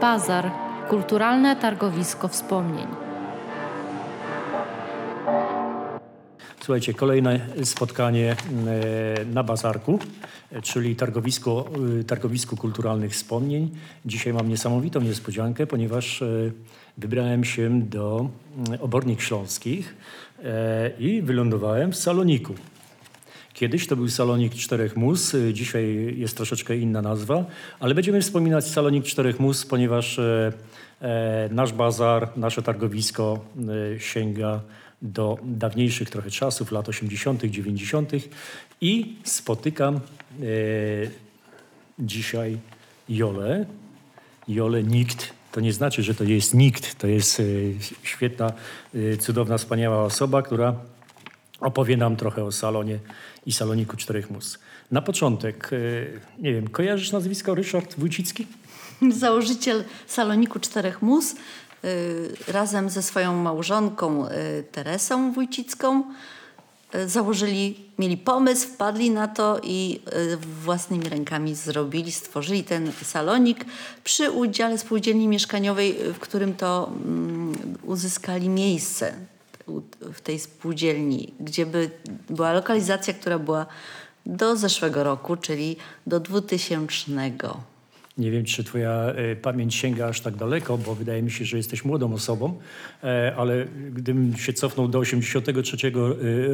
Bazar 0.00 0.50
kulturalne 0.88 1.56
targowisko 1.56 2.28
wspomnień. 2.28 2.86
Słuchajcie, 6.60 6.94
kolejne 6.94 7.40
spotkanie 7.64 8.36
e, 9.16 9.24
na 9.24 9.42
bazarku, 9.42 9.98
czyli 10.62 10.96
targowisko, 10.96 11.70
e, 12.00 12.04
targowisku 12.04 12.56
kulturalnych 12.56 13.12
wspomnień. 13.12 13.70
Dzisiaj 14.06 14.32
mam 14.32 14.48
niesamowitą 14.48 15.00
niespodziankę, 15.00 15.66
ponieważ 15.66 16.22
e, 16.22 16.26
wybrałem 16.98 17.44
się 17.44 17.80
do 17.80 18.28
Obornik 18.80 19.20
Śląskich 19.20 19.96
i 20.98 21.22
wylądowałem 21.22 21.92
w 21.92 21.96
Saloniku. 21.96 22.54
Kiedyś 23.54 23.86
to 23.86 23.96
był 23.96 24.08
Salonik 24.08 24.54
Czterech 24.54 24.96
Mus, 24.96 25.32
dzisiaj 25.52 26.14
jest 26.18 26.36
troszeczkę 26.36 26.76
inna 26.76 27.02
nazwa, 27.02 27.44
ale 27.80 27.94
będziemy 27.94 28.20
wspominać 28.20 28.66
Salonik 28.66 29.04
Czterech 29.04 29.40
Mus, 29.40 29.66
ponieważ 29.66 30.20
nasz 31.50 31.72
bazar, 31.72 32.28
nasze 32.36 32.62
targowisko 32.62 33.44
sięga 33.98 34.60
do 35.04 35.38
dawniejszych 35.42 36.10
trochę 36.10 36.30
czasów, 36.30 36.72
lat 36.72 36.88
80., 36.88 37.44
90. 37.44 38.12
i 38.80 39.16
spotykam 39.24 39.96
e, 39.96 40.00
dzisiaj 41.98 42.58
Jolę. 43.08 43.66
Jolę 44.48 44.82
nikt. 44.82 45.32
To 45.52 45.60
nie 45.60 45.72
znaczy, 45.72 46.02
że 46.02 46.14
to 46.14 46.24
jest 46.24 46.54
nikt. 46.54 46.98
To 46.98 47.06
jest 47.06 47.40
e, 47.40 47.44
świetna, 48.02 48.52
e, 48.94 49.16
cudowna, 49.16 49.58
wspaniała 49.58 50.04
osoba, 50.04 50.42
która 50.42 50.74
opowie 51.64 51.96
nam 51.96 52.16
trochę 52.16 52.44
o 52.44 52.52
salonie 52.52 52.98
i 53.46 53.52
saloniku 53.52 53.96
Czterech 53.96 54.30
Mus. 54.30 54.58
Na 54.90 55.02
początek, 55.02 55.70
e, 55.72 56.42
nie 56.42 56.52
wiem, 56.54 56.68
kojarzysz 56.68 57.12
nazwisko 57.12 57.54
Ryszard 57.54 57.94
Wójcicki? 57.98 58.46
Założyciel 59.20 59.84
saloniku 60.06 60.60
Czterech 60.60 61.02
Mus. 61.02 61.34
Y, 61.84 62.52
razem 62.52 62.90
ze 62.90 63.02
swoją 63.02 63.42
małżonką 63.42 64.28
y, 64.28 64.30
Teresą 64.72 65.32
Wójcicką 65.32 66.02
y, 66.94 67.08
założyli, 67.08 67.76
mieli 67.98 68.16
pomysł, 68.16 68.68
wpadli 68.68 69.10
na 69.10 69.28
to 69.28 69.60
i 69.62 70.00
własnymi 70.62 71.08
rękami 71.08 71.54
zrobili, 71.54 72.12
stworzyli 72.12 72.64
ten 72.64 72.92
salonik 73.02 73.64
przy 74.04 74.30
udziale 74.30 74.78
spółdzielni 74.78 75.28
mieszkaniowej, 75.28 75.96
w 76.14 76.18
którym 76.18 76.54
to 76.54 76.90
mm, 77.04 77.54
uzyskali 77.82 78.48
miejsce 78.48 79.14
w 80.12 80.20
tej 80.20 80.38
spółdzielni, 80.38 81.34
gdzie 81.40 81.66
by 81.66 81.90
była 82.30 82.52
lokalizacja, 82.52 83.14
która 83.14 83.38
była 83.38 83.66
do 84.26 84.56
zeszłego 84.56 85.04
roku, 85.04 85.36
czyli 85.36 85.76
do 86.06 86.20
2000. 86.20 86.88
Nie 88.18 88.30
wiem, 88.30 88.44
czy 88.44 88.64
twoja 88.64 88.92
e, 88.92 89.36
pamięć 89.36 89.74
sięga 89.74 90.06
aż 90.06 90.20
tak 90.20 90.36
daleko, 90.36 90.78
bo 90.78 90.94
wydaje 90.94 91.22
mi 91.22 91.30
się, 91.30 91.44
że 91.44 91.56
jesteś 91.56 91.84
młodą 91.84 92.12
osobą, 92.12 92.60
e, 93.04 93.34
ale 93.36 93.66
gdybym 93.92 94.36
się 94.36 94.52
cofnął 94.52 94.88
do 94.88 95.00
1983 95.00 95.92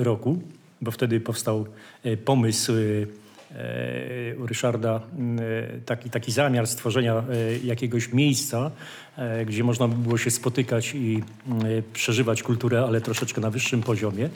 e, 0.00 0.04
roku, 0.04 0.38
bo 0.80 0.90
wtedy 0.90 1.20
powstał 1.20 1.66
pomysł 2.24 2.72
u 4.38 4.46
Ryszarda 4.46 4.94
e, 4.94 5.80
taki, 5.86 6.10
taki 6.10 6.32
zamiar 6.32 6.66
stworzenia 6.66 7.14
e, 7.14 7.22
jakiegoś 7.64 8.12
miejsca, 8.12 8.70
gdzie 9.46 9.64
można 9.64 9.88
by 9.88 9.94
było 9.94 10.18
się 10.18 10.30
spotykać 10.30 10.94
i 10.94 11.22
przeżywać 11.92 12.42
kulturę, 12.42 12.84
ale 12.88 13.00
troszeczkę 13.00 13.40
na 13.40 13.50
wyższym 13.50 13.82
poziomie. 13.82 14.30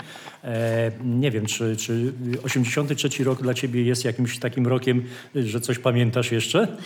Nie 1.04 1.30
wiem, 1.30 1.46
czy, 1.46 1.76
czy 1.76 2.12
83 2.42 3.24
rok 3.24 3.42
dla 3.42 3.54
ciebie 3.54 3.82
jest 3.82 4.04
jakimś 4.04 4.38
takim 4.38 4.66
rokiem, 4.66 5.04
że 5.34 5.60
coś 5.60 5.78
pamiętasz 5.78 6.32
jeszcze? 6.32 6.68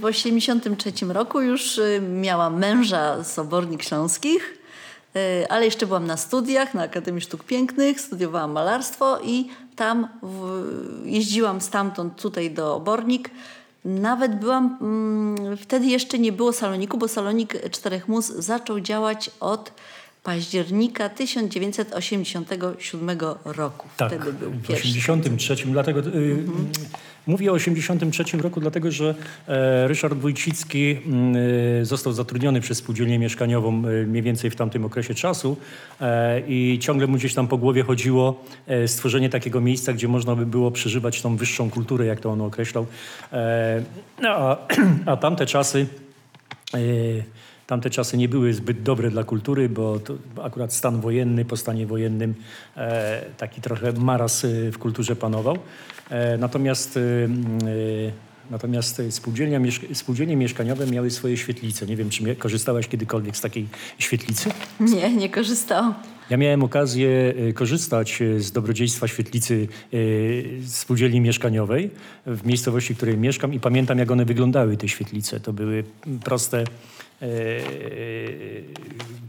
W 0.00 0.04
83 0.04 0.92
roku 1.08 1.40
już 1.40 1.80
miałam 2.10 2.58
męża 2.58 3.24
z 3.24 3.38
Obornik 3.38 3.82
Śląskich 3.82 4.55
ale 5.48 5.64
jeszcze 5.64 5.86
byłam 5.86 6.06
na 6.06 6.16
studiach 6.16 6.74
na 6.74 6.82
Akademii 6.82 7.20
Sztuk 7.20 7.44
Pięknych, 7.44 8.00
studiowałam 8.00 8.52
malarstwo 8.52 9.18
i 9.24 9.48
tam 9.76 10.08
w, 10.22 10.62
jeździłam 11.04 11.60
stamtąd 11.60 12.22
tutaj 12.22 12.50
do 12.50 12.76
Obornik. 12.76 13.30
Nawet 13.84 14.40
byłam, 14.40 14.78
mm, 14.80 15.56
wtedy 15.56 15.86
jeszcze 15.86 16.18
nie 16.18 16.32
było 16.32 16.52
saloniku, 16.52 16.98
bo 16.98 17.08
salonik 17.08 17.70
Czterech 17.70 18.08
Mus 18.08 18.26
zaczął 18.26 18.80
działać 18.80 19.30
od 19.40 19.72
października 20.22 21.08
1987 21.08 23.20
roku. 23.44 23.88
Tak, 23.96 24.08
Wtedy 24.08 24.32
był 24.32 24.50
w 24.50 24.66
1983. 24.66 25.72
Dlatego, 25.72 25.98
mhm. 25.98 26.68
Mówię 27.26 27.52
o 27.52 27.54
1983 27.54 28.38
roku, 28.38 28.60
dlatego 28.60 28.90
że 28.90 29.14
e, 29.48 29.88
Ryszard 29.88 30.18
Wójcicki 30.18 30.96
e, 31.80 31.84
został 31.84 32.12
zatrudniony 32.12 32.60
przez 32.60 32.78
spółdzielnię 32.78 33.18
mieszkaniową 33.18 33.68
e, 33.68 34.06
mniej 34.06 34.22
więcej 34.22 34.50
w 34.50 34.56
tamtym 34.56 34.84
okresie 34.84 35.14
czasu 35.14 35.56
i 36.48 36.78
ciągle 36.80 37.06
mu 37.06 37.16
gdzieś 37.16 37.34
tam 37.34 37.48
po 37.48 37.58
głowie 37.58 37.82
chodziło 37.82 38.44
stworzenie 38.86 39.30
takiego 39.30 39.60
miejsca, 39.60 39.92
gdzie 39.92 40.08
można 40.08 40.36
by 40.36 40.46
było 40.46 40.70
przeżywać 40.70 41.22
tą 41.22 41.36
wyższą 41.36 41.70
kulturę, 41.70 42.06
jak 42.06 42.20
to 42.20 42.30
on 42.30 42.40
określał. 42.40 42.86
No, 44.22 44.28
a, 44.28 44.66
a 45.12 45.16
tamte 45.16 45.46
czasy 45.46 45.86
Tamte 47.66 47.90
czasy 47.90 48.16
nie 48.16 48.28
były 48.28 48.54
zbyt 48.54 48.82
dobre 48.82 49.10
dla 49.10 49.24
kultury, 49.24 49.68
bo 49.68 50.00
akurat 50.42 50.74
stan 50.74 51.00
wojenny, 51.00 51.44
po 51.44 51.56
stanie 51.56 51.86
wojennym 51.86 52.34
e, 52.76 53.24
taki 53.38 53.60
trochę 53.60 53.92
maraz 53.92 54.44
e, 54.44 54.72
w 54.72 54.78
kulturze 54.78 55.16
panował. 55.16 55.58
E, 56.10 56.38
natomiast 56.38 56.96
e, 56.96 57.00
Natomiast 58.50 59.02
spółdzielnia, 59.10 59.60
spółdzielnie 59.92 60.36
mieszkaniowe 60.36 60.86
miały 60.86 61.10
swoje 61.10 61.36
świetlice. 61.36 61.86
Nie 61.86 61.96
wiem, 61.96 62.10
czy 62.10 62.36
korzystałaś 62.36 62.88
kiedykolwiek 62.88 63.36
z 63.36 63.40
takiej 63.40 63.68
świetlicy? 63.98 64.50
Nie, 64.80 65.16
nie 65.16 65.28
korzystałam. 65.28 65.94
Ja 66.30 66.36
miałem 66.36 66.62
okazję 66.62 67.34
e, 67.48 67.52
korzystać 67.52 68.22
z 68.38 68.52
dobrodziejstwa 68.52 69.08
świetlicy 69.08 69.68
spółdzielni 70.66 71.20
mieszkaniowej 71.20 71.90
w 72.26 72.46
miejscowości, 72.46 72.94
w 72.94 72.96
której 72.96 73.18
mieszkam 73.18 73.54
i 73.54 73.60
pamiętam, 73.60 73.98
jak 73.98 74.10
one 74.10 74.24
wyglądały, 74.24 74.76
te 74.76 74.88
świetlice. 74.88 75.40
To 75.40 75.52
były 75.52 75.84
proste 76.24 76.58
E, 76.60 76.95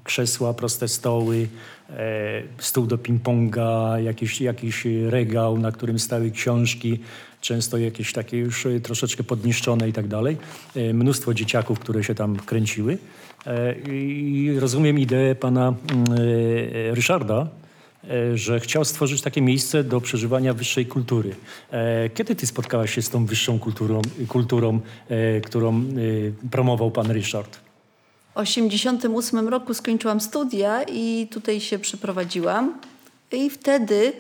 krzesła, 0.07 0.53
proste 0.53 0.87
stoły, 0.87 1.47
e, 1.89 2.43
stół 2.59 2.85
do 2.85 2.97
ping-ponga, 2.97 4.03
jakiś, 4.03 4.41
jakiś 4.41 4.87
regał, 5.09 5.57
na 5.57 5.71
którym 5.71 5.99
stały 5.99 6.31
książki, 6.31 6.99
często 7.41 7.77
jakieś 7.77 8.13
takie 8.13 8.37
już 8.37 8.67
troszeczkę 8.83 9.23
podniszczone 9.23 9.89
i 9.89 9.93
tak 9.93 10.07
dalej. 10.07 10.37
E, 10.75 10.93
mnóstwo 10.93 11.33
dzieciaków, 11.33 11.79
które 11.79 12.03
się 12.03 12.15
tam 12.15 12.35
kręciły. 12.35 12.97
I 13.87 14.57
rozumiem 14.59 14.99
ideę 14.99 15.35
pana 15.35 15.73
mm, 15.91 16.05
Ryszarda, 16.93 17.47
że 18.33 18.59
chciał 18.59 18.85
stworzyć 18.85 19.21
takie 19.21 19.41
miejsce 19.41 19.83
do 19.83 20.01
przeżywania 20.01 20.53
wyższej 20.53 20.85
kultury. 20.85 21.35
Kiedy 22.13 22.35
ty 22.35 22.47
spotkałaś 22.47 22.95
się 22.95 23.01
z 23.01 23.09
tą 23.09 23.25
wyższą 23.25 23.59
kulturą, 23.59 24.01
kulturą 24.27 24.79
którą 25.43 25.83
promował 26.51 26.91
pan 26.91 27.11
Ryszard? 27.11 27.66
1988 28.45 29.47
roku 29.47 29.73
skończyłam 29.73 30.21
studia 30.21 30.83
i 30.83 31.27
tutaj 31.31 31.61
się 31.61 31.79
przeprowadziłam. 31.79 32.79
I 33.31 33.49
wtedy 33.49 34.13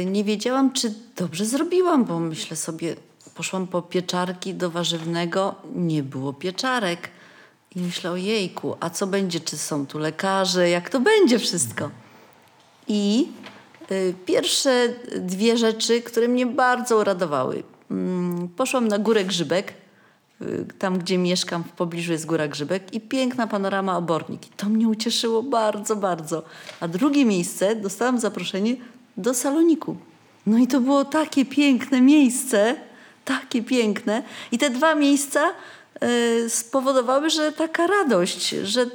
y, 0.00 0.04
nie 0.04 0.24
wiedziałam, 0.24 0.72
czy 0.72 0.94
dobrze 1.16 1.44
zrobiłam, 1.44 2.04
bo 2.04 2.20
myślę 2.20 2.56
sobie, 2.56 2.96
poszłam 3.34 3.66
po 3.66 3.82
pieczarki 3.82 4.54
do 4.54 4.70
warzywnego, 4.70 5.54
nie 5.74 6.02
było 6.02 6.32
pieczarek. 6.32 7.10
I 7.76 7.80
myślę, 7.80 8.10
ojejku, 8.10 8.76
a 8.80 8.90
co 8.90 9.06
będzie, 9.06 9.40
czy 9.40 9.58
są 9.58 9.86
tu 9.86 9.98
lekarze, 9.98 10.68
jak 10.68 10.90
to 10.90 11.00
będzie 11.00 11.38
wszystko. 11.38 11.90
I 12.88 13.28
y, 13.90 14.14
pierwsze 14.26 14.88
dwie 15.16 15.56
rzeczy, 15.56 16.02
które 16.02 16.28
mnie 16.28 16.46
bardzo 16.46 16.98
uradowały. 16.98 17.62
Mm, 17.90 18.48
poszłam 18.48 18.88
na 18.88 18.98
górę 18.98 19.24
Grzybek, 19.24 19.79
tam 20.78 20.98
gdzie 20.98 21.18
mieszkam, 21.18 21.64
w 21.64 21.72
pobliżu 21.72 22.12
jest 22.12 22.26
Góra 22.26 22.48
Grzybek 22.48 22.94
i 22.94 23.00
piękna 23.00 23.46
panorama 23.46 23.96
Obornik. 23.96 24.46
I 24.46 24.50
to 24.56 24.68
mnie 24.68 24.88
ucieszyło 24.88 25.42
bardzo, 25.42 25.96
bardzo. 25.96 26.42
A 26.80 26.88
drugie 26.88 27.24
miejsce, 27.24 27.76
dostałam 27.76 28.20
zaproszenie 28.20 28.76
do 29.16 29.34
Saloniku. 29.34 29.96
No 30.46 30.58
i 30.58 30.66
to 30.66 30.80
było 30.80 31.04
takie 31.04 31.44
piękne 31.44 32.00
miejsce, 32.00 32.76
takie 33.24 33.62
piękne. 33.62 34.22
I 34.52 34.58
te 34.58 34.70
dwa 34.70 34.94
miejsca 34.94 35.40
y, 36.44 36.50
spowodowały, 36.50 37.30
że 37.30 37.52
taka 37.52 37.86
radość, 37.86 38.48
że 38.48 38.86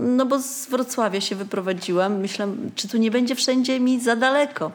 no 0.00 0.26
bo 0.26 0.38
z 0.38 0.66
Wrocławia 0.66 1.20
się 1.20 1.36
wyprowadziłam, 1.36 2.20
myślałam, 2.20 2.70
czy 2.74 2.88
tu 2.88 2.98
nie 2.98 3.10
będzie 3.10 3.34
wszędzie 3.34 3.80
mi 3.80 4.00
za 4.00 4.16
daleko. 4.16 4.70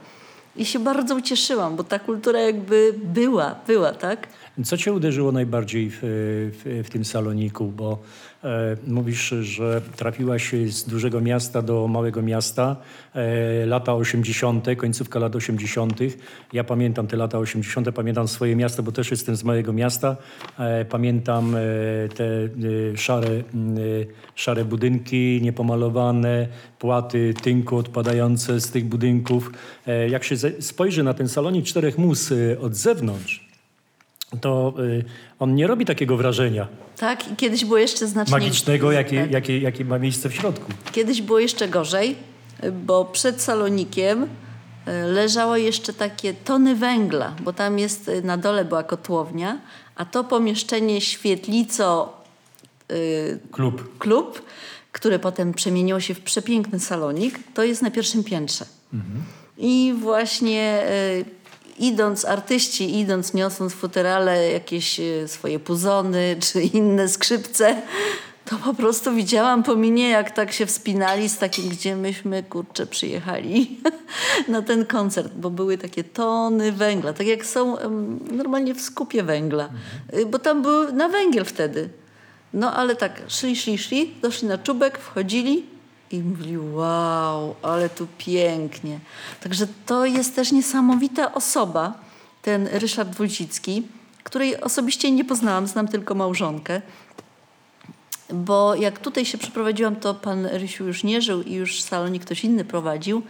I 0.56 0.66
się 0.66 0.80
bardzo 0.80 1.16
ucieszyłam, 1.16 1.76
bo 1.76 1.84
ta 1.84 2.00
kultura 2.00 2.40
jakby 2.40 2.94
była, 3.04 3.56
była, 3.68 3.92
tak? 3.92 4.28
Co 4.66 4.78
cię 4.78 4.94
uderzyło 4.94 5.32
najbardziej 5.32 5.90
w, 5.90 6.00
w, 6.02 6.84
w 6.88 6.90
tym 6.90 7.06
saloniku? 7.06 7.68
Bo 7.68 8.00
E, 8.44 8.78
mówisz, 8.88 9.30
że 9.42 9.82
trafiłaś 9.96 10.52
z 10.68 10.84
dużego 10.84 11.22
miasta 11.22 11.62
do 11.62 11.88
małego 11.88 12.22
miasta, 12.22 12.76
e, 13.14 13.66
lata 13.66 13.96
80., 13.96 14.68
końcówka 14.78 15.20
lat 15.20 15.36
80. 15.36 16.00
Ja 16.54 16.64
pamiętam 16.64 17.08
te 17.08 17.18
lata 17.18 17.38
80., 17.38 17.92
pamiętam 17.92 18.28
swoje 18.28 18.56
miasto, 18.56 18.84
bo 18.84 18.92
też 18.92 19.12
jestem 19.12 19.36
z 19.36 19.44
małego 19.44 19.74
miasta. 19.74 20.18
E, 20.60 20.86
pamiętam 20.86 21.56
te 22.16 22.26
szare, 22.98 23.44
szare 24.36 24.66
budynki, 24.66 25.40
niepomalowane, 25.42 26.48
płaty 26.80 27.34
tynku 27.42 27.78
odpadające 27.78 28.62
z 28.62 28.72
tych 28.72 28.86
budynków. 28.86 29.52
Jak 30.10 30.24
się 30.24 30.36
spojrzy 30.60 31.04
na 31.04 31.14
ten 31.14 31.30
salonik 31.30 31.66
czterech 31.66 31.98
mus 31.98 32.34
od 32.62 32.76
zewnątrz, 32.76 33.49
to 34.42 34.74
y, 34.80 35.06
on 35.40 35.56
nie 35.56 35.68
robi 35.68 35.86
takiego 35.86 36.18
wrażenia. 36.18 36.68
Tak, 36.98 37.32
i 37.32 37.36
kiedyś 37.36 37.66
było 37.66 37.78
jeszcze 37.78 38.08
znacznie... 38.08 38.32
Magicznego, 38.32 38.92
jakie, 38.92 39.22
tak. 39.22 39.32
jakie, 39.32 39.60
jakie 39.60 39.86
ma 39.86 40.00
miejsce 40.00 40.30
w 40.30 40.34
środku. 40.34 40.72
Kiedyś 40.92 41.22
było 41.22 41.40
jeszcze 41.40 41.68
gorzej, 41.68 42.16
bo 42.86 43.06
przed 43.06 43.42
salonikiem 43.42 44.24
y, 44.24 44.28
leżało 45.06 45.58
jeszcze 45.58 45.94
takie 45.94 46.34
tony 46.34 46.76
węgla, 46.76 47.36
bo 47.44 47.54
tam 47.54 47.80
jest, 47.80 48.08
y, 48.08 48.22
na 48.22 48.38
dole 48.38 48.66
była 48.66 48.84
kotłownia, 48.84 49.60
a 49.96 50.06
to 50.06 50.24
pomieszczenie 50.24 51.02
świetlico... 51.02 52.20
Yy, 52.90 53.40
klub. 53.52 53.98
Klub, 54.00 54.42
które 54.92 55.20
potem 55.20 55.54
przemieniło 55.54 56.00
się 56.00 56.14
w 56.14 56.22
przepiękny 56.22 56.80
salonik, 56.80 57.40
to 57.54 57.64
jest 57.64 57.82
na 57.82 57.92
pierwszym 57.92 58.24
piętrze. 58.24 58.66
Mhm. 58.94 59.24
I 59.58 59.94
właśnie... 60.00 60.84
Yy, 61.18 61.39
idąc, 61.80 62.26
artyści 62.26 63.00
idąc, 63.00 63.34
niosąc 63.34 63.74
futerale 63.74 64.52
jakieś 64.52 65.00
e, 65.00 65.28
swoje 65.28 65.60
puzony 65.60 66.38
czy 66.40 66.62
inne 66.62 67.08
skrzypce, 67.10 67.82
to 68.50 68.56
po 68.56 68.74
prostu 68.74 69.14
widziałam 69.14 69.64
po 69.64 69.76
minie, 69.76 70.10
jak 70.10 70.32
tak 70.32 70.52
się 70.52 70.66
wspinali 70.66 71.30
z 71.30 71.38
takim, 71.38 71.70
gdzie 71.70 71.96
myśmy, 71.96 72.44
kurczę, 72.44 72.86
przyjechali 72.86 73.78
na 74.48 74.62
ten 74.62 74.86
koncert, 74.86 75.34
bo 75.34 75.50
były 75.50 75.78
takie 75.78 76.04
tony 76.04 76.72
węgla, 76.72 77.14
tak 77.14 77.28
jak 77.28 77.46
są 77.46 77.78
normalnie 78.32 78.76
w 78.76 78.82
skupie 78.82 79.24
węgla, 79.24 79.70
mhm. 80.14 80.32
bo 80.32 80.40
tam 80.40 80.62
był 80.62 80.94
na 80.94 81.10
węgiel 81.10 81.46
wtedy. 81.46 81.90
No 82.54 82.76
ale 82.76 82.96
tak, 82.96 83.22
szli, 83.28 83.56
szli, 83.56 83.78
szli, 83.78 84.14
doszli 84.22 84.48
na 84.48 84.58
czubek, 84.58 84.98
wchodzili, 84.98 85.66
i 86.12 86.20
mówili, 86.20 86.58
wow, 86.58 87.56
ale 87.62 87.90
tu 87.90 88.08
pięknie. 88.18 89.00
Także 89.44 89.68
to 89.86 90.06
jest 90.06 90.36
też 90.36 90.52
niesamowita 90.52 91.34
osoba, 91.34 91.94
ten 92.42 92.68
Ryszard 92.68 93.16
Wójcicki, 93.16 93.84
której 94.24 94.62
osobiście 94.62 95.12
nie 95.12 95.26
poznałam, 95.26 95.68
znam 95.68 95.88
tylko 95.88 96.16
małżonkę. 96.16 96.82
Bo 98.34 98.76
jak 98.76 99.00
tutaj 99.00 99.26
się 99.26 99.38
przeprowadziłam, 99.38 99.96
to 99.96 100.14
pan 100.14 100.46
Rysiu 100.46 100.86
już 100.86 101.04
nie 101.04 101.22
żył 101.22 101.42
i 101.42 101.54
już 101.54 101.84
salonik 101.84 102.26
ktoś 102.26 102.44
inny 102.44 102.66
prowadził. 102.66 103.22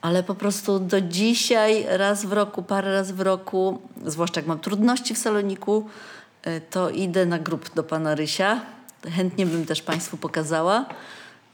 Ale 0.00 0.22
po 0.22 0.34
prostu 0.34 0.78
do 0.78 1.00
dzisiaj, 1.00 1.86
raz 1.88 2.24
w 2.24 2.32
roku, 2.32 2.62
parę 2.62 2.92
razy 2.92 3.14
w 3.14 3.20
roku, 3.20 3.80
zwłaszcza 4.04 4.40
jak 4.40 4.46
mam 4.46 4.58
trudności 4.58 5.14
w 5.14 5.18
saloniku, 5.18 5.88
e, 6.42 6.60
to 6.60 6.90
idę 6.90 7.26
na 7.26 7.38
grup 7.38 7.74
do 7.74 7.82
pana 7.82 8.14
Rysia. 8.14 8.60
Chętnie 9.16 9.46
bym 9.46 9.66
też 9.66 9.82
Państwu 9.82 10.16
pokazała. 10.16 10.86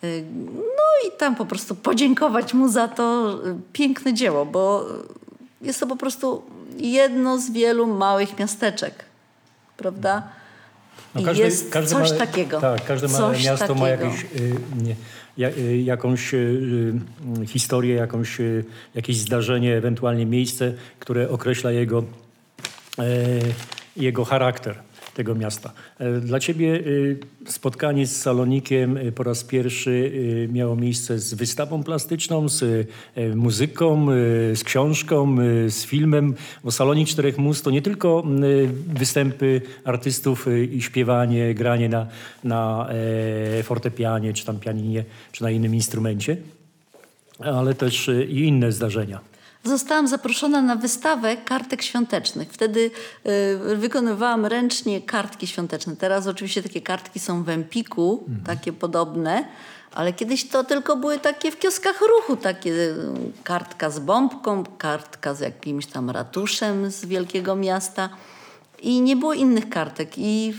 Y, 0.04 0.24
no 0.52 1.08
i 1.08 1.18
tam 1.18 1.36
po 1.36 1.46
prostu 1.46 1.74
podziękować 1.74 2.54
mu 2.54 2.68
za 2.68 2.88
to 2.88 3.34
y, 3.46 3.54
piękne 3.72 4.14
dzieło, 4.14 4.46
bo 4.46 4.86
jest 5.60 5.80
to 5.80 5.86
po 5.86 5.96
prostu 5.96 6.42
jedno 6.78 7.38
z 7.38 7.50
wielu 7.50 7.86
małych 7.86 8.38
miasteczek, 8.38 9.04
prawda? 9.76 10.22
No 11.14 11.22
każdy, 11.22 11.42
jest 11.42 11.70
każdy 11.70 11.90
coś 11.90 12.08
małe, 12.08 12.18
takiego. 12.18 12.60
Tak, 12.60 12.84
każde 12.84 13.08
małe 13.08 13.32
miasto 13.32 13.58
takiego. 13.58 13.74
ma 13.74 13.88
jakieś, 13.88 14.24
y, 14.24 14.56
nie, 15.38 15.48
y, 15.56 15.76
jakąś 15.76 16.34
y, 16.34 16.94
historię, 17.46 17.94
jakąś, 17.94 18.38
jakieś 18.94 19.16
zdarzenie, 19.16 19.76
ewentualnie 19.76 20.26
miejsce, 20.26 20.74
które 20.98 21.30
określa 21.30 21.70
jego, 21.70 22.04
e, 22.98 23.04
jego 23.96 24.24
charakter 24.24 24.78
tego 25.14 25.34
miasta. 25.34 25.72
E, 25.98 26.20
dla 26.20 26.40
Ciebie 26.40 26.74
y, 26.74 27.18
spotkanie 27.46 28.06
z 28.06 28.20
Salonikiem 28.20 28.96
y, 28.96 29.12
po 29.12 29.22
raz 29.22 29.44
pierwszy 29.44 30.12
miało 30.52 30.76
miejsce 30.76 31.18
z 31.18 31.34
wystawą 31.34 31.82
plastyczną, 31.82 32.48
z 32.48 32.88
muzyką, 33.34 34.06
z 34.54 34.64
książką, 34.64 35.36
z 35.68 35.84
filmem, 35.84 36.34
bo 36.64 36.70
Salonik 36.70 37.08
Czterech 37.08 37.38
Mus 37.38 37.62
to 37.62 37.70
nie 37.70 37.82
tylko 37.82 38.24
występy 38.86 39.60
artystów 39.84 40.46
i 40.72 40.82
śpiewanie, 40.82 41.54
granie 41.54 41.88
na, 41.88 42.06
na 42.44 42.88
e, 43.58 43.62
fortepianie, 43.62 44.32
czy 44.32 44.46
tam 44.46 44.60
pianinie, 44.60 45.04
czy 45.32 45.42
na 45.42 45.50
innym 45.50 45.74
instrumencie, 45.74 46.36
ale 47.38 47.74
też 47.74 48.10
i 48.28 48.38
inne 48.38 48.72
zdarzenia 48.72 49.31
zostałam 49.64 50.08
zaproszona 50.08 50.62
na 50.62 50.76
wystawę 50.76 51.36
kartek 51.36 51.82
świątecznych. 51.82 52.48
Wtedy 52.52 52.90
y, 53.70 53.76
wykonywałam 53.76 54.46
ręcznie 54.46 55.00
kartki 55.00 55.46
świąteczne. 55.46 55.96
Teraz 55.96 56.26
oczywiście 56.26 56.62
takie 56.62 56.80
kartki 56.80 57.20
są 57.20 57.44
w 57.44 57.48
Empiku, 57.48 58.24
mhm. 58.28 58.46
takie 58.46 58.72
podobne, 58.72 59.44
ale 59.92 60.12
kiedyś 60.12 60.48
to 60.48 60.64
tylko 60.64 60.96
były 60.96 61.18
takie 61.18 61.50
w 61.50 61.58
kioskach 61.58 62.00
ruchu, 62.00 62.36
takie 62.36 62.70
y, 62.70 62.96
kartka 63.44 63.90
z 63.90 63.98
bombką, 63.98 64.64
kartka 64.78 65.34
z 65.34 65.40
jakimś 65.40 65.86
tam 65.86 66.10
ratuszem 66.10 66.90
z 66.90 67.04
wielkiego 67.04 67.56
miasta 67.56 68.08
i 68.82 69.00
nie 69.00 69.16
było 69.16 69.32
innych 69.32 69.68
kartek. 69.68 70.12
I 70.16 70.54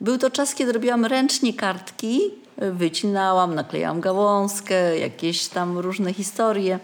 był 0.00 0.18
to 0.18 0.30
czas, 0.30 0.54
kiedy 0.54 0.72
robiłam 0.72 1.04
ręcznie 1.04 1.54
kartki, 1.54 2.20
wycinałam, 2.56 3.54
naklejałam 3.54 4.00
gałązkę, 4.00 4.98
jakieś 4.98 5.46
tam 5.46 5.78
różne 5.78 6.12
historie. 6.12 6.78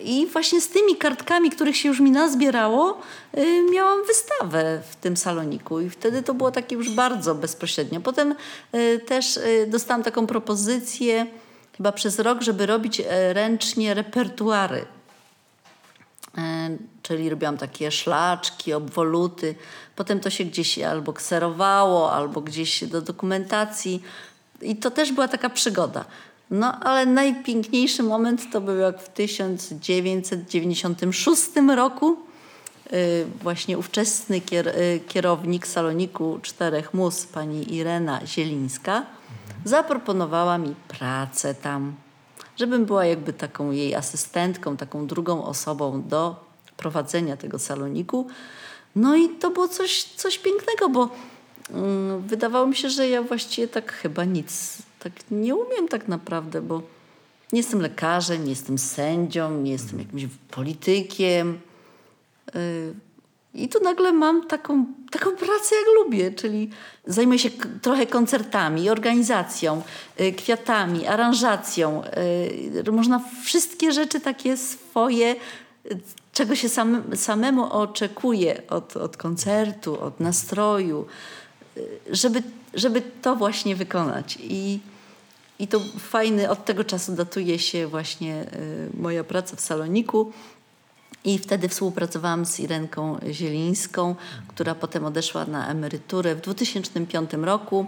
I 0.00 0.26
właśnie 0.26 0.60
z 0.60 0.68
tymi 0.68 0.96
kartkami, 0.96 1.50
których 1.50 1.76
się 1.76 1.88
już 1.88 2.00
mi 2.00 2.10
nazbierało, 2.10 3.00
yy, 3.36 3.70
miałam 3.70 4.06
wystawę 4.06 4.82
w 4.90 4.96
tym 4.96 5.16
saloniku. 5.16 5.80
I 5.80 5.90
wtedy 5.90 6.22
to 6.22 6.34
było 6.34 6.50
takie 6.50 6.76
już 6.76 6.90
bardzo 6.90 7.34
bezpośrednio. 7.34 8.00
Potem 8.00 8.34
yy, 8.72 8.98
też 8.98 9.36
yy, 9.36 9.66
dostałam 9.66 10.02
taką 10.02 10.26
propozycję 10.26 11.26
chyba 11.76 11.92
przez 11.92 12.18
rok, 12.18 12.42
żeby 12.42 12.66
robić 12.66 13.00
y, 13.00 13.04
ręcznie 13.32 13.94
repertuary. 13.94 14.78
Y, 14.78 16.42
czyli 17.02 17.30
robiłam 17.30 17.58
takie 17.58 17.90
szlaczki, 17.90 18.72
obwoluty. 18.72 19.54
Potem 19.96 20.20
to 20.20 20.30
się 20.30 20.44
gdzieś 20.44 20.78
albo 20.78 21.12
kserowało, 21.12 22.12
albo 22.12 22.40
gdzieś 22.40 22.84
do 22.84 23.02
dokumentacji. 23.02 24.02
I 24.62 24.76
to 24.76 24.90
też 24.90 25.12
była 25.12 25.28
taka 25.28 25.50
przygoda. 25.50 26.04
No 26.52 26.80
ale 26.80 27.06
najpiękniejszy 27.06 28.02
moment 28.02 28.52
to 28.52 28.60
był 28.60 28.76
jak 28.76 29.02
w 29.02 29.08
1996 29.08 31.50
roku 31.76 32.16
y, 32.92 33.26
właśnie 33.42 33.78
ówczesny 33.78 34.36
y, 34.36 34.40
kierownik 35.08 35.66
saloniku 35.66 36.38
Czterech 36.42 36.94
Mus, 36.94 37.26
pani 37.26 37.74
Irena 37.74 38.26
Zielińska, 38.26 39.06
zaproponowała 39.64 40.58
mi 40.58 40.74
pracę 40.88 41.54
tam, 41.54 41.94
żebym 42.56 42.84
była 42.84 43.04
jakby 43.04 43.32
taką 43.32 43.70
jej 43.70 43.94
asystentką, 43.94 44.76
taką 44.76 45.06
drugą 45.06 45.44
osobą 45.44 46.02
do 46.02 46.36
prowadzenia 46.76 47.36
tego 47.36 47.58
saloniku. 47.58 48.26
No 48.96 49.16
i 49.16 49.28
to 49.28 49.50
było 49.50 49.68
coś, 49.68 50.02
coś 50.02 50.38
pięknego, 50.38 50.88
bo 50.88 51.08
mm, 51.70 52.22
wydawało 52.22 52.66
mi 52.66 52.76
się, 52.76 52.90
że 52.90 53.08
ja 53.08 53.22
właściwie 53.22 53.68
tak 53.68 53.92
chyba 53.92 54.24
nic 54.24 54.82
tak 55.02 55.12
nie 55.30 55.54
umiem 55.54 55.88
tak 55.88 56.08
naprawdę, 56.08 56.62
bo 56.62 56.82
nie 57.52 57.58
jestem 57.58 57.80
lekarzem, 57.80 58.44
nie 58.44 58.50
jestem 58.50 58.78
sędzią, 58.78 59.60
nie 59.60 59.72
jestem 59.72 59.98
jakimś 59.98 60.26
politykiem. 60.50 61.60
Y, 62.56 62.94
I 63.54 63.68
tu 63.68 63.80
nagle 63.84 64.12
mam 64.12 64.46
taką, 64.46 64.86
taką 65.10 65.30
pracę, 65.30 65.74
jak 65.74 65.86
lubię, 66.04 66.30
czyli 66.30 66.70
zajmuję 67.06 67.38
się 67.38 67.50
trochę 67.82 68.06
koncertami, 68.06 68.90
organizacją, 68.90 69.82
y, 70.20 70.32
kwiatami, 70.32 71.06
aranżacją. 71.06 72.02
Y, 72.86 72.92
można 72.92 73.20
wszystkie 73.44 73.92
rzeczy 73.92 74.20
takie 74.20 74.56
swoje, 74.56 75.36
czego 76.32 76.54
się 76.56 76.68
sam, 76.68 77.02
samemu 77.14 77.72
oczekuje 77.72 78.62
od, 78.68 78.96
od 78.96 79.16
koncertu, 79.16 80.00
od 80.00 80.20
nastroju, 80.20 81.06
żeby, 82.10 82.42
żeby 82.74 83.02
to 83.22 83.36
właśnie 83.36 83.76
wykonać. 83.76 84.38
I 84.40 84.80
i 85.62 85.66
to 85.66 85.80
fajny, 85.98 86.50
od 86.50 86.64
tego 86.64 86.84
czasu 86.84 87.12
datuje 87.12 87.58
się 87.58 87.86
właśnie 87.86 88.42
y, 88.42 89.00
moja 89.00 89.24
praca 89.24 89.56
w 89.56 89.60
saloniku. 89.60 90.32
I 91.24 91.38
wtedy 91.38 91.68
współpracowałam 91.68 92.46
z 92.46 92.60
Irenką 92.60 93.18
Zielińską, 93.30 94.14
która 94.48 94.74
potem 94.74 95.04
odeszła 95.04 95.44
na 95.44 95.68
emeryturę 95.68 96.34
w 96.34 96.40
2005 96.40 97.30
roku 97.32 97.86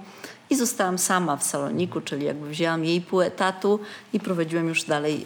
i 0.50 0.56
zostałam 0.56 0.98
sama 0.98 1.36
w 1.36 1.44
Saloniku, 1.44 2.00
czyli 2.00 2.26
jakby 2.26 2.48
wzięłam 2.48 2.84
jej 2.84 3.00
pół 3.00 3.20
etatu 3.20 3.80
i 4.12 4.20
prowadziłam 4.20 4.68
już 4.68 4.84
dalej 4.84 5.24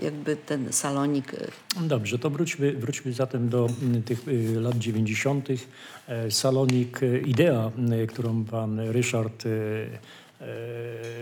e, 0.00 0.04
jakby 0.04 0.36
ten 0.36 0.72
salonik. 0.72 1.32
Dobrze, 1.80 2.18
to 2.18 2.30
wróćmy, 2.30 2.72
wróćmy 2.72 3.12
zatem 3.12 3.48
do 3.48 3.68
mm, 3.82 4.02
tych 4.02 4.28
y, 4.28 4.60
lat 4.60 4.78
90. 4.78 5.48
E, 6.08 6.30
Salonik, 6.30 7.02
e, 7.02 7.18
idea, 7.18 7.70
y, 8.02 8.06
którą 8.06 8.44
pan 8.44 8.80
Ryszard 8.80 9.46
y, 9.46 9.48
e, 9.48 10.29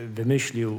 wymyślił, 0.08 0.78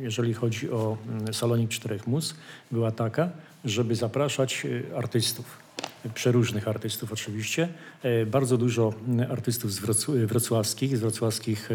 jeżeli 0.00 0.34
chodzi 0.34 0.70
o 0.70 0.96
mm, 1.08 1.34
Salonik 1.34 1.70
Czterech 1.70 2.06
Mus, 2.06 2.34
była 2.70 2.90
taka, 2.90 3.30
żeby 3.64 3.94
zapraszać 3.94 4.64
y, 4.64 4.84
artystów 4.96 5.68
przeróżnych 6.14 6.68
artystów 6.68 7.12
oczywiście. 7.12 7.68
E, 8.02 8.26
Bardzo 8.26 8.56
dużo 8.56 8.94
mm, 9.08 9.30
artystów 9.30 9.72
z 9.72 9.80
wroc- 9.80 10.26
wrocławskich, 10.26 10.96
z 10.96 11.00
wrocławskich 11.00 11.70
e, 11.70 11.74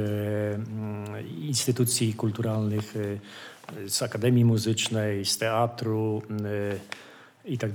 mm, 0.56 1.28
instytucji 1.42 2.14
kulturalnych, 2.14 2.94
e, 3.86 3.90
z 3.90 4.02
Akademii 4.02 4.46
Muzycznej, 4.46 5.26
z 5.26 5.38
teatru 5.38 6.22
e, 7.46 7.52
i 7.52 7.58
tak 7.58 7.72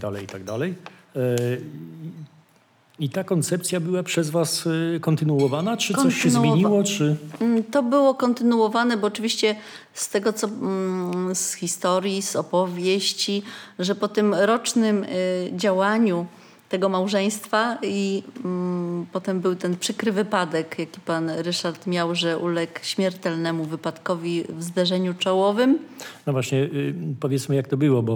i 3.00 3.09
ta 3.11 3.25
koncepcja 3.25 3.81
była 3.81 4.02
przez 4.02 4.31
was 4.31 4.64
e, 4.97 5.00
kontynuowana? 5.00 5.76
Czy 5.76 5.95
coś 5.95 6.14
się 6.23 6.28
Kontynuowa- 6.28 6.40
zmieniło? 6.52 6.85
Czy... 6.85 7.17
Mm, 7.40 7.64
To 7.64 7.83
było 7.83 8.14
kontynuowane, 8.14 8.97
bo 8.97 9.07
oczywiście 9.07 9.57
z 9.95 10.09
tego, 10.09 10.33
co 10.33 10.47
mm, 10.47 11.35
z 11.35 11.52
historii, 11.52 12.23
z 12.23 12.37
opowieści, 12.37 13.43
że 13.78 13.95
po 13.95 14.09
tym 14.09 14.35
rocznym 14.35 15.05
y, 15.05 15.09
działaniu 15.57 16.26
tego 16.69 16.89
małżeństwa 16.89 17.79
i 17.83 18.23
mm, 18.45 19.07
potem 19.13 19.41
był 19.41 19.55
ten 19.55 19.77
przykry 19.77 20.13
wypadek, 20.13 20.79
jaki 20.79 21.01
pan 21.01 21.31
Ryszard 21.31 21.87
miał, 21.87 22.15
że 22.15 22.39
uległ 22.39 22.73
śmiertelnemu 22.83 23.65
wypadkowi 23.65 24.45
w 24.49 24.63
zderzeniu 24.63 25.15
czołowym. 25.15 25.79
No 26.27 26.33
właśnie, 26.33 26.59
y, 26.59 26.95
powiedzmy 27.21 27.57
jak 27.57 27.69
to 27.69 27.77
było, 27.77 28.03
bo 28.03 28.15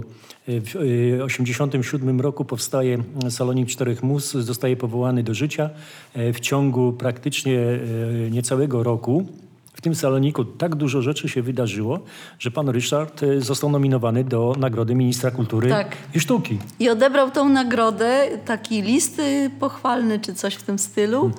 y, 0.49 0.61
w 0.61 0.65
1987 0.65 2.21
roku 2.21 2.45
powstaje 2.45 2.99
Salonik 3.31 3.69
Czterech 3.69 4.03
Mus, 4.03 4.33
zostaje 4.33 4.77
powołany 4.77 5.23
do 5.23 5.35
życia. 5.35 5.71
E, 6.15 6.33
W 6.33 6.41
ciągu 6.41 6.93
praktycznie 6.93 7.59
e, 7.59 8.31
niecałego 8.31 8.83
roku 8.83 9.27
w 9.73 9.81
tym 9.81 9.95
saloniku 9.95 10.45
tak 10.45 10.75
dużo 10.75 11.03
rzeczy 11.03 11.29
się 11.29 11.43
wydarzyło, 11.43 12.01
że 12.39 12.51
pan 12.51 12.69
Ryszard 12.69 13.23
e, 13.23 13.41
został 13.41 13.71
nominowany 13.71 14.25
do 14.25 14.55
Nagrody 14.59 14.95
Ministra 14.95 15.31
Kultury 15.31 15.69
Tak. 15.69 15.97
i 16.15 16.21
Sztuki. 16.21 16.59
I 16.81 16.89
odebrał 16.91 17.31
tą 17.31 17.49
nagrodę, 17.49 18.29
taki 18.45 18.83
list 18.83 19.19
y, 19.19 19.51
pochwalny 19.61 20.21
czy 20.21 20.35
coś 20.35 20.55
w 20.55 20.63
tym 20.63 20.79
stylu. 20.79 21.31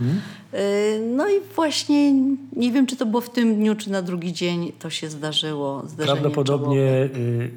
Y, 0.54 1.02
No 1.16 1.30
i 1.30 1.34
właśnie 1.56 2.14
nie 2.56 2.72
wiem, 2.72 2.86
czy 2.88 2.96
to 2.96 3.06
było 3.06 3.22
w 3.22 3.30
tym 3.30 3.56
dniu, 3.56 3.76
czy 3.76 3.92
na 3.92 4.02
drugi 4.02 4.34
dzień 4.34 4.72
to 4.80 4.90
się 4.90 5.10
zdarzyło. 5.10 5.84
Prawdopodobnie 5.98 7.10
czołowe. 7.14 7.20
y, 7.20 7.52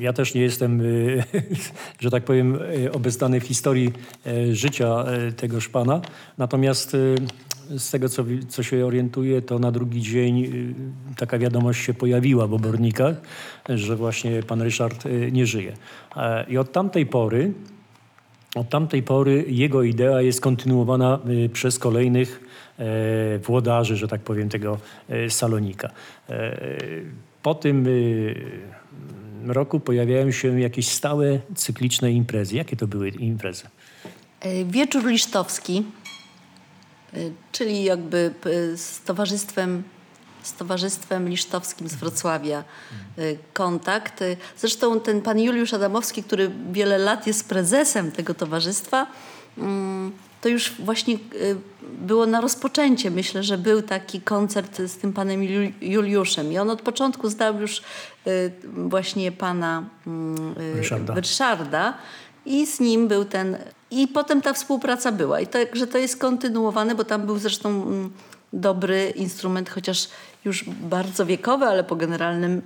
ja 0.00 0.12
też 0.12 0.34
nie 0.34 0.40
jestem, 0.42 0.82
że 2.00 2.10
tak 2.10 2.24
powiem, 2.24 2.58
obeznany 2.92 3.40
w 3.40 3.44
historii 3.44 3.92
y, 4.26 4.56
życia 4.56 5.04
y, 5.28 5.32
tegoż 5.32 5.68
pana. 5.68 6.00
Natomiast 6.38 6.96
z 7.78 7.90
tego, 7.90 8.08
co, 8.08 8.24
co 8.48 8.62
się 8.62 8.86
orientuję, 8.86 9.42
to 9.42 9.58
na 9.58 9.72
drugi 9.72 10.02
dzień 10.02 10.44
y, 10.44 10.74
taka 11.16 11.38
wiadomość 11.38 11.84
się 11.84 11.94
pojawiła 11.94 12.46
w 12.46 12.54
obornikach, 12.54 13.16
że 13.68 13.96
właśnie 13.96 14.42
pan 14.42 14.62
Ryszard 14.62 15.06
y, 15.06 15.30
nie 15.32 15.46
żyje. 15.46 15.72
E, 16.16 16.44
I 16.48 16.58
od 16.58 16.72
tamtej 16.72 17.06
pory 17.06 17.52
od 18.54 18.68
tamtej 18.68 19.02
pory 19.02 19.44
jego 19.48 19.82
idea 19.82 20.22
jest 20.22 20.40
kontynuowana 20.40 21.18
y, 21.28 21.48
przez 21.48 21.78
kolejnych 21.78 22.40
e, 22.78 23.38
włodarzy, 23.38 23.96
że 23.96 24.08
tak 24.08 24.20
powiem, 24.20 24.48
tego 24.48 24.78
e, 25.08 25.30
salonika. 25.30 25.90
Po 27.42 27.54
tym 27.54 27.86
roku 29.46 29.80
pojawiają 29.80 30.30
się 30.30 30.60
jakieś 30.60 30.88
stałe, 30.88 31.40
cykliczne 31.54 32.12
imprezy. 32.12 32.56
Jakie 32.56 32.76
to 32.76 32.86
były 32.86 33.08
imprezy? 33.08 33.64
Wieczór 34.66 35.06
Lisztowski, 35.06 35.84
czyli 37.52 37.84
jakby 37.84 38.34
y, 38.46 38.76
z 38.78 39.00
towarzystwem, 39.00 39.82
z 40.42 40.52
towarzystwem 40.52 41.28
lisztowskim 41.28 41.88
z 41.88 41.94
Wrocławia 41.94 42.64
y, 43.18 43.38
kontakt. 43.52 44.22
Y, 44.22 44.36
Zresztą 44.58 45.00
ten 45.00 45.22
pan 45.22 45.40
Juliusz 45.40 45.74
Adamowski, 45.74 46.22
który 46.22 46.50
wiele 46.72 46.98
lat 46.98 47.26
jest 47.26 47.48
prezesem 47.48 48.12
tego 48.12 48.34
towarzystwa, 48.34 49.06
mm, 49.58 50.12
to 50.40 50.48
już 50.48 50.72
właśnie 50.78 51.14
y, 51.14 51.56
było 51.98 52.26
na 52.26 52.40
rozpoczęcie. 52.40 53.10
Myślę, 53.10 53.42
że 53.42 53.58
był 53.58 53.82
taki 53.82 54.20
koncert 54.20 54.78
z 54.86 54.96
tym 54.96 55.12
panem 55.12 55.40
Jul- 55.40 55.72
Juliuszem 55.80 56.52
i 56.52 56.58
on 56.58 56.70
od 56.70 56.82
początku 56.82 57.28
zdał 57.30 57.60
już 57.60 57.82
y, 58.26 58.52
właśnie 58.64 59.32
pana 59.32 59.82
mm, 60.06 60.54
y, 60.60 60.74
Ryszarda. 60.74 61.14
Ryszarda 61.14 61.94
i 62.46 62.66
z 62.66 62.80
nim 62.80 63.08
był 63.08 63.24
ten... 63.24 63.56
I 63.90 64.08
potem 64.08 64.42
ta 64.42 64.52
współpraca 64.52 65.12
była. 65.12 65.40
I 65.40 65.46
także 65.46 65.86
to 65.86 65.98
jest 65.98 66.16
kontynuowane, 66.16 66.94
bo 66.94 67.04
tam 67.04 67.26
był 67.26 67.38
zresztą 67.38 67.68
mm, 67.68 68.12
dobry 68.52 69.12
instrument, 69.16 69.70
chociaż 69.70 70.08
już 70.44 70.64
bardzo 70.64 71.26
wiekowy, 71.26 71.66
ale 71.66 71.84
po 71.84 71.96
generalnym 71.96 72.62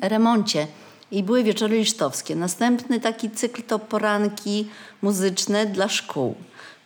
remoncie. 0.00 0.66
I 1.10 1.22
były 1.22 1.44
wieczory 1.44 1.78
lisztowskie. 1.78 2.36
Następny 2.36 3.00
taki 3.00 3.30
cykl 3.30 3.62
to 3.62 3.78
poranki 3.78 4.68
muzyczne 5.02 5.66
dla 5.66 5.88
szkół. 5.88 6.34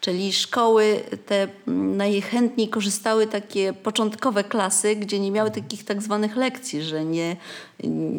Czyli 0.02 0.32
szkoły 0.32 1.00
te 1.26 1.48
mm, 1.68 1.96
najchętniej 1.96 2.68
korzystały 2.68 3.26
takie 3.26 3.72
początkowe 3.72 4.44
klasy, 4.44 4.96
gdzie 4.96 5.20
nie 5.20 5.30
miały 5.30 5.50
takich 5.50 5.84
tak 5.84 6.02
zwanych 6.02 6.36
lekcji, 6.36 6.82
że 6.82 7.04
nie... 7.04 7.36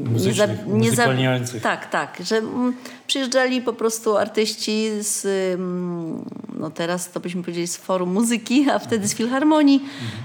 Muzycznych, 0.04 0.68
muzykalniających. 0.68 1.64
tak, 1.64 1.90
tak, 1.90 2.18
że 2.20 2.38
mm, 2.38 2.74
przyjeżdżali 3.08 3.62
po 3.62 3.74
prostu 3.74 4.18
artyści 4.18 4.90
z, 5.00 5.26
mm, 5.56 6.26
no 6.60 6.70
teraz 6.70 7.12
to 7.12 7.20
byśmy 7.20 7.42
powiedzieli 7.42 7.68
z 7.68 7.78
Forum 7.78 8.14
Muzyki, 8.14 8.70
a 8.70 8.80
wtedy 8.80 9.08
z 9.08 9.16
Filharmonii, 9.16 9.82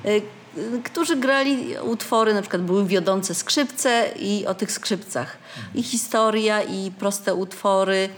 y, 0.06 0.22
którzy 0.84 1.16
grali 1.16 1.78
utwory, 1.82 2.34
na 2.34 2.40
przykład 2.40 2.62
były 2.62 2.86
wiodące 2.86 3.34
skrzypce 3.34 4.08
i 4.20 4.46
o 4.46 4.54
tych 4.54 4.72
skrzypcach. 4.72 5.36
I 5.74 5.82
historia, 5.82 6.62
i 6.62 6.90
proste 6.90 7.34
utwory, 7.34 8.08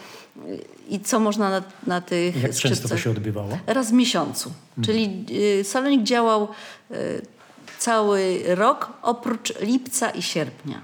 i 0.91 1.01
co 1.01 1.21
można 1.21 1.51
na, 1.51 1.63
na 1.87 2.01
tych 2.01 2.43
Jak 2.43 2.55
skrzypcach. 2.55 2.71
często 2.71 2.89
to 2.89 2.97
się 3.03 3.11
odbywało? 3.11 3.59
Raz 3.67 3.91
w 3.91 3.93
miesiącu. 3.93 4.53
Czyli 4.85 5.25
y, 5.61 5.65
salonik 5.65 6.03
działał 6.03 6.49
y, 6.91 7.23
cały 7.79 8.43
rok 8.47 8.89
oprócz 9.03 9.61
lipca 9.61 10.11
i 10.11 10.23
sierpnia. 10.23 10.81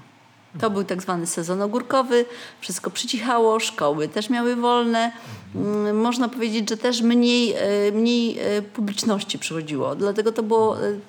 To 0.59 0.69
był 0.69 0.83
tak 0.83 1.01
zwany 1.01 1.27
sezon 1.27 1.61
ogórkowy, 1.61 2.25
wszystko 2.61 2.89
przycichało, 2.89 3.59
szkoły 3.59 4.07
też 4.07 4.29
miały 4.29 4.55
wolne. 4.55 5.11
Mm, 5.55 5.97
Można 6.01 6.29
powiedzieć, 6.29 6.69
że 6.69 6.77
też 6.77 7.01
mniej, 7.01 7.55
y, 7.87 7.91
mniej 7.91 8.39
y, 8.57 8.61
publiczności 8.61 9.39
przychodziło. 9.39 9.95
Dlatego 9.95 10.31
to 10.31 10.43
było 10.43 10.83
y, 10.83 10.99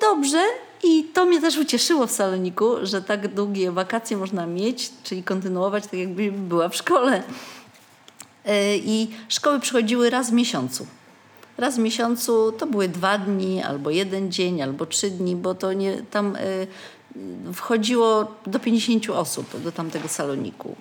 dobrze 0.00 0.42
i 0.84 1.04
to 1.04 1.24
mnie 1.26 1.40
też 1.40 1.58
ucieszyło 1.58 2.06
w 2.06 2.10
saloniku, 2.10 2.74
że 2.82 3.02
tak 3.02 3.34
długie 3.34 3.72
wakacje 3.72 4.16
można 4.16 4.46
mieć, 4.46 4.90
czyli 5.02 5.22
kontynuować 5.22 5.84
tak 5.84 5.94
jakby 6.00 6.32
była 6.32 6.68
w 6.68 6.76
szkole. 6.76 7.22
E, 8.44 8.76
I 8.76 9.10
szkoły 9.28 9.60
przychodziły 9.60 10.10
raz 10.10 10.30
w 10.30 10.32
miesiącu. 10.32 10.86
Raz 11.58 11.76
w 11.76 11.78
miesiącu 11.78 12.52
to 12.52 12.66
były 12.66 12.88
dwa 12.88 13.18
dni, 13.18 13.62
albo 13.62 13.90
jeden 13.90 14.32
dzień, 14.32 14.62
albo 14.62 14.86
trzy 14.86 15.10
dni, 15.10 15.36
bo 15.36 15.54
to 15.54 15.72
nie, 15.72 16.02
tam 16.10 16.36
e, 16.36 16.66
wchodziło 17.52 18.34
do 18.46 18.58
50 18.58 19.10
osób 19.10 19.62
do 19.62 19.72
tamtego 19.72 20.08
saloniku. 20.08 20.76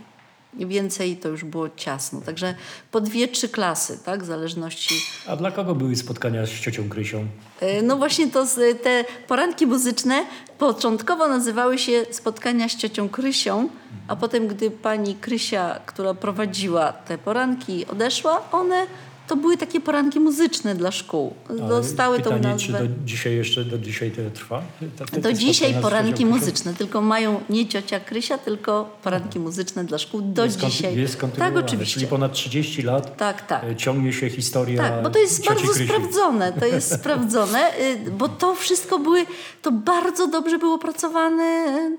Więcej 0.54 1.18
to 1.18 1.30
już 1.30 1.44
było 1.44 1.70
ciasno. 1.76 2.22
Także 2.22 2.56
po 2.92 3.02
dwie, 3.02 3.28
trzy 3.28 3.50
klasy, 3.50 4.00
tak, 4.06 4.24
w 4.24 4.26
zależności. 4.26 4.96
A 5.28 5.36
dla 5.36 5.52
kogo 5.52 5.76
były 5.76 5.96
spotkania 5.96 6.46
z 6.46 6.50
ciocią 6.50 6.90
Krysią? 6.90 7.28
E, 7.60 7.82
No 7.82 7.96
właśnie 7.96 8.28
to 8.28 8.46
te 8.84 9.06
poranki 9.28 9.68
muzyczne 9.68 10.26
początkowo 10.58 11.28
nazywały 11.28 11.78
się 11.78 12.06
spotkania 12.12 12.70
z 12.70 12.76
ciocią 12.76 13.10
Krysią, 13.10 13.70
a 14.08 14.16
potem 14.16 14.48
gdy 14.48 14.72
pani 14.72 15.16
Krysia, 15.16 15.80
która 15.86 16.14
prowadziła 16.14 16.94
te 16.94 17.18
poranki 17.18 17.86
odeszła, 17.86 18.52
one 18.52 18.86
to 19.28 19.36
były 19.36 19.58
takie 19.58 19.80
poranki 19.82 20.20
muzyczne 20.20 20.76
dla 20.76 20.92
szkół. 20.92 21.34
Dostały 21.70 22.18
tą 22.18 22.24
pytanie, 22.24 22.42
nazwę. 22.48 22.66
czy 22.66 22.72
do 22.88 22.88
dzisiaj 23.06 23.36
jeszcze, 23.36 23.66
do 23.66 23.78
dzisiaj 23.78 24.12
to 24.12 24.22
trwa? 24.34 24.62
Ta- 24.98 25.06
te- 25.06 25.12
te 25.12 25.22
Do 25.22 25.34
dzisiaj 25.34 25.74
poranki 25.82 26.26
muzyczne, 26.26 26.74
tylko 26.74 27.02
mają 27.02 27.42
nie 27.50 27.68
ciocia 27.68 28.00
Krysia, 28.00 28.38
tylko 28.38 28.98
poranki 29.04 29.40
muzyczne 29.40 29.84
dla 29.84 29.98
szkół 29.98 30.22
do 30.22 30.46
Jest 30.46 30.60
dzisiaj. 30.60 30.98
Jest 30.98 31.20
tak, 31.38 31.56
oczywiście. 31.58 31.94
Czyli 31.94 32.08
ponad 32.08 32.34
30 32.34 32.82
lat 32.82 33.18
Tak, 33.18 33.48
tak. 33.48 33.64
e, 33.64 33.76
ciągnie 33.76 34.14
się 34.14 34.30
historia 34.30 34.84
Tak, 34.84 35.04
bo 35.04 35.10
to 35.10 35.20
jest 35.20 35.46
bardzo 35.46 35.62
Krysi. 35.74 35.86
sprawdzone. 35.86 36.54
To 36.54 36.66
jest 36.66 36.92
sprawdzone, 37.00 37.72
y, 37.80 38.12
bo 38.12 38.30
to 38.30 38.56
wszystko 38.56 39.00
były, 39.00 39.26
to 39.62 39.72
bardzo 39.72 40.28
dobrze 40.28 40.60
było 40.60 40.78
pracowane, 40.80 41.44
y, 41.44 41.98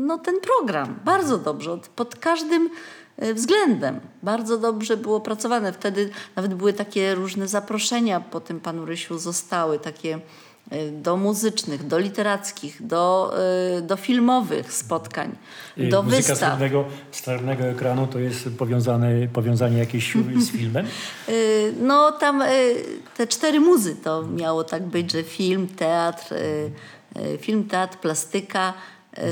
no 0.00 0.18
ten 0.18 0.34
program. 0.40 0.98
Bardzo 1.04 1.38
dobrze. 1.38 1.72
Od- 1.72 1.88
Pod 1.88 2.16
każdym 2.16 2.70
względem. 3.34 4.00
Bardzo 4.22 4.58
dobrze 4.58 4.96
było 4.96 5.20
pracowane. 5.20 5.72
Wtedy 5.72 6.10
nawet 6.36 6.54
były 6.54 6.72
takie 6.72 7.14
różne 7.14 7.48
zaproszenia 7.48 8.20
po 8.20 8.40
tym 8.40 8.60
panu 8.60 8.84
Rysiu 8.84 9.18
zostały, 9.18 9.78
takie 9.78 10.18
e, 10.70 10.90
do 10.90 11.16
muzycznych, 11.16 11.86
do 11.86 11.98
literackich, 11.98 12.86
do, 12.86 13.34
e, 13.78 13.82
do 13.82 13.96
filmowych 13.96 14.72
spotkań, 14.72 15.36
Y, 15.78 15.88
do 15.88 16.02
Muzyka 16.02 16.22
z 16.22 16.26
wystaw. 16.28 16.58
z 17.10 17.22
czarnego 17.22 17.64
ekranu 17.64 18.06
to 18.06 18.18
jest 18.18 18.48
powiązane, 18.58 19.28
powiązanie 19.32 19.78
jakieś 19.78 20.14
z 20.46 20.50
filmem? 20.50 20.86
Y, 21.28 21.74
No 21.80 22.12
tam 22.12 22.42
y, 22.42 22.46
te 23.16 23.26
cztery 23.26 23.60
muzy 23.60 23.96
to 23.96 24.22
miało 24.22 24.64
tak 24.64 24.82
być, 24.82 25.12
że 25.12 25.22
film, 25.22 25.66
teatr, 25.68 26.32
y, 26.32 26.70
y, 27.34 27.38
film, 27.38 27.64
teatr, 27.68 27.96
plastyka 27.98 28.74
y, 29.18 29.22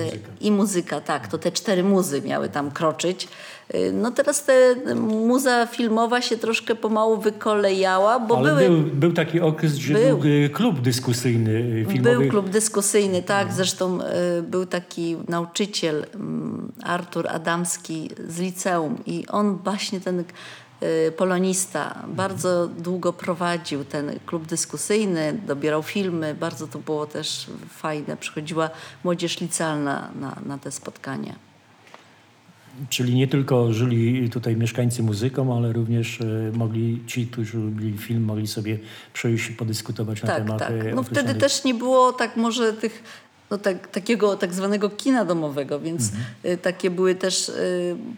i 0.40 0.50
muzyka, 0.52 1.00
tak, 1.00 1.28
to 1.28 1.38
te 1.38 1.52
cztery 1.52 1.82
muzy 1.84 2.22
miały 2.22 2.48
tam 2.48 2.70
kroczyć. 2.70 3.28
Y, 3.74 3.92
No 3.92 4.10
teraz 4.10 4.44
te 4.44 4.76
muza 4.96 5.66
filmowa 5.66 6.20
się 6.20 6.36
troszkę 6.36 6.74
pomału 6.74 7.16
wykolejała, 7.20 8.20
bo 8.20 8.38
Ale 8.38 8.50
były... 8.50 8.68
był, 8.68 8.82
był 8.94 9.12
taki 9.12 9.40
okres, 9.40 9.74
że 9.74 9.94
był, 9.94 10.18
Był. 10.18 10.30
y, 10.44 10.50
klub 10.50 10.80
dyskusyjny 10.80 11.50
y, 11.52 11.86
filmowy. 11.92 12.18
Był 12.18 12.30
klub 12.30 12.48
dyskusyjny, 12.48 13.22
tak. 13.22 13.52
Zresztą 13.52 13.98
y, 14.38 14.42
był 14.42 14.66
taki 14.66 15.16
nauczyciel 15.28 16.06
mm, 16.14 16.72
Artur 16.82 17.28
Adamski 17.28 18.10
z 18.28 18.38
liceum 18.38 18.98
i 19.06 19.26
on 19.26 19.56
właśnie 19.64 20.00
ten 20.00 20.24
polonista 21.16 22.02
bardzo 22.08 22.66
długo 22.68 23.12
prowadził 23.12 23.84
ten 23.84 24.18
klub 24.26 24.46
dyskusyjny, 24.46 25.40
dobierał 25.46 25.82
filmy. 25.82 26.34
Bardzo 26.34 26.66
to 26.66 26.78
było 26.78 27.06
też 27.06 27.46
fajne. 27.68 28.16
Przychodziła 28.16 28.70
młodzież 29.04 29.40
licealna 29.40 30.10
na, 30.20 30.36
na 30.46 30.58
te 30.58 30.70
spotkania. 30.72 31.45
Czyli 32.88 33.14
nie 33.14 33.28
tylko 33.28 33.72
żyli 33.72 34.30
tutaj 34.30 34.56
mieszkańcy 34.56 35.02
muzyką, 35.02 35.56
ale 35.56 35.72
również 35.72 36.20
y, 36.20 36.52
mogli 36.54 37.02
ci, 37.06 37.26
którzy 37.26 37.58
lubili 37.58 37.98
film, 37.98 38.24
mogli 38.24 38.46
sobie 38.46 38.78
przejść 39.12 39.50
i 39.50 39.52
podyskutować 39.52 40.22
na 40.22 40.28
Tak, 40.28 40.44
temat 40.44 40.58
tak. 40.58 40.70
y, 40.70 40.92
No 40.94 41.02
wtedy 41.02 41.34
też 41.34 41.64
nie 41.64 41.74
było 41.74 42.12
tak 42.12 42.36
może 42.36 42.72
tych 42.72 43.02
no 43.50 43.58
tak, 43.58 43.88
takiego 43.88 44.36
tak 44.36 44.54
zwanego 44.54 44.90
kina 44.90 45.24
domowego, 45.24 45.80
więc 45.80 46.12
y, 46.44 46.58
takie 46.58 46.90
były 46.90 47.14
też 47.14 47.52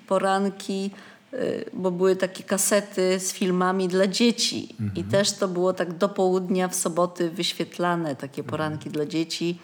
poranki, 0.06 0.90
bo 1.72 1.90
były 1.90 2.16
takie 2.16 2.44
kasety 2.44 3.20
z 3.20 3.32
filmami 3.32 3.88
dla 3.88 4.06
dzieci. 4.06 4.68
I 4.94 5.04
też 5.04 5.32
to 5.32 5.48
było 5.48 5.72
tak 5.72 5.98
do 5.98 6.08
południa 6.08 6.68
w 6.68 6.74
soboty 6.74 7.30
wyświetlane, 7.30 8.16
takie 8.16 8.44
poranki 8.44 8.90
dla 8.90 9.06
dzieci 9.06 9.58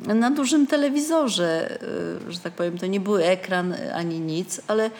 na 0.00 0.30
dużym 0.30 0.66
telewizorze, 0.66 1.78
y, 2.28 2.32
że 2.32 2.38
tak 2.38 2.52
powiem, 2.52 2.78
to 2.78 2.86
nie 2.86 3.00
był 3.00 3.16
ekran 3.16 3.72
y, 3.72 3.94
ani 3.94 4.20
nic, 4.20 4.60
ale 4.68 4.90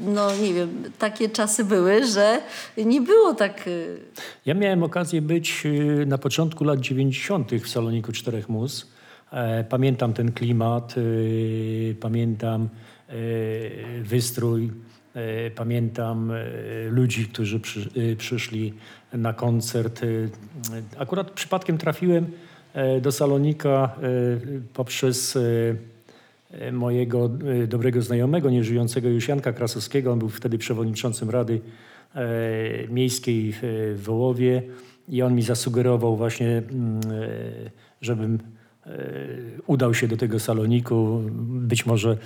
no 0.00 0.36
nie 0.36 0.54
wiem, 0.54 0.82
takie 0.98 1.28
czasy 1.28 1.64
były, 1.64 2.06
że 2.06 2.40
nie 2.76 3.00
było 3.00 3.34
tak... 3.34 3.66
y, 3.66 3.98
Ja 4.46 4.54
miałem 4.54 4.82
okazję 4.82 5.22
być 5.22 5.64
na 6.06 6.18
początku 6.18 6.64
lat 6.64 6.80
90. 6.80 7.54
w 7.54 7.68
Saloniku 7.68 8.12
Czterech 8.12 8.48
Mus. 8.48 8.86
E, 9.32 9.64
Pamiętam 9.64 10.12
ten 10.12 10.32
klimat, 10.32 10.94
pamiętam 12.00 12.68
y, 13.12 14.02
wystrój, 14.02 14.70
y, 15.16 15.50
pamiętam 15.54 16.32
ludzi, 16.90 17.26
którzy 17.28 17.60
przy, 17.60 17.90
przyszli 18.18 18.74
na 19.12 19.32
koncert. 19.32 20.00
Akurat 20.98 21.30
przypadkiem 21.30 21.78
trafiłem 21.78 22.24
e, 22.24 22.45
do 23.00 23.12
Salonika 23.12 23.96
y, 24.02 24.60
poprzez 24.74 25.36
e, 25.36 26.72
mojego 26.72 27.30
e, 27.62 27.66
dobrego 27.66 28.02
znajomego, 28.02 28.50
nieżyjącego 28.50 29.08
już 29.08 29.28
Janka 29.28 29.52
Krasowskiego. 29.52 30.12
On 30.12 30.18
był 30.18 30.28
wtedy 30.28 30.58
przewodniczącym 30.58 31.30
Rady 31.30 31.60
e, 32.14 32.88
Miejskiej 32.88 33.54
w 33.62 34.00
Wołowie 34.02 34.62
i 35.08 35.22
on 35.22 35.34
mi 35.34 35.42
zasugerował 35.42 36.16
właśnie, 36.16 36.48
mm, 36.48 37.00
e, 37.10 37.70
żebym 38.00 38.34
e, 38.34 38.38
udał 39.66 39.94
się 39.94 40.08
do 40.08 40.16
tego 40.16 40.40
saloniku. 40.40 41.22
Być 41.48 41.86
może 41.86 42.10
e, 42.10 42.16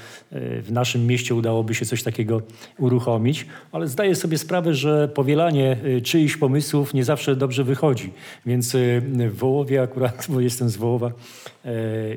w 0.62 0.73
naszym 0.73 1.07
mieście 1.07 1.35
udałoby 1.35 1.75
się 1.75 1.87
coś 1.87 2.02
takiego 2.02 2.43
uruchomić, 2.79 3.47
ale 3.73 3.88
zdaję 3.88 4.17
sobie 4.17 4.38
sprawę, 4.38 4.75
że 4.75 5.09
powielanie 5.09 5.76
e, 5.97 6.00
czyichś 6.00 6.37
pomysłów 6.37 6.95
nie 6.95 7.05
zawsze 7.05 7.37
dobrze 7.37 7.64
wychodzi. 7.64 8.12
Więc 8.47 8.75
e, 8.75 8.79
w 9.29 9.37
Wołowie 9.37 9.83
akurat, 9.83 10.26
bo 10.29 10.40
jestem 10.40 10.69
z 10.69 10.76
Wołowa, 10.76 11.12
e, 11.64 11.73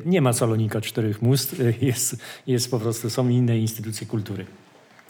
nie 0.06 0.22
ma 0.22 0.34
salonika 0.34 0.82
czterech 0.82 1.22
must, 1.22 1.56
e, 1.60 1.86
jest, 1.86 2.16
jest 2.48 2.72
po 2.72 2.80
prostu, 2.80 3.10
są 3.10 3.30
inne 3.30 3.58
instytucje 3.58 4.08
kultury. 4.08 4.46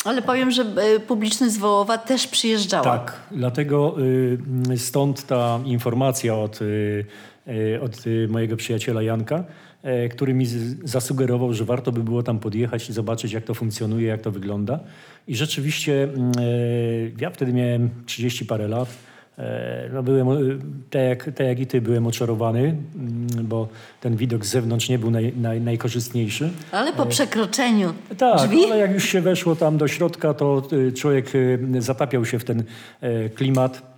Ale 0.05 0.21
powiem, 0.21 0.51
że 0.51 0.63
e, 0.63 0.99
publiczność 0.99 1.53
z 1.53 1.57
Wołowa 1.57 1.97
też 1.97 2.27
przyjeżdżała. 2.27 2.83
Tak, 2.83 3.19
dlatego 3.31 3.95
stąd 4.77 5.27
ta 5.27 5.59
informacja 5.65 6.35
od, 6.35 6.59
od 7.81 8.07
y, 8.07 8.27
mojego 8.27 8.55
przyjaciela 8.55 9.01
Janka, 9.01 9.43
y, 10.05 10.09
który 10.09 10.33
mi 10.33 10.45
zasugerował, 10.83 11.53
że 11.53 11.65
warto 11.65 11.91
by 11.91 12.03
było 12.03 12.23
tam 12.23 12.39
podjechać 12.39 12.89
i 12.89 12.93
zobaczyć, 12.93 13.31
jak 13.31 13.43
to 13.43 13.53
funkcjonuje, 13.53 14.07
jak 14.07 14.21
to 14.21 14.31
wygląda. 14.31 14.79
I 15.27 15.35
rzeczywiście 15.35 16.03
y, 16.03 17.11
ja 17.19 17.29
wtedy 17.29 17.53
miałem 17.53 17.89
30 18.05 18.45
parę 18.45 18.67
lat. 18.67 18.89
E, 19.37 19.89
No 19.93 20.03
byłem, 20.03 20.27
tak 20.89 21.01
jak, 21.01 21.25
tak 21.25 21.47
jak 21.47 21.59
i 21.59 21.67
ty, 21.67 21.81
byłem 21.81 22.07
oczarowany, 22.07 22.59
mm, 22.59 23.47
bo 23.47 23.67
ten 24.01 24.15
widok 24.15 24.45
z 24.45 24.49
zewnątrz 24.49 24.89
nie 24.89 24.99
był 24.99 25.11
naj, 25.11 25.33
naj, 25.37 25.61
najkorzystniejszy. 25.61 26.49
Ale 26.71 26.93
po 26.93 27.05
przekroczeniu 27.05 27.93
Tak, 28.17 28.37
drzwi 28.37 28.65
ale 28.65 28.77
jak 28.77 28.93
już 28.93 29.03
się 29.03 29.21
weszło 29.21 29.55
tam 29.55 29.77
do 29.77 29.87
środka, 29.87 30.33
to 30.33 30.67
człowiek 30.95 31.31
zatapiał 31.79 32.25
się 32.25 32.39
w 32.39 32.43
ten 32.43 32.63
e, 33.01 33.29
klimat. 33.29 33.92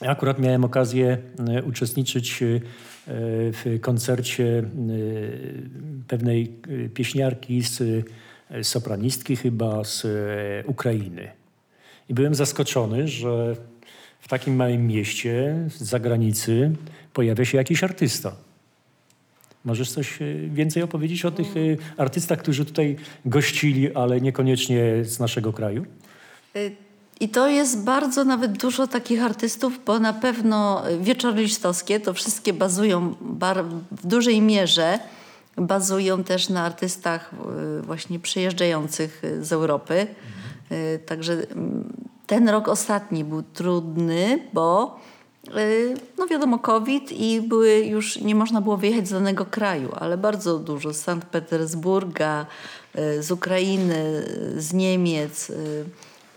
Ja 0.00 0.10
Akurat 0.10 0.38
miałem 0.38 0.64
okazję 0.64 1.18
e, 1.48 1.62
uczestniczyć 1.62 2.42
e, 2.42 2.60
w 3.52 3.78
koncercie 3.80 4.58
e, 4.58 4.62
pewnej 6.08 6.52
pieśniarki, 6.94 7.62
z, 7.62 7.82
sopranistki 8.62 9.36
chyba 9.36 9.84
z 9.84 10.06
Ukrainy. 10.66 11.28
I 12.08 12.14
byłem 12.14 12.34
zaskoczony, 12.34 13.08
że 13.08 13.56
w 14.20 14.28
takim 14.28 14.56
małym 14.56 14.86
mieście 14.86 15.56
z 15.68 15.82
zagranicy 15.82 16.72
pojawia 17.12 17.44
się 17.44 17.58
jakiś 17.58 17.84
artysta. 17.84 18.36
Możesz 19.64 19.90
coś 19.90 20.18
więcej 20.48 20.82
opowiedzieć 20.82 21.24
o 21.24 21.30
tych 21.30 21.48
artystach, 21.96 22.38
którzy 22.38 22.64
tutaj 22.64 22.96
gościli, 23.24 23.94
ale 23.94 24.20
niekoniecznie 24.20 25.04
z 25.04 25.18
naszego 25.18 25.52
kraju? 25.52 25.86
I 27.20 27.28
to 27.28 27.48
jest 27.48 27.84
bardzo 27.84 28.24
nawet 28.24 28.52
dużo 28.52 28.86
takich 28.86 29.22
artystów, 29.22 29.80
bo 29.86 29.98
na 29.98 30.12
pewno 30.12 30.82
wieczory 31.00 31.42
listowskie 31.42 32.00
to 32.00 32.14
wszystkie 32.14 32.52
bazują 32.52 33.14
w 33.90 34.06
dużej 34.06 34.40
mierze 34.40 34.98
bazują 35.56 36.24
też 36.24 36.48
na 36.48 36.64
artystach 36.64 37.30
y, 37.78 37.82
właśnie 37.82 38.18
przyjeżdżających 38.18 39.22
z 39.40 39.52
Europy. 39.52 40.06
Y, 40.72 40.98
Także 41.06 41.46
ten 42.26 42.48
rok 42.48 42.68
ostatni 42.68 43.24
był 43.24 43.42
trudny, 43.42 44.38
bo 44.52 45.00
y, 45.56 45.94
no 46.18 46.26
wiadomo 46.26 46.58
COVID 46.58 47.12
i 47.12 47.40
były 47.40 47.78
już 47.78 48.20
nie 48.20 48.34
można 48.34 48.60
było 48.60 48.76
wyjechać 48.76 49.08
z 49.08 49.12
danego 49.12 49.44
kraju, 49.44 49.92
ale 49.96 50.18
bardzo 50.18 50.58
dużo 50.58 50.92
z 50.92 51.00
Sankt 51.00 51.28
Petersburga, 51.28 52.46
z 53.20 53.30
Ukrainy, 53.30 54.24
z 54.56 54.72
Niemiec. 54.72 55.52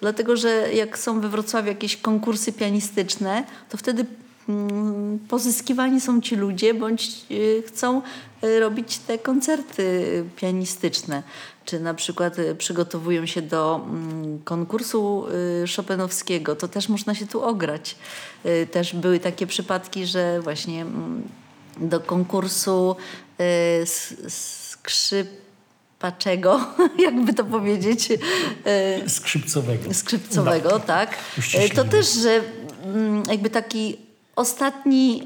Dlatego, 0.01 0.38
że 0.38 0.73
jak 0.73 0.97
są 0.97 1.21
we 1.21 1.29
Wrocławiu 1.29 1.67
jakieś 1.67 1.97
konkursy 1.97 2.53
pianistyczne, 2.53 3.43
to 3.69 3.77
wtedy 3.77 4.05
mm, 4.49 5.19
pozyskiwani 5.19 6.01
są 6.01 6.21
ci 6.21 6.35
ludzie, 6.35 6.73
bądź 6.73 7.25
y, 7.31 7.63
chcą 7.67 8.01
y, 8.43 8.59
robić 8.59 8.97
te 8.97 9.17
koncerty 9.17 10.23
pianistyczne. 10.35 11.23
Czy 11.65 11.79
na 11.79 11.93
przykład 11.93 12.39
y, 12.39 12.55
przygotowują 12.55 13.25
się 13.25 13.41
do 13.41 13.81
mm, 13.85 14.39
konkursu 14.43 15.25
Chopinowskiego, 15.75 16.55
to 16.55 16.67
też 16.67 16.89
można 16.89 17.15
się 17.15 17.27
tu 17.27 17.43
ograć. 17.43 17.95
Też 18.71 18.95
były 18.95 19.19
takie 19.19 19.47
przypadki, 19.47 20.05
że 20.05 20.41
właśnie 20.41 20.81
mm, 20.81 21.23
do 21.77 21.99
konkursu 21.99 22.95
y, 23.39 23.85
skrzypaczego, 25.99 26.59
jakby 27.07 27.33
to 27.33 27.43
powiedzieć, 27.43 28.12
y, 28.12 29.09
Skrzypcowego. 29.09 29.93
skrzypcowego, 29.93 30.79
tak. 30.79 31.17
Uściślimy. 31.38 31.69
To 31.69 31.83
też, 31.83 32.13
że 32.13 32.41
mm, 32.83 33.23
jakby 33.29 33.49
taki 33.49 33.97
ostatni 34.35 35.23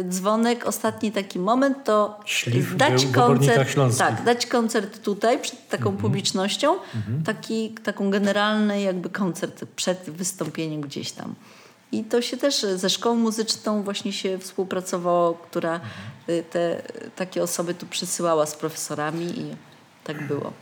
y, 0.00 0.08
dzwonek, 0.08 0.66
ostatni 0.66 1.12
taki 1.12 1.38
moment, 1.38 1.84
to 1.84 2.20
Szlif 2.24 2.76
dać 2.76 3.06
koncert, 3.06 3.98
tak, 3.98 4.24
dać 4.24 4.46
koncert 4.46 5.02
tutaj 5.02 5.38
przed 5.38 5.68
taką 5.68 5.96
publicznością, 5.96 6.76
taki, 7.24 7.70
taką 7.70 8.10
generalny 8.10 8.80
jakby 8.80 9.10
koncert 9.10 9.64
przed 9.76 10.10
wystąpieniem 10.10 10.80
gdzieś 10.80 11.12
tam. 11.12 11.34
I 11.92 12.04
to 12.04 12.22
się 12.22 12.36
też 12.36 12.66
ze 12.76 12.90
szkołą 12.90 13.14
muzyczną 13.16 13.82
właśnie 13.82 14.12
się 14.12 14.38
współpracowało, 14.38 15.34
która 15.34 15.80
y, 16.28 16.44
te 16.50 16.82
takie 17.16 17.42
osoby 17.42 17.74
tu 17.74 17.86
przysyłała 17.86 18.46
z 18.46 18.54
profesorami 18.54 19.24
i 19.24 19.69
tak 20.14 20.26
było. 20.26 20.52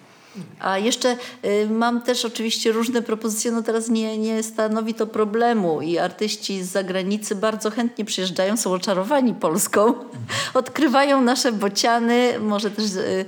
A 0.60 0.78
jeszcze 0.78 1.16
y, 1.44 1.66
mam 1.70 2.02
też 2.02 2.24
oczywiście 2.24 2.72
różne 2.72 3.02
propozycje, 3.02 3.52
no 3.52 3.62
teraz 3.62 3.88
nie, 3.88 4.18
nie 4.18 4.42
stanowi 4.42 4.94
to 4.94 5.06
problemu 5.06 5.82
i 5.82 5.98
artyści 5.98 6.62
z 6.62 6.68
zagranicy 6.68 7.34
bardzo 7.34 7.70
chętnie 7.70 8.04
przyjeżdżają, 8.04 8.56
są 8.56 8.72
oczarowani 8.72 9.34
Polską, 9.34 9.94
odkrywają 10.54 11.20
nasze 11.20 11.52
bociany, 11.52 12.38
może 12.40 12.70
też 12.70 12.84
y, 12.94 13.24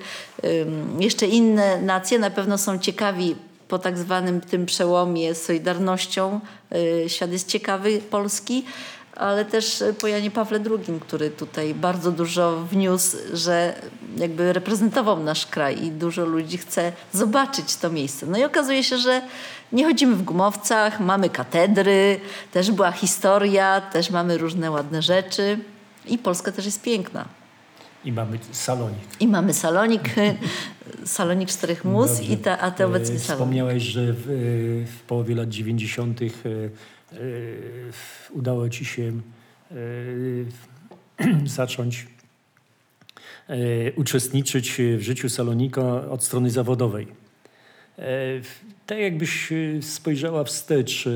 jeszcze 0.99 1.27
inne 1.27 1.83
nacje, 1.83 2.19
na 2.19 2.31
pewno 2.31 2.59
są 2.59 2.79
ciekawi 2.79 3.37
po 3.69 3.79
tak 3.79 3.99
zwanym 3.99 4.41
tym 4.41 4.67
przełomie 4.67 5.35
Solidarnością. 5.35 6.41
Y, 7.05 7.09
świat 7.09 7.33
jest 7.33 7.49
ciekawy 7.49 8.01
Polski 8.11 8.65
ale 9.21 9.45
też 9.45 9.85
po 10.01 10.07
Janie 10.07 10.31
Pawle 10.31 10.61
II, 10.71 11.01
który 11.01 11.31
tutaj 11.31 11.75
bardzo 11.75 12.13
dużo 12.13 12.65
wniósł, 12.65 13.17
że 13.33 13.75
jakby 14.17 14.53
reprezentował 14.53 15.23
nasz 15.23 15.47
kraj 15.47 15.85
i 15.85 15.91
dużo 15.91 16.25
ludzi 16.25 16.59
chce 16.59 16.93
zobaczyć 17.13 17.77
to 17.77 17.91
miejsce. 17.91 18.27
No 18.27 18.39
i 18.39 18.45
okazuje 18.45 18.85
się, 18.85 18.99
że 18.99 19.23
nie 19.73 19.85
chodzimy 19.85 20.17
w 20.17 20.23
gumowcach, 20.23 21.01
mamy 21.01 21.29
katedry, 21.29 22.21
też 22.53 22.71
była 22.71 22.93
historia, 22.93 23.81
też 23.81 24.11
mamy 24.11 24.39
różne 24.39 24.71
ładne 24.71 25.03
rzeczy 25.03 25.59
i 26.07 26.19
Polska 26.19 26.53
też 26.53 26.65
jest 26.65 26.83
piękna. 26.83 27.25
I 28.05 28.13
mamy 28.13 28.39
salonik. 28.53 29.21
I 29.21 29.29
mamy 29.29 29.55
salonik, 29.55 30.03
salonik 31.05 31.49
czterech 31.49 31.85
mus, 31.85 32.21
i 32.21 32.37
ta, 32.37 32.59
a 32.59 32.71
te 32.71 32.87
obecnie 32.87 33.19
salonik. 33.19 33.39
Wspomniałeś, 33.39 33.83
że 33.83 34.13
w, 34.13 34.25
w 34.99 35.01
połowie 35.01 35.35
lat 35.35 35.49
90 35.49 36.21
E, 36.23 36.27
udało 38.31 38.69
ci 38.69 38.85
się 38.85 39.13
e, 39.71 39.75
zacząć 41.47 42.07
e, 43.49 43.57
uczestniczyć 43.93 44.81
w 44.97 45.01
życiu 45.01 45.29
Salonika 45.29 46.09
od 46.11 46.25
strony 46.25 46.51
zawodowej. 46.51 47.21
Tak 48.87 48.99
jakbyś 48.99 49.53
spojrzała 49.81 50.45
wstecz, 50.45 51.09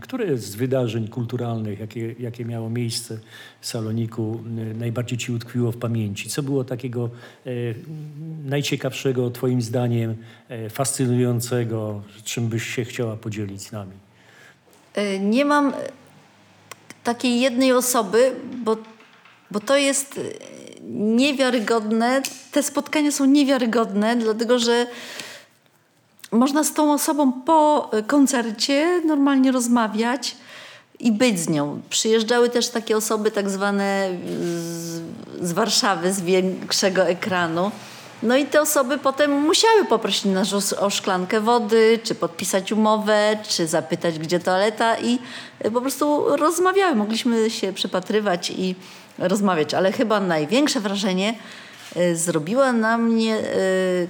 które 0.00 0.38
z 0.38 0.54
wydarzeń 0.54 1.08
kulturalnych, 1.08 1.80
jakie, 1.80 2.14
jakie 2.18 2.44
miało 2.44 2.70
miejsce 2.70 3.18
w 3.60 3.66
Saloniku, 3.66 4.44
najbardziej 4.74 5.18
ci 5.18 5.32
utkwiło 5.32 5.72
w 5.72 5.76
pamięci? 5.76 6.28
Co 6.28 6.42
było 6.42 6.64
takiego 6.64 7.10
najciekawszego, 8.44 9.30
Twoim 9.30 9.62
zdaniem, 9.62 10.16
fascynującego, 10.70 12.02
czym 12.24 12.48
byś 12.48 12.74
się 12.74 12.84
chciała 12.84 13.16
podzielić 13.16 13.62
z 13.62 13.72
nami? 13.72 13.92
E, 14.94 15.18
nie 15.18 15.44
mam 15.44 15.72
takiej 17.04 17.40
jednej 17.40 17.72
osoby, 17.72 18.32
bo, 18.54 18.76
bo 19.50 19.60
to 19.60 19.76
jest 19.76 20.18
e, 20.18 20.22
niewiarygodne. 20.90 22.22
Te 22.52 22.62
spotkania 22.62 23.12
są 23.12 23.24
niewiarygodne, 23.24 24.16
dlatego 24.16 24.58
że 24.58 24.86
można 26.32 26.64
z 26.64 26.72
tą 26.72 26.92
osobą 26.92 27.32
po 27.32 27.90
koncercie 28.06 29.00
normalnie 29.04 29.52
rozmawiać 29.52 30.36
i 31.00 31.12
być 31.12 31.40
z 31.40 31.48
nią. 31.48 31.80
Przyjeżdżały 31.90 32.50
też 32.50 32.68
takie 32.68 32.96
osoby 32.96 33.30
tak 33.30 33.50
zwane 33.50 34.10
z, 34.56 35.02
z 35.40 35.52
Warszawy, 35.52 36.12
z 36.12 36.20
większego 36.20 37.02
ekranu. 37.02 37.70
No 38.24 38.36
i 38.36 38.46
te 38.46 38.60
osoby 38.60 38.98
potem 38.98 39.32
musiały 39.32 39.84
poprosić 39.84 40.24
nas 40.24 40.52
o, 40.52 40.80
o 40.80 40.90
szklankę 40.90 41.40
wody, 41.40 41.98
czy 42.02 42.14
podpisać 42.14 42.72
umowę, 42.72 43.36
czy 43.48 43.66
zapytać, 43.66 44.18
gdzie 44.18 44.40
toaleta 44.40 44.98
i 44.98 45.18
e, 45.58 45.70
po 45.70 45.80
prostu 45.80 46.36
rozmawiały. 46.36 46.94
Mogliśmy 46.94 47.50
się 47.50 47.72
przypatrywać 47.72 48.50
i 48.50 48.74
rozmawiać, 49.18 49.74
ale 49.74 49.92
chyba 49.92 50.20
największe 50.20 50.80
wrażenie 50.80 51.34
y, 51.96 52.16
zrobiła 52.16 52.72
na 52.72 52.98
mnie 52.98 53.36
y, 53.38 54.08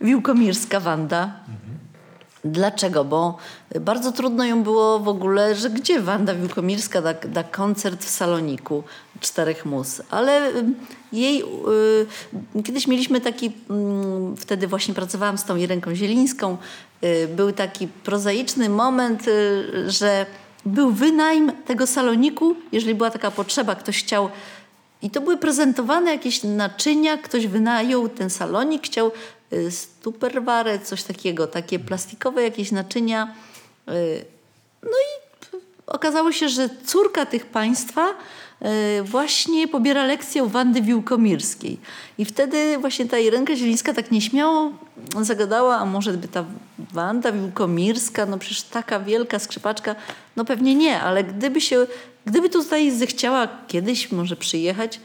Wiłkomirska 0.00 0.80
Wanda. 0.80 1.22
Mhm. 1.22 1.78
Dlaczego? 2.44 3.04
Bo 3.04 3.36
bardzo 3.80 4.12
trudno 4.12 4.44
ją 4.44 4.62
było 4.62 4.98
w 4.98 5.08
ogóle, 5.08 5.54
że 5.54 5.70
gdzie 5.70 6.00
Wanda 6.00 6.34
Wiłkomirska 6.34 7.02
da, 7.02 7.14
da 7.14 7.44
koncert 7.44 8.04
w 8.04 8.10
Saloniku 8.10 8.84
czterech 9.20 9.66
mus. 9.66 10.02
Ale 10.10 10.52
jej, 11.12 11.42
y, 12.58 12.62
kiedyś 12.62 12.86
mieliśmy 12.86 13.20
taki, 13.20 13.46
y, 13.46 13.50
wtedy 14.36 14.66
właśnie 14.66 14.94
pracowałam 14.94 15.38
z 15.38 15.44
tą 15.44 15.56
Irenką 15.56 15.94
Zielińską, 15.94 16.56
y, 17.04 17.28
był 17.36 17.52
taki 17.52 17.88
prozaiczny 17.88 18.68
moment, 18.68 19.28
y, 19.28 19.90
że 19.90 20.26
był 20.66 20.92
wynajm 20.92 21.52
tego 21.66 21.86
saloniku, 21.86 22.56
jeżeli 22.72 22.94
była 22.94 23.10
taka 23.10 23.30
potrzeba, 23.30 23.74
ktoś 23.74 23.98
chciał 23.98 24.28
i 25.02 25.10
to 25.10 25.20
były 25.20 25.36
prezentowane 25.36 26.10
jakieś 26.10 26.42
naczynia, 26.42 27.18
ktoś 27.18 27.46
wynajął 27.46 28.08
ten 28.08 28.30
salonik, 28.30 28.82
chciał 28.82 29.12
y, 29.52 29.70
stuperwarę, 29.70 30.78
coś 30.78 31.02
takiego, 31.02 31.46
takie 31.46 31.78
plastikowe 31.78 32.42
jakieś 32.42 32.72
naczynia. 32.72 33.34
Okazało 35.90 36.32
się, 36.32 36.48
że 36.48 36.68
córka 36.84 37.26
tych 37.26 37.46
państwa 37.46 38.08
y, 38.08 39.02
właśnie 39.02 39.68
pobiera 39.68 40.04
lekcję 40.04 40.44
u 40.44 40.48
Wandy 40.48 40.82
Wiłkomirskiej. 40.82 41.78
I 42.18 42.24
wtedy 42.24 42.78
właśnie 42.78 43.06
ta 43.06 43.18
Irenka 43.18 43.56
Zielińska 43.56 43.94
tak 43.94 44.10
nieśmiało 44.10 44.72
zagadała, 45.20 45.76
a 45.76 45.84
może 45.84 46.12
by 46.12 46.28
ta 46.28 46.44
Wanda 46.92 47.32
Wiłkomirska, 47.32 48.26
no 48.26 48.38
przecież 48.38 48.62
taka 48.62 49.00
wielka 49.00 49.38
skrzypaczka, 49.38 49.94
no 50.36 50.44
pewnie 50.44 50.74
nie, 50.74 51.00
ale 51.00 51.24
gdyby 51.24 51.60
się, 51.60 51.86
gdyby 52.24 52.48
tutaj 52.48 52.90
zechciała 52.90 53.48
kiedyś 53.68 54.12
może 54.12 54.36
przyjechać, 54.36 55.00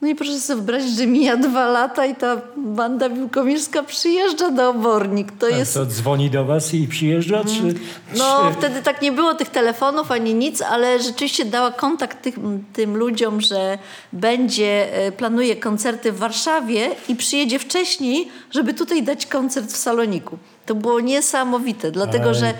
no 0.00 0.08
i 0.08 0.14
proszę 0.14 0.40
sobie 0.40 0.56
wyobrazić, 0.56 0.96
że 0.96 1.06
mija 1.06 1.36
dwa 1.36 1.68
lata 1.68 2.06
i 2.06 2.14
ta 2.14 2.40
banda 2.56 3.08
wiłkomirska 3.08 3.82
przyjeżdża 3.82 4.50
do 4.50 4.68
Obornik. 4.70 5.32
To 5.32 5.46
A 5.46 5.50
jest... 5.50 5.74
to 5.74 5.86
dzwoni 5.86 6.30
do 6.30 6.44
was 6.44 6.74
i 6.74 6.88
przyjeżdża? 6.88 7.44
Czy, 7.44 7.60
mm. 7.60 7.74
no 8.18 8.48
czy... 8.48 8.58
wtedy 8.58 8.82
tak 8.82 9.02
nie 9.02 9.12
było 9.12 9.34
tych 9.34 9.48
telefonów 9.48 10.12
ani 10.12 10.34
nic, 10.34 10.62
ale 10.62 11.02
rzeczywiście 11.02 11.44
dała 11.44 11.70
kontakt 11.70 12.22
tym, 12.22 12.64
tym 12.72 12.96
ludziom, 12.96 13.40
że 13.40 13.78
będzie, 14.12 14.94
e, 14.94 15.12
planuje 15.12 15.56
koncerty 15.56 16.12
w 16.12 16.18
Warszawie 16.18 16.90
i 17.08 17.16
przyjedzie 17.16 17.58
wcześniej, 17.58 18.28
żeby 18.50 18.74
tutaj 18.74 19.02
dać 19.02 19.26
koncert 19.26 19.72
w 19.72 19.76
Saloniku. 19.76 20.38
To 20.66 20.74
było 20.74 21.00
niesamowite, 21.00 21.90
dlatego 21.90 22.34
że... 22.34 22.54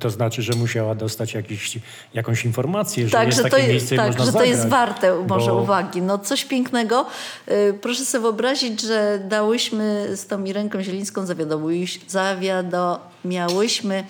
To 0.00 0.10
znaczy, 0.10 0.42
że 0.42 0.52
musiała 0.52 0.94
dostać 0.94 1.34
jakiś, 1.34 1.78
jakąś 2.14 2.44
informację, 2.44 3.06
że 3.06 3.12
tak, 3.12 3.26
jest 3.26 3.38
że 3.38 3.44
takie 3.44 3.56
jest, 3.56 3.68
miejsce 3.68 3.96
Tak, 3.96 4.06
można 4.06 4.24
że 4.24 4.30
zagrać, 4.32 4.48
to 4.48 4.56
jest 4.56 4.68
warte 4.68 5.24
może 5.28 5.50
bo... 5.50 5.62
uwagi. 5.62 6.02
No 6.02 6.18
coś 6.18 6.44
pięknego. 6.44 7.06
Y, 7.48 7.74
proszę 7.80 8.04
sobie 8.04 8.22
wyobrazić, 8.22 8.80
że 8.80 9.20
dałyśmy 9.28 10.16
z 10.16 10.26
tą 10.26 10.44
Irenką 10.44 10.82
Zielińską, 10.82 11.24
zawiadomiałyśmy 12.08 14.04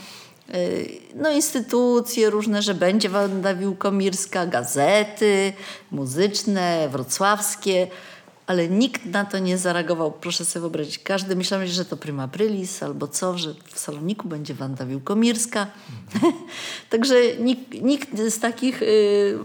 y, 0.55 0.89
no, 1.15 1.31
instytucje 1.31 2.31
różne, 2.31 2.63
że 2.63 2.75
będzie 2.75 3.09
Wanda 3.09 3.55
Wiłkomirska, 3.55 4.47
gazety 4.47 5.53
muzyczne, 5.91 6.89
wrocławskie 6.89 7.87
ale 8.47 8.69
nikt 8.69 9.05
na 9.05 9.25
to 9.25 9.39
nie 9.39 9.59
zareagował. 9.59 10.13
Proszę 10.13 10.45
sobie 10.45 10.61
wyobrazić, 10.61 10.99
każdy 10.99 11.37
myślał, 11.37 11.61
że 11.65 11.85
to 11.85 11.97
Prima 11.97 12.23
Aprilis 12.23 12.83
albo 12.83 13.09
co, 13.09 13.39
że 13.39 13.55
w 13.73 13.79
Saloniku 13.79 14.29
będzie 14.29 14.55
Wanda 14.55 14.87
Wiłkomirska. 14.87 15.67
Także 16.91 17.15
nikt, 17.41 17.83
nikt, 17.83 18.19
z 18.19 18.39
takich, 18.39 18.83
y, 18.83 19.39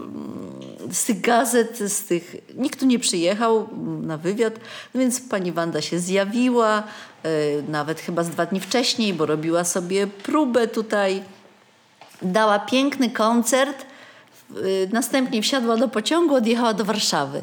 z 0.92 1.04
tych 1.04 1.20
gazet, 1.20 1.78
z 1.78 2.04
tych, 2.04 2.36
nikt 2.54 2.80
tu 2.80 2.86
nie 2.86 2.98
przyjechał 2.98 3.68
na 4.02 4.18
wywiad, 4.18 4.54
no 4.94 5.00
więc 5.00 5.20
pani 5.20 5.52
Wanda 5.52 5.82
się 5.82 5.98
zjawiła, 5.98 6.82
y, 7.26 7.64
nawet 7.68 8.00
chyba 8.00 8.24
z 8.24 8.30
dwa 8.30 8.46
dni 8.46 8.60
wcześniej, 8.60 9.14
bo 9.14 9.26
robiła 9.26 9.64
sobie 9.64 10.06
próbę 10.06 10.68
tutaj. 10.68 11.22
Dała 12.22 12.58
piękny 12.58 13.10
koncert, 13.10 13.86
y, 14.56 14.88
następnie 14.92 15.42
wsiadła 15.42 15.76
do 15.76 15.88
pociągu, 15.88 16.34
odjechała 16.34 16.74
do 16.74 16.84
Warszawy. 16.84 17.42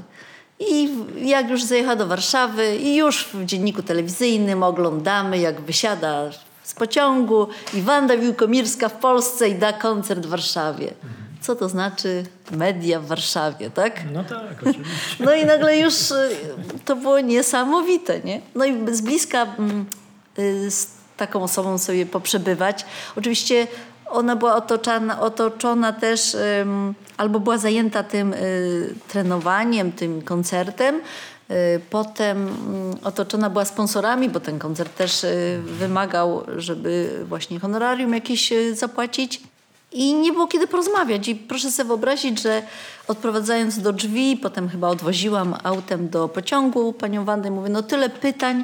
I 0.59 0.89
jak 1.17 1.49
już 1.49 1.63
zajechała 1.63 1.95
do 1.95 2.07
Warszawy 2.07 2.75
i 2.75 2.95
już 2.95 3.25
w 3.25 3.45
dzienniku 3.45 3.83
telewizyjnym 3.83 4.63
oglądamy, 4.63 5.37
jak 5.37 5.61
wysiada 5.61 6.29
z 6.63 6.73
pociągu 6.73 7.47
i 7.73 7.81
Wanda 7.81 8.17
Wiłkomirska 8.17 8.89
w 8.89 8.93
Polsce 8.93 9.49
i 9.49 9.55
da 9.55 9.73
koncert 9.73 10.25
w 10.25 10.29
Warszawie. 10.29 10.93
Co 11.41 11.55
to 11.55 11.69
znaczy 11.69 12.23
media 12.51 12.99
w 12.99 13.05
Warszawie, 13.05 13.69
tak? 13.69 14.01
No 14.13 14.23
tak, 14.23 14.55
oczywiście. 14.61 14.83
No 15.19 15.35
i 15.35 15.45
nagle 15.45 15.77
już 15.77 16.11
y, 16.11 16.29
to 16.85 16.95
było 16.95 17.19
niesamowite, 17.19 18.19
nie? 18.19 18.41
No 18.55 18.65
i 18.65 18.95
z 18.95 19.01
bliska 19.01 19.41
mm, 19.43 19.85
y, 20.39 20.71
z 20.71 20.87
taką 21.17 21.43
osobą 21.43 21.77
sobie 21.77 22.05
poprzebywać. 22.05 22.85
Oczywiście 23.15 23.67
ona 24.09 24.35
była 24.35 24.55
otoczona, 24.55 25.19
otoczona 25.21 25.93
też 25.93 26.37
albo 27.17 27.39
była 27.39 27.57
zajęta 27.57 28.03
tym 28.03 28.33
y, 28.33 28.95
trenowaniem, 29.07 29.91
tym 29.91 30.21
koncertem. 30.21 30.95
Y, 31.51 31.79
potem 31.89 32.47
mm, 32.47 32.97
otoczona 33.03 33.49
była 33.49 33.65
sponsorami, 33.65 34.29
bo 34.29 34.39
ten 34.39 34.59
koncert 34.59 34.95
też 34.95 35.23
y, 35.23 35.61
wymagał, 35.65 36.43
żeby 36.57 37.23
właśnie 37.27 37.59
honorarium 37.59 38.13
jakieś 38.13 38.53
zapłacić. 38.73 39.41
I 39.91 40.13
nie 40.13 40.33
było 40.33 40.47
kiedy 40.47 40.67
porozmawiać. 40.67 41.27
I 41.27 41.35
proszę 41.35 41.71
sobie 41.71 41.87
wyobrazić, 41.87 42.41
że 42.41 42.61
odprowadzając 43.07 43.81
do 43.81 43.93
drzwi, 43.93 44.37
potem 44.37 44.69
chyba 44.69 44.87
odwoziłam 44.87 45.55
autem 45.63 46.09
do 46.09 46.27
pociągu 46.27 46.93
panią 46.93 47.25
Wandę, 47.25 47.51
mówię, 47.51 47.69
no 47.69 47.83
tyle 47.83 48.09
pytań, 48.09 48.63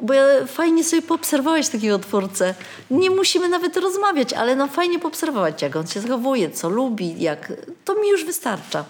Bo 0.00 0.14
fajnie 0.46 0.84
sobie 0.84 1.02
poobserwować 1.02 1.68
takiego 1.68 1.98
twórcę. 1.98 2.54
Nie 2.90 3.10
musimy 3.10 3.48
nawet 3.48 3.76
rozmawiać, 3.76 4.32
ale 4.32 4.56
no 4.56 4.66
fajnie 4.66 4.98
poobserwować, 4.98 5.62
jak 5.62 5.76
on 5.76 5.86
się 5.86 6.00
zachowuje, 6.00 6.50
co 6.50 6.68
lubi, 6.68 7.20
jak... 7.22 7.52
To 7.84 7.94
mi 7.94 8.08
już 8.08 8.24
wystarcza. 8.24 8.84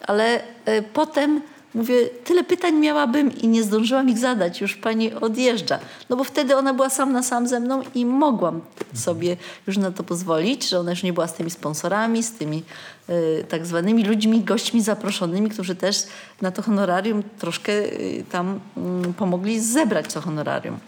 Ale 0.00 0.42
e, 0.64 0.82
potem 0.82 1.40
mówię, 1.74 2.06
tyle 2.24 2.44
pytań 2.44 2.74
miałabym 2.74 3.36
i 3.36 3.48
nie 3.48 3.62
zdążyłam 3.62 4.08
ich 4.08 4.18
zadać. 4.18 4.60
Już 4.60 4.76
pani 4.76 5.12
odjeżdża. 5.14 5.78
No 6.08 6.16
bo 6.16 6.24
wtedy 6.24 6.56
ona 6.56 6.74
była 6.74 6.90
sam 6.90 7.12
na 7.12 7.22
sam 7.22 7.48
ze 7.48 7.60
mną 7.60 7.82
i 7.94 8.06
mogłam 8.06 8.60
sobie 8.94 9.36
już 9.66 9.76
na 9.76 9.90
to 9.90 10.02
pozwolić, 10.02 10.68
że 10.68 10.80
ona 10.80 10.90
już 10.90 11.02
nie 11.02 11.12
była 11.12 11.26
z 11.26 11.34
tymi 11.34 11.50
sponsorami, 11.50 12.22
z 12.22 12.32
tymi 12.32 12.62
e, 13.08 13.44
tak 13.44 13.66
zwanymi 13.66 14.04
ludźmi, 14.04 14.44
gośćmi 14.44 14.82
zaproszonymi, 14.82 15.50
którzy 15.50 15.74
też 15.74 15.96
na 16.42 16.50
to 16.50 16.62
honorarium 16.62 17.22
troszkę 17.38 17.72
e, 17.72 17.88
tam 18.30 18.60
mm, 18.76 19.14
pomogli 19.14 19.60
zebrać 19.60 20.14
to 20.14 20.20
honorarium. 20.20 20.78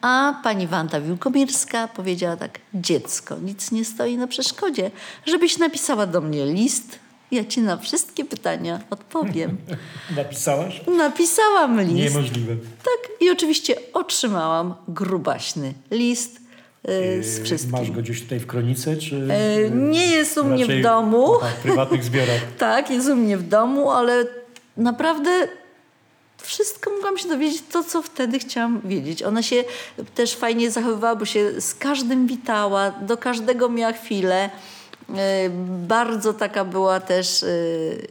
A 0.00 0.40
pani 0.42 0.66
Wanda 0.66 1.00
Wiłkomirska 1.00 1.88
powiedziała 1.88 2.36
tak, 2.36 2.58
dziecko, 2.74 3.36
nic 3.38 3.72
nie 3.72 3.84
stoi 3.84 4.16
na 4.16 4.26
przeszkodzie, 4.26 4.90
żebyś 5.26 5.58
napisała 5.58 6.06
do 6.06 6.20
mnie 6.20 6.46
list, 6.46 6.98
ja 7.32 7.44
ci 7.44 7.60
na 7.60 7.76
wszystkie 7.76 8.24
pytania 8.24 8.80
odpowiem. 8.90 9.56
Napisałaś? 10.16 10.80
Napisałam 10.96 11.80
list. 11.80 12.14
Niemożliwe. 12.14 12.56
Tak, 12.56 13.10
i 13.20 13.30
oczywiście 13.30 13.76
otrzymałam 13.92 14.74
grubaśny 14.88 15.74
list 15.90 16.40
y, 16.88 17.24
z 17.24 17.42
wszystkim. 17.44 17.72
Masz 17.72 17.90
go 17.90 18.02
gdzieś 18.02 18.22
tutaj 18.22 18.40
w 18.40 18.46
kronice, 18.46 18.96
czy... 18.96 19.16
Y, 19.16 19.70
nie 19.70 20.06
jest 20.06 20.38
u 20.38 20.44
mnie 20.44 20.66
w 20.66 20.82
domu. 20.82 21.34
Aha, 21.42 21.52
w 21.58 21.62
prywatnych 21.62 22.04
zbiorach. 22.04 22.40
Tak, 22.58 22.90
jest 22.90 23.08
u 23.08 23.16
mnie 23.16 23.36
w 23.36 23.48
domu, 23.48 23.90
ale 23.90 24.24
naprawdę 24.76 25.48
wszystko 26.42 26.90
mogłam 26.90 27.18
się 27.18 27.28
dowiedzieć, 27.28 27.62
to 27.72 27.84
co 27.84 28.02
wtedy 28.02 28.38
chciałam 28.38 28.80
wiedzieć. 28.84 29.22
Ona 29.22 29.42
się 29.42 29.64
też 30.14 30.34
fajnie 30.34 30.70
zachowywała, 30.70 31.16
bo 31.16 31.24
się 31.24 31.60
z 31.60 31.74
każdym 31.74 32.26
witała, 32.26 32.90
do 32.90 33.16
każdego 33.16 33.68
miała 33.68 33.92
chwilę. 33.92 34.50
Yy, 35.08 35.14
Bardzo 35.88 36.32
taka 36.32 36.64
była 36.64 37.00
też 37.00 37.42
yy, 37.42 38.06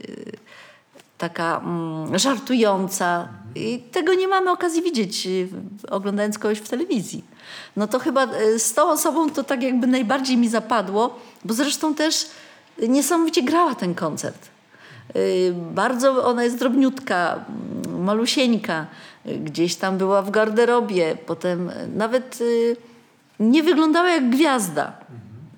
taka 1.17 1.62
mm, 1.63 2.19
żartująca. 2.19 3.27
I 3.56 3.80
tego 3.91 4.13
nie 4.13 4.27
mamy 4.27 4.51
okazji 4.51 4.82
widzieć, 4.82 5.25
yy, 5.25 5.47
oglądając 5.89 6.39
kogoś 6.39 6.58
w 6.58 6.69
telewizji. 6.69 7.23
No 7.75 7.88
to 7.88 7.99
chyba 7.99 8.27
z 8.58 8.73
tą 8.73 8.89
osobą 8.89 9.30
to 9.30 9.43
tak 9.43 9.63
jakby 9.63 9.88
najbardziej 9.88 10.38
mi 10.38 10.49
zapadło, 10.49 11.19
bo 11.45 11.54
zresztą 11.54 11.95
też 11.95 12.30
niesamowicie 12.88 13.43
grała 13.43 13.75
ten 13.75 13.95
koncert. 13.95 14.49
Y, 15.15 15.54
Bardzo 15.73 16.25
ona 16.25 16.43
jest 16.43 16.58
drobniutka, 16.60 17.45
mm, 17.86 18.04
malusieńka. 18.04 18.86
Y, 19.25 19.38
Gdzieś 19.38 19.75
tam 19.75 19.97
była 19.97 20.21
w 20.21 20.32
garderobie. 20.32 21.17
Potem 21.25 21.69
y, 21.69 21.88
nawet 21.95 22.41
y, 22.41 22.75
nie 23.39 23.63
wyglądała 23.63 24.10
jak 24.10 24.30
gwiazda. 24.30 24.93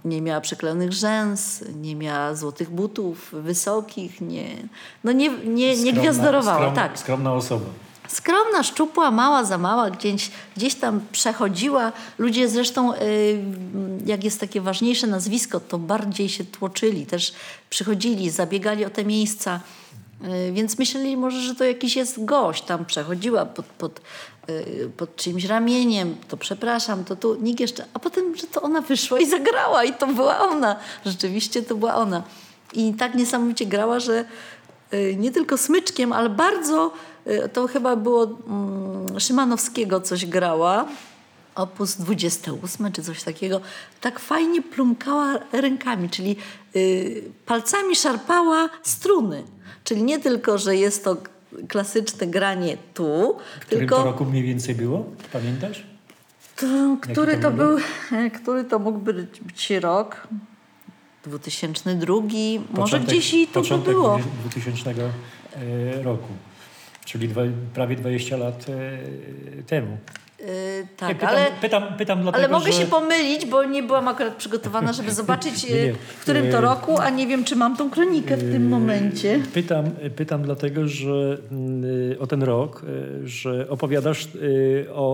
Nie 0.06 0.22
miała 0.22 0.42
przyklejonych 0.42 0.94
rzęs, 0.94 1.64
nie 1.76 1.96
miała 1.96 2.36
złotych 2.36 2.70
butów, 2.70 3.30
wysokich. 3.32 4.22
Nie, 4.22 4.48
no 5.04 5.12
nie, 5.12 5.30
nie, 5.30 5.46
nie 5.46 5.76
Skromna- 5.76 6.00
gwiazdorowała. 6.00 6.72
tak. 6.72 7.00
Skromna 7.00 7.34
osoba. 7.34 7.66
Skromna, 8.08 8.64
szczupła, 8.64 9.12
mała, 9.12 9.44
za 9.44 9.58
mała, 9.58 9.90
gdzieś, 9.92 10.32
gdzieś 10.58 10.76
tam 10.76 11.02
przechodziła. 11.12 11.92
Ludzie 12.18 12.50
zresztą, 12.50 12.94
y, 12.94 12.98
jak 14.06 14.24
jest 14.24 14.40
takie 14.40 14.62
ważniejsze 14.62 15.08
nazwisko, 15.08 15.60
to 15.60 15.78
bardziej 15.78 16.30
się 16.30 16.44
tłoczyli. 16.46 17.06
Też 17.06 17.34
przychodzili, 17.70 18.30
zabiegali 18.30 18.86
o 18.86 18.90
te 18.90 19.06
miejsca. 19.06 19.60
Y, 20.22 20.52
Więc 20.52 20.80
myśleli 20.80 21.18
może, 21.18 21.42
że 21.42 21.56
to 21.56 21.64
jakiś 21.64 21.96
jest 21.96 22.26
gość. 22.26 22.64
Tam 22.64 22.86
przechodziła 22.86 23.46
pod, 23.46 23.66
pod, 23.66 24.02
y, 24.50 24.92
pod 24.98 25.16
czyimś 25.16 25.46
ramieniem. 25.46 26.16
To 26.28 26.38
przepraszam, 26.38 27.04
to 27.04 27.16
tu 27.16 27.36
nikt 27.36 27.60
jeszcze... 27.60 27.86
A 27.94 28.00
potem, 28.00 28.36
że 28.36 28.48
to 28.48 28.62
ona 28.62 28.82
wyszła 28.82 29.20
i 29.20 29.30
zagrała 29.30 29.84
i 29.84 29.94
to 29.94 30.08
była 30.08 30.40
ona. 30.40 30.76
Rzeczywiście 31.06 31.64
to 31.64 31.76
była 31.76 31.96
ona. 31.96 32.24
I 32.74 32.94
tak 32.94 33.16
niesamowicie 33.16 33.66
grała, 33.66 34.00
że 34.00 34.26
y, 34.94 35.16
nie 35.20 35.32
tylko 35.32 35.58
smyczkiem, 35.58 36.14
ale 36.14 36.30
bardzo, 36.30 36.92
to 37.54 37.68
chyba 37.68 37.96
było 37.96 38.24
mm, 38.24 39.20
Szymanowskiego 39.20 40.02
coś 40.02 40.26
grała, 40.26 40.86
opus 41.56 41.96
28 41.96 42.92
czy 42.92 43.04
coś 43.04 43.24
takiego, 43.24 43.62
tak 44.02 44.20
fajnie 44.20 44.62
plumkała 44.62 45.40
rękami, 45.52 46.10
czyli 46.10 46.36
y, 46.76 47.24
palcami 47.46 47.96
szarpała 47.96 48.70
struny. 48.84 49.44
Czyli 49.84 50.04
nie 50.04 50.20
tylko, 50.20 50.58
że 50.58 50.76
jest 50.76 51.04
to 51.04 51.18
klasyczne 51.68 52.28
granie 52.28 52.78
tu, 52.94 53.38
W 53.58 53.60
którym 53.60 53.80
tylko 53.80 53.96
to 53.98 54.04
roku 54.04 54.26
mniej 54.26 54.44
więcej 54.44 54.76
było? 54.76 55.06
Pamiętasz? 55.34 55.84
to, 56.56 56.98
który 57.02 57.38
to 57.38 57.52
był, 57.52 57.78
który 58.42 58.64
to 58.64 58.80
mógł 58.80 59.00
być, 59.00 59.42
być 59.42 59.70
rok? 59.70 60.28
2002, 61.24 62.16
może 62.16 62.98
Początek- 62.98 63.04
gdzieś 63.06 63.34
i 63.34 63.48
to 63.48 63.62
by 63.62 63.78
było. 63.78 64.20
2000 64.42 64.92
e, 64.92 66.04
roku. 66.04 66.28
Czyli 67.06 67.28
dwa, 67.28 67.42
prawie 67.74 67.96
20 67.96 68.38
lat 68.38 68.66
e, 68.70 69.64
temu. 69.64 69.98
Yy, 70.44 70.50
Nie, 70.82 70.88
tak, 70.98 71.10
pytam, 71.18 71.30
ale, 71.30 71.46
pytam, 71.62 71.84
pytam 71.98 72.22
dlatego, 72.22 72.44
ale 72.46 72.54
mogę 72.54 72.72
że... 72.72 72.80
się 72.80 72.86
pomylić, 72.86 73.46
bo 73.46 73.64
nie 73.64 73.84
byłam 73.84 74.08
akurat 74.08 74.36
przygotowana, 74.36 74.94
żeby 74.94 75.12
zobaczyć, 75.22 75.64
Nie, 75.64 75.76
nie. 75.76 75.82
yy, 75.86 75.94
w 76.18 76.22
którym 76.22 76.44
to 76.52 76.56
Yy, 76.58 76.62
roku, 76.62 76.98
a 77.00 77.10
nie 77.10 77.28
wiem, 77.28 77.44
czy 77.44 77.56
mam 77.56 77.78
tą 77.78 77.90
kronikę 77.90 78.38
w 78.38 78.52
tym 78.52 78.70
momencie. 78.70 79.40
Pytam, 79.54 79.86
pytam 80.16 80.44
dlatego, 80.44 80.88
że 80.88 81.38
o 82.20 82.28
ten 82.28 82.44
rok, 82.44 82.82
y, 83.24 83.28
że 83.28 83.70
opowiadasz 83.70 84.26
y, 84.36 84.88
o, 84.94 85.06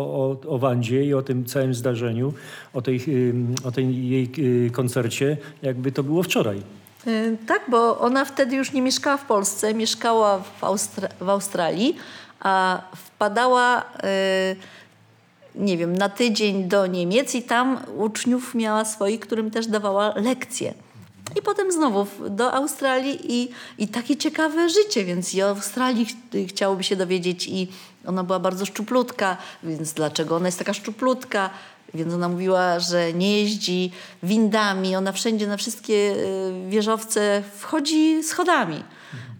o, 0.46 0.54
o 0.56 0.58
Wandzie 0.58 1.04
i 1.06 1.14
o 1.14 1.22
tym 1.22 1.46
całym 1.46 1.74
zdarzeniu, 1.74 2.34
o 2.74 2.82
tej, 2.82 3.02
y, 3.08 3.34
o 3.68 3.72
tej 3.72 4.10
jej 4.10 4.30
y, 4.68 4.72
koncercie, 4.72 5.38
jakby 5.62 5.92
to 5.92 6.04
było 6.04 6.24
wczoraj. 6.24 6.62
Yy, 7.06 7.38
Tak, 7.48 7.62
bo 7.72 8.00
ona 8.00 8.26
wtedy 8.26 8.56
już 8.56 8.72
nie 8.74 8.82
mieszkała 8.82 9.18
w 9.18 9.26
Polsce, 9.26 9.74
mieszkała 9.74 10.40
w, 10.40 10.62
Austra- 10.62 11.14
w 11.22 11.30
Australii, 11.30 11.96
a 12.40 12.82
wpadała, 12.96 13.84
yy, 14.04 14.56
nie 15.56 15.78
wiem, 15.78 15.98
na 15.98 16.10
tydzień 16.10 16.64
do 16.64 16.88
Niemiec 16.88 17.36
i 17.36 17.42
tam 17.44 17.78
uczniów 17.98 18.56
miała 18.56 18.86
swoich, 18.86 19.20
którym 19.20 19.52
też 19.52 19.68
dawała 19.68 20.14
lekcje. 20.16 20.74
I 21.40 21.42
potem 21.42 21.72
znowu 21.72 22.08
do 22.30 22.54
Australii 22.54 23.20
i, 23.30 23.50
i 23.78 23.88
takie 23.88 24.18
ciekawe 24.18 24.70
życie, 24.70 25.06
więc 25.06 25.34
i 25.34 25.42
o 25.44 25.50
Australii 25.50 26.06
ch- 26.06 26.50
chciałoby 26.50 26.84
się 26.84 26.96
dowiedzieć 26.96 27.48
i 27.48 27.68
ona 28.06 28.24
była 28.24 28.40
bardzo 28.40 28.66
szczuplutka, 28.66 29.38
więc 29.64 29.94
dlaczego 29.94 30.36
ona 30.36 30.46
jest 30.48 30.60
taka 30.60 30.74
szczuplutka? 30.74 31.50
Więc 31.94 32.14
ona 32.14 32.30
mówiła, 32.30 32.80
że 32.80 33.14
nie 33.14 33.42
jeździ 33.42 33.92
windami, 34.24 34.96
ona 34.96 35.12
wszędzie 35.12 35.48
na 35.48 35.58
wszystkie 35.58 35.94
y, 35.94 36.70
wieżowce 36.70 37.44
wchodzi 37.58 38.24
schodami. 38.24 38.84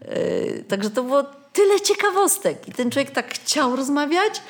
Y, 0.04 0.64
Także 0.68 0.90
to 0.90 1.04
było 1.04 1.24
tyle 1.54 1.82
ciekawostek 1.82 2.68
i 2.68 2.72
ten 2.72 2.92
człowiek 2.92 3.12
tak 3.12 3.34
chciał 3.34 3.76
rozmawiać, 3.76 4.42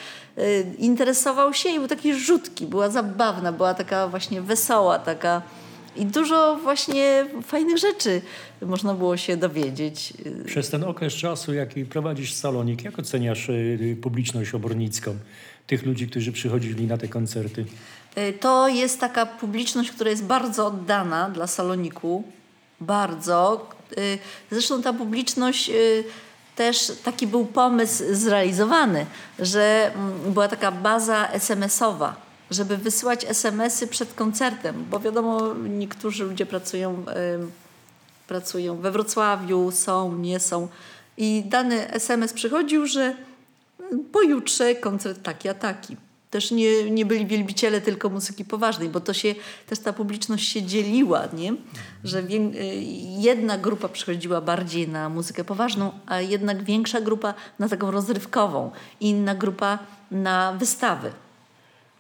interesował 0.78 1.54
się 1.54 1.70
i 1.70 1.80
był 1.80 1.88
taki 1.88 2.14
rzutki, 2.14 2.66
była 2.68 2.90
zabawna, 2.90 3.52
była 3.52 3.74
taka 3.74 4.08
właśnie 4.08 4.42
wesoła, 4.42 5.00
taka 5.00 5.42
i 5.96 6.06
dużo 6.06 6.60
właśnie 6.64 7.26
fajnych 7.44 7.78
rzeczy 7.78 8.22
można 8.62 8.94
było 8.94 9.18
się 9.18 9.38
dowiedzieć. 9.38 10.14
Przez 10.46 10.70
ten 10.70 10.84
okres 10.84 11.14
czasu, 11.14 11.54
jaki 11.54 11.86
prowadzisz 11.86 12.34
salonik, 12.34 12.84
jak 12.84 13.00
oceniasz 13.00 13.50
y, 13.50 13.98
publiczność 14.02 14.54
obornicką? 14.54 15.16
Tych 15.68 15.86
ludzi, 15.86 16.08
którzy 16.08 16.32
przychodzili 16.32 16.88
na 16.88 16.98
te 16.98 17.08
koncerty. 17.08 17.66
Y, 18.18 18.34
To 18.34 18.68
jest 18.68 19.00
taka 19.00 19.26
publiczność, 19.26 19.92
która 19.92 20.10
jest 20.10 20.24
bardzo 20.24 20.66
oddana 20.68 21.30
dla 21.30 21.48
saloniku. 21.48 22.24
Bardzo. 22.82 23.70
Y, 23.98 24.18
Zresztą 24.52 24.82
ta 24.82 24.94
publiczność 24.94 25.70
y, 25.70 26.04
też 26.60 26.92
taki 27.04 27.28
był 27.28 27.46
pomysł 27.46 28.04
zrealizowany, 28.12 29.06
że 29.40 29.92
mm, 29.96 30.34
była 30.34 30.48
taka 30.48 30.72
baza 30.72 31.28
SMS-owa, 31.28 32.16
żeby 32.52 32.78
wysyłać 32.78 33.26
SMS-y 33.26 33.88
przed 33.88 34.14
koncertem, 34.14 34.86
bo 34.90 35.00
wiadomo, 35.00 35.54
niektórzy 35.54 36.24
ludzie 36.24 36.46
pracują, 36.46 37.06
pracują 38.28 38.76
we 38.78 38.92
Wrocławiu, 38.92 39.72
są, 39.72 40.16
nie 40.16 40.40
są. 40.40 40.68
I 41.18 41.44
dany 41.46 41.92
SMS 41.92 42.34
przychodził, 42.34 42.88
że 42.88 43.16
pojutrze 44.12 44.76
koncert 44.76 45.24
taki 45.24 45.50
a 45.50 45.54
taki. 45.54 45.96
Też 46.30 46.52
nie, 46.52 46.92
nie 46.92 47.06
byli 47.06 47.26
wielbiciele 47.26 47.82
tylko 47.82 48.10
muzyki 48.10 48.46
poważnej, 48.46 48.90
bo 48.90 49.00
to 49.00 49.14
się 49.14 49.36
też 49.68 49.80
ta 49.80 49.94
publiczność 49.94 50.50
się 50.50 50.64
dzieliła, 50.64 51.28
nie? 51.34 51.54
Że 52.04 52.24
wię, 52.24 52.38
y, 52.38 52.52
jedna 53.20 53.58
grupa 53.58 53.88
przychodziła 53.90 54.42
bardziej 54.42 54.88
na 54.88 55.10
muzykę 55.10 55.44
poważną, 55.44 55.92
a 56.06 56.22
jednak 56.22 56.64
większa 56.64 57.02
grupa 57.02 57.34
na 57.60 57.70
taką 57.70 57.92
rozrywkową, 57.92 58.72
inna 59.00 59.36
grupa 59.36 59.80
na 60.12 60.54
wystawy. 60.54 61.12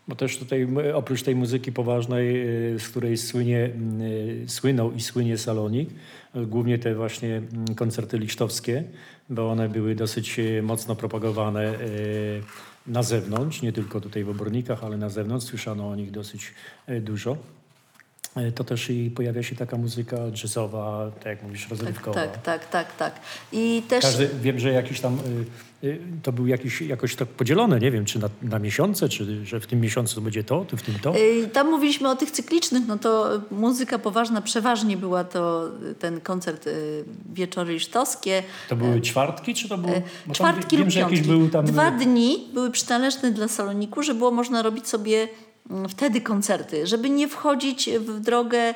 Bo 0.07 0.15
też 0.15 0.37
tutaj 0.37 0.67
oprócz 0.93 1.23
tej 1.23 1.35
muzyki 1.35 1.71
poważnej, 1.71 2.47
y, 2.75 2.79
z 2.79 2.89
której 2.89 3.17
słynie, 3.17 3.69
y, 4.01 4.43
słynął 4.47 4.93
i 4.93 5.01
słynie 5.01 5.37
salonik, 5.37 5.89
głównie 6.35 6.79
te 6.79 6.95
właśnie 6.95 7.37
mm, 7.37 7.75
koncerty 7.75 8.17
lisztowskie, 8.17 8.83
bo 9.29 9.51
one 9.51 9.69
były 9.69 9.95
dosyć 9.95 10.39
mocno 10.63 10.95
propagowane 10.95 11.73
na 12.89 13.03
zewnątrz, 13.03 13.61
nie 13.61 13.73
tylko 13.73 14.01
tutaj 14.01 14.23
w 14.23 14.29
Obornikach, 14.29 14.83
ale 14.83 14.97
na 14.97 15.09
zewnątrz. 15.09 15.45
Słyszano 15.45 15.89
o 15.89 15.95
nich 15.95 16.11
dosyć 16.11 16.53
e, 16.87 17.01
dużo. 17.01 17.37
E, 18.35 18.51
To 18.51 18.63
też 18.63 18.89
i 18.89 19.11
pojawia 19.11 19.43
się 19.43 19.55
taka 19.55 19.77
muzyka 19.77 20.17
jazzowa, 20.43 21.11
tak 21.15 21.25
jak 21.25 21.43
mówisz, 21.43 21.69
rozrywkowa. 21.69 22.15
Tak, 22.15 22.41
tak, 22.41 22.69
tak, 22.69 22.95
tak. 22.95 23.19
I 23.51 23.83
też 23.89 24.01
Każdy, 24.01 24.29
wiem, 24.41 24.59
że 24.59 24.71
jakiś 24.71 24.99
tam, 25.01 25.17
y, 25.83 25.87
y, 25.87 25.99
to 26.23 26.31
był 26.31 26.47
jakiś, 26.47 26.81
jakoś 26.81 27.15
tak 27.15 27.27
podzielone, 27.27 27.79
nie 27.79 27.91
wiem, 27.91 28.05
czy 28.05 28.19
na, 28.19 28.29
na 28.41 28.59
miesiące, 28.59 29.09
czy 29.09 29.45
że 29.45 29.59
w 29.59 29.67
tym 29.67 29.79
miesiącu 29.81 30.15
to 30.15 30.21
będzie 30.21 30.43
to, 30.43 30.65
to 30.65 30.77
w 30.77 30.81
tym 30.81 30.95
to. 31.01 31.17
Y, 31.17 31.47
Tam 31.53 31.69
mówiliśmy 31.71 32.09
o 32.09 32.15
tych 32.15 32.31
cyklicznych, 32.31 32.83
no 32.87 32.97
to 32.97 33.41
muzyka 33.51 33.99
poważna 33.99 34.41
przeważnie 34.41 34.97
była 34.97 35.23
to 35.23 35.69
ten 35.99 36.21
koncert 36.21 36.69
Wieczory 37.33 37.75
Isztowskie. 37.75 38.43
To 38.69 38.75
były 38.75 39.01
czwartki, 39.01 39.53
czy 39.53 39.69
to 39.69 39.77
było? 39.77 39.93
bo 39.93 40.01
tam 40.25 40.33
Czwartki 40.35 40.77
wiem, 40.77 40.85
lub 40.85 40.93
że 40.93 40.99
jakiś 40.99 41.19
piątki. 41.19 41.37
był 41.37 41.49
tam... 41.49 41.65
Dwa 41.65 41.91
dni 41.91 42.47
były 42.53 42.71
przynależne 42.71 43.31
dla 43.31 43.47
Saloniku, 43.47 44.03
że 44.03 44.13
było 44.13 44.31
można 44.31 44.61
robić 44.61 44.87
sobie 44.87 45.27
wtedy 45.89 46.21
koncerty, 46.21 46.87
żeby 46.87 47.09
nie 47.09 47.27
wchodzić 47.27 47.89
w 47.99 48.19
drogę 48.19 48.73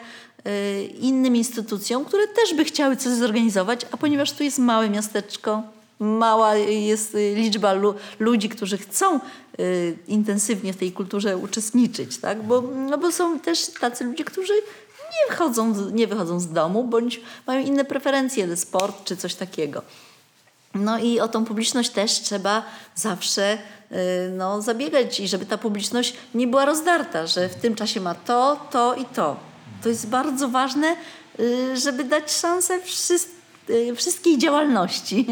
y, 0.48 0.84
innym 0.84 1.36
instytucjom, 1.36 2.06
które 2.06 2.28
też 2.28 2.54
by 2.54 2.64
chciały 2.64 2.96
coś 2.96 3.14
zorganizować, 3.14 3.86
a 3.92 3.98
ponieważ 3.98 4.32
tu 4.32 4.44
jest 4.44 4.60
małe 4.60 4.90
miasteczko, 4.90 5.64
mała 6.00 6.56
jest 6.56 7.16
y, 7.16 7.36
liczba 7.36 7.74
lu- 7.74 7.96
ludzi, 8.20 8.50
którzy 8.50 8.78
chcą 8.78 9.20
y, 9.60 9.98
intensywnie 10.08 10.74
w 10.74 10.78
tej 10.78 10.92
kulturze 10.92 11.38
uczestniczyć, 11.38 12.18
tak? 12.18 12.44
bo, 12.44 12.62
no 12.62 12.98
bo 12.98 13.12
są 13.12 13.40
też 13.40 13.68
tacy 13.80 14.04
ludzie, 14.04 14.24
którzy 14.24 14.54
nie 15.14 15.30
wychodzą, 15.30 15.92
nie 15.92 16.08
wychodzą 16.08 16.40
z 16.40 16.48
domu, 16.48 16.84
bądź 16.84 17.22
mają 17.48 17.66
inne 17.66 17.86
preferencje, 17.86 18.58
sport 18.58 19.04
czy 19.04 19.18
coś 19.18 19.36
takiego. 19.36 19.82
No 20.74 21.00
i 21.00 21.20
o 21.20 21.28
tą 21.28 21.46
publiczność 21.46 21.90
też 21.90 22.12
trzeba 22.12 22.64
zawsze 22.96 23.58
no, 24.32 24.62
zabiegać 24.62 25.20
i 25.20 25.28
żeby 25.28 25.46
ta 25.46 25.58
publiczność 25.58 26.14
nie 26.34 26.48
była 26.48 26.66
rozdarta, 26.66 27.28
że 27.28 27.50
w 27.50 27.56
tym 27.56 27.76
czasie 27.76 28.02
ma 28.02 28.16
to, 28.16 28.68
to 28.72 28.96
i 28.96 29.06
to. 29.06 29.38
To 29.84 29.90
jest 29.90 30.10
bardzo 30.10 30.50
ważne, 30.50 30.96
y, 31.40 31.78
żeby 31.78 32.04
dać 32.04 32.32
szansę 32.32 32.80
wszys- 32.80 33.28
y, 33.70 33.96
wszystkiej 33.96 34.38
działalności. 34.38 35.26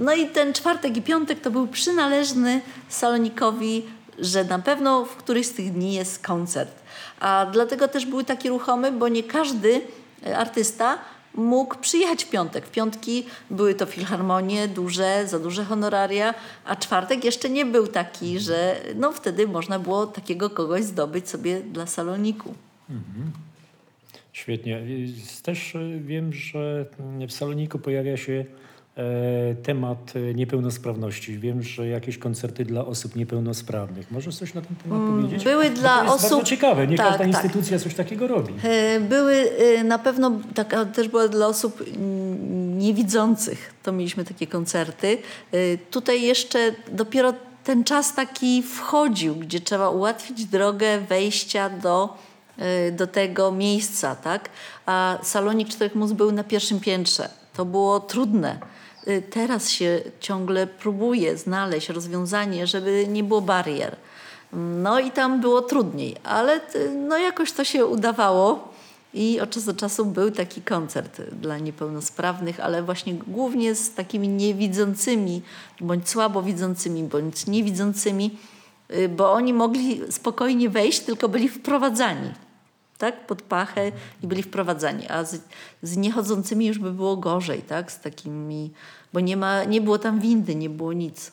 No 0.00 0.14
i 0.14 0.26
ten 0.26 0.52
czwartek 0.52 0.96
i 0.96 1.02
piątek 1.02 1.40
to 1.40 1.50
był 1.50 1.66
przynależny 1.66 2.60
Salonikowi, 2.88 3.86
że 4.18 4.44
na 4.44 4.58
pewno 4.58 5.04
w 5.04 5.16
którymś 5.16 5.46
z 5.46 5.52
tych 5.52 5.72
dni 5.72 5.94
jest 5.94 6.26
koncert. 6.26 6.72
A 7.20 7.46
dlatego 7.52 7.88
też 7.88 8.06
były 8.06 8.24
takie 8.24 8.48
ruchomy, 8.48 8.92
bo 8.92 9.08
nie 9.08 9.22
każdy 9.22 9.80
y, 10.26 10.36
artysta 10.36 10.98
mógł 11.38 11.78
przyjechać 11.78 12.24
w 12.24 12.30
piątek. 12.30 12.66
W 12.66 12.70
piątki 12.70 13.24
były 13.50 13.74
to 13.74 13.86
filharmonie 13.86 14.68
duże, 14.68 15.26
za 15.26 15.38
duże 15.38 15.64
honoraria, 15.64 16.34
a 16.64 16.76
czwartek 16.76 17.24
jeszcze 17.24 17.50
nie 17.50 17.66
był 17.66 17.86
taki, 17.86 18.38
że 18.38 18.76
no 18.94 19.12
wtedy 19.12 19.48
można 19.48 19.78
było 19.78 20.06
takiego 20.06 20.50
kogoś 20.50 20.84
zdobyć 20.84 21.28
sobie 21.28 21.60
dla 21.60 21.86
saloniku. 21.86 22.54
Świetnie. 24.32 24.80
I 24.88 25.14
Też 25.42 25.74
y, 25.74 26.00
wiem, 26.04 26.32
że 26.32 26.86
w 27.28 27.32
Saloniku 27.32 27.78
pojawia 27.78 28.16
się 28.16 28.44
temat 29.62 30.12
e, 30.16 30.34
niepełnosprawności. 30.34 31.38
Wiem, 31.38 31.62
że 31.62 31.88
jakieś 31.88 32.18
koncerty 32.18 32.64
dla 32.64 32.86
osób 32.86 33.16
niepełnosprawnych. 33.16 34.10
Możesz 34.10 34.36
coś 34.36 34.54
na 34.54 34.60
ten 34.60 34.76
temat 34.76 35.00
powiedzieć? 35.10 35.32
Mm, 35.32 35.44
były 35.44 35.70
Bo 35.70 35.76
dla 35.80 35.96
to 35.98 36.04
jest 36.04 36.14
osób- 36.24 36.30
bardzo 36.30 36.46
ciekawe. 36.50 36.86
Nie 36.86 36.96
tak, 36.96 37.06
każda 37.08 37.18
tak. 37.18 37.28
instytucja 37.28 37.78
coś 37.78 37.94
takiego 37.94 38.26
robi. 38.26 38.54
E, 38.62 39.00
Były 39.00 39.34
e, 39.78 39.84
na 39.84 39.98
pewno, 39.98 40.32
taka 40.54 40.84
też 40.84 41.08
była 41.08 41.28
dla 41.28 41.46
osób 41.46 41.84
niewidzących, 42.78 43.74
to 43.82 43.92
mieliśmy 43.92 44.24
takie 44.24 44.46
koncerty. 44.46 45.18
Tutaj 45.90 46.22
jeszcze 46.22 46.58
dopiero 46.92 47.34
ten 47.64 47.84
czas 47.84 48.14
taki 48.14 48.62
wchodził, 48.62 49.34
gdzie 49.36 49.60
trzeba 49.60 49.90
ułatwić 49.90 50.44
drogę 50.44 50.98
wejścia 51.00 51.70
do, 51.70 52.16
do 52.92 53.06
tego 53.06 53.52
miejsca, 53.52 54.14
tak? 54.16 54.48
A 54.86 55.18
salonik 55.22 55.68
Czterech 55.68 55.94
Mus 55.94 56.12
był 56.12 56.32
na 56.32 56.44
pierwszym 56.44 56.80
piętrze. 56.80 57.28
To 57.56 57.64
było 57.64 58.00
trudne. 58.00 58.58
E, 59.08 59.22
Teraz 59.22 59.70
się 59.70 60.00
ciągle 60.20 60.66
próbuje 60.66 61.36
znaleźć 61.36 61.88
rozwiązanie, 61.88 62.66
żeby 62.66 63.06
nie 63.08 63.24
było 63.24 63.40
barier. 63.40 63.96
No 64.82 65.00
i 65.00 65.10
tam 65.10 65.40
było 65.40 65.62
trudniej, 65.62 66.16
ale 66.24 66.60
t- 66.60 66.90
no 66.90 67.18
jakoś 67.18 67.52
to 67.52 67.64
się 67.64 67.86
udawało. 67.86 68.68
I 69.14 69.40
od 69.40 69.50
czasu 69.50 69.66
do 69.72 69.80
czasu 69.80 70.06
był 70.06 70.30
taki 70.30 70.62
koncert 70.62 71.20
dla 71.22 71.58
niepełnosprawnych, 71.58 72.60
ale 72.60 72.82
właśnie 72.82 73.14
głównie 73.14 73.74
z 73.74 73.94
takimi 73.94 74.28
niewidzącymi, 74.28 75.42
bądź 75.80 76.08
słabowidzącymi, 76.08 77.02
bądź 77.04 77.46
niewidzącymi, 77.46 78.38
y, 78.90 79.08
bo 79.08 79.32
oni 79.32 79.52
mogli 79.54 80.00
spokojnie 80.10 80.70
wejść, 80.70 81.00
tylko 81.00 81.28
byli 81.28 81.48
wprowadzani 81.48 82.32
tak, 82.98 83.26
pod 83.26 83.42
pachę 83.42 83.92
i 84.22 84.26
byli 84.26 84.42
wprowadzani, 84.42 85.08
a 85.08 85.24
z, 85.24 85.40
z 85.82 85.96
niechodzącymi 85.96 86.66
już 86.66 86.78
by 86.78 86.92
było 86.92 87.16
gorzej, 87.16 87.62
tak, 87.62 87.92
z 87.92 88.00
takimi, 88.00 88.70
bo 89.12 89.20
nie, 89.20 89.36
ma, 89.36 89.64
nie 89.64 89.80
było 89.80 89.98
tam 89.98 90.20
windy, 90.20 90.54
nie 90.54 90.70
było 90.70 90.92
nic. 90.92 91.32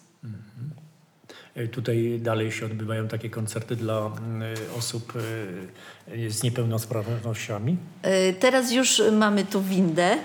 E, 1.56 1.68
Tutaj 1.68 2.20
dalej 2.22 2.52
się 2.52 2.66
odbywają 2.66 3.08
takie 3.08 3.30
koncerty 3.30 3.76
dla 3.76 4.12
mm, 4.18 4.42
e, 4.42 4.78
osób 4.78 5.14
e, 6.08 6.30
z 6.30 6.44
niepełnosprawnościami. 6.44 7.78
Teraz 8.40 8.72
już 8.72 9.02
mamy 9.12 9.46
tu 9.46 9.62
windę 9.62 10.18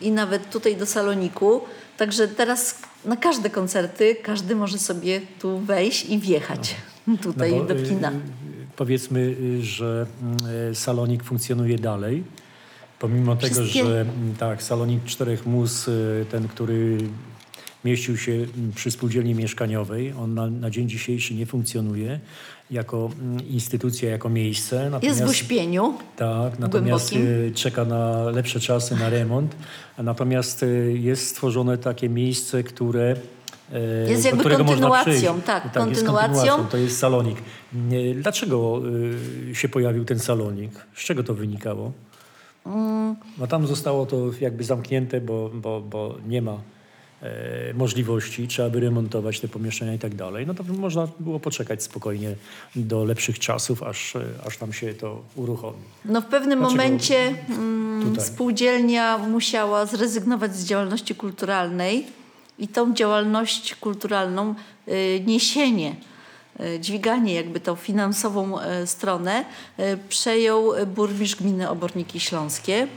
i 0.00 0.10
nawet 0.10 0.50
tutaj 0.50 0.76
do 0.76 0.86
saloniku. 0.86 1.60
Także 1.96 2.28
teraz 2.28 2.82
na 3.04 3.16
każde 3.16 3.50
koncerty 3.50 4.16
każdy 4.22 4.56
może 4.56 4.78
sobie 4.78 5.20
tu 5.38 5.58
wejść 5.58 6.04
i 6.04 6.18
wjechać 6.18 6.76
tutaj 7.22 7.52
No 7.52 7.58
bo, 7.58 7.64
do 7.64 7.74
kina. 7.74 8.12
Powiedzmy, 8.76 9.36
że 9.60 10.06
y, 10.70 10.74
salonik 10.74 11.24
funkcjonuje 11.24 11.78
dalej. 11.78 12.24
Pomimo 12.98 13.36
tego, 13.36 13.54
Wszystkie- 13.54 13.84
że 13.86 14.00
mm, 14.00 14.34
tak, 14.38 14.62
salonik 14.62 15.04
czterech 15.04 15.46
mus, 15.46 15.88
y, 15.88 16.26
ten, 16.30 16.48
który 16.48 16.98
mieścił 17.84 18.16
się 18.18 18.32
mm, 18.32 18.72
przy 18.74 18.90
spółdzielni 18.90 19.34
mieszkaniowej, 19.34 20.12
on 20.12 20.34
na, 20.34 20.46
na 20.46 20.70
dzień 20.70 20.88
dzisiejszy 20.88 21.34
nie 21.34 21.46
funkcjonuje 21.46 22.20
jako 22.70 23.10
mm, 23.20 23.48
instytucja, 23.48 24.10
jako 24.10 24.28
miejsce. 24.28 24.76
Jest 24.76 24.88
w 24.88 24.92
Natomiast- 24.92 25.30
uśpieniu. 25.30 25.94
tak, 26.16 26.58
natomiast 26.58 27.10
głębokim. 27.10 27.34
y, 27.48 27.52
czeka 27.54 27.84
na 27.84 28.22
lepsze 28.30 28.60
czasy, 28.60 28.96
na 28.96 29.08
remont. 29.10 29.56
Natomiast 29.98 30.62
y, 30.62 30.98
jest 31.00 31.26
stworzone 31.28 31.78
takie 31.78 32.08
miejsce, 32.08 32.62
które. 32.62 33.16
Jest 34.08 34.24
jakby 34.24 34.42
kontynuacją, 34.56 35.12
przyjść. 35.12 35.26
tak, 35.46 35.64
jest 35.64 35.74
kontynuacją. 35.76 36.26
kontynuacją. 36.34 36.66
To 36.70 36.76
jest 36.76 36.98
salonik. 36.98 37.38
Dlaczego 38.22 38.82
się 39.52 39.68
pojawił 39.68 40.04
ten 40.04 40.18
salonik? 40.18 40.70
Z 40.94 41.04
czego 41.04 41.22
to 41.24 41.34
wynikało? 41.34 41.92
No 43.38 43.46
tam 43.46 43.66
zostało 43.66 44.06
to 44.06 44.16
jakby 44.40 44.64
zamknięte, 44.64 45.20
bo, 45.20 45.50
bo, 45.54 45.80
bo 45.80 46.14
nie 46.28 46.42
ma 46.42 46.58
e, 47.22 47.74
możliwości, 47.74 48.48
trzeba 48.48 48.70
by 48.70 48.80
remontować 48.80 49.40
te 49.40 49.48
pomieszczenia 49.48 49.94
i 49.94 49.98
tak 49.98 50.14
dalej. 50.14 50.46
No 50.46 50.54
to 50.54 50.64
można 50.64 51.08
było 51.20 51.40
poczekać 51.40 51.82
spokojnie 51.82 52.34
do 52.76 53.04
lepszych 53.04 53.38
czasów, 53.38 53.82
aż, 53.82 54.14
aż 54.46 54.56
tam 54.56 54.72
się 54.72 54.94
to 54.94 55.22
uruchomi. 55.34 55.78
No 56.04 56.20
w 56.20 56.26
pewnym 56.26 56.58
Dlaczego 56.58 56.82
momencie 56.82 57.34
mm, 57.48 58.20
spółdzielnia 58.20 59.18
musiała 59.18 59.86
zrezygnować 59.86 60.56
z 60.56 60.64
działalności 60.64 61.14
kulturalnej 61.14 62.06
i 62.58 62.68
tą 62.68 62.94
działalność 62.94 63.74
kulturalną 63.74 64.54
y, 64.88 65.22
niesienie, 65.26 65.96
dźwiganie 66.80 67.34
jakby 67.34 67.60
tą 67.60 67.76
finansową 67.76 68.60
y, 68.60 68.86
stronę 68.86 69.44
y, 69.80 69.98
przejął 70.08 70.72
burmistrz 70.86 71.36
gminy 71.36 71.70
Oborniki 71.70 72.20
Śląskie. 72.20 72.88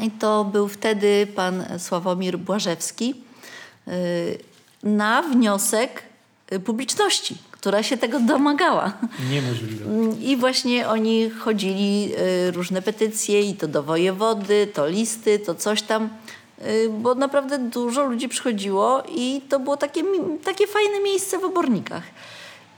I 0.00 0.10
to 0.10 0.44
był 0.44 0.68
wtedy 0.68 1.26
pan 1.34 1.64
Sławomir 1.78 2.38
Błażewski 2.38 3.14
na 4.82 5.22
wniosek 5.22 6.02
publiczności, 6.64 7.36
która 7.50 7.82
się 7.82 7.96
tego 7.96 8.20
domagała. 8.20 8.92
Niemożliwe. 9.30 9.84
I 10.20 10.36
właśnie 10.36 10.88
oni 10.88 11.30
chodzili 11.30 12.12
różne 12.52 12.82
petycje 12.82 13.40
i 13.40 13.54
to 13.54 13.68
do 13.68 13.82
wojewody, 13.82 14.66
to 14.66 14.86
listy, 14.86 15.38
to 15.38 15.54
coś 15.54 15.82
tam, 15.82 16.08
bo 16.90 17.14
naprawdę 17.14 17.58
dużo 17.58 18.04
ludzi 18.04 18.28
przychodziło 18.28 19.02
i 19.16 19.40
to 19.48 19.60
było 19.60 19.76
takie, 19.76 20.02
takie 20.44 20.66
fajne 20.66 21.00
miejsce 21.00 21.38
w 21.38 21.44
obornikach. 21.44 22.02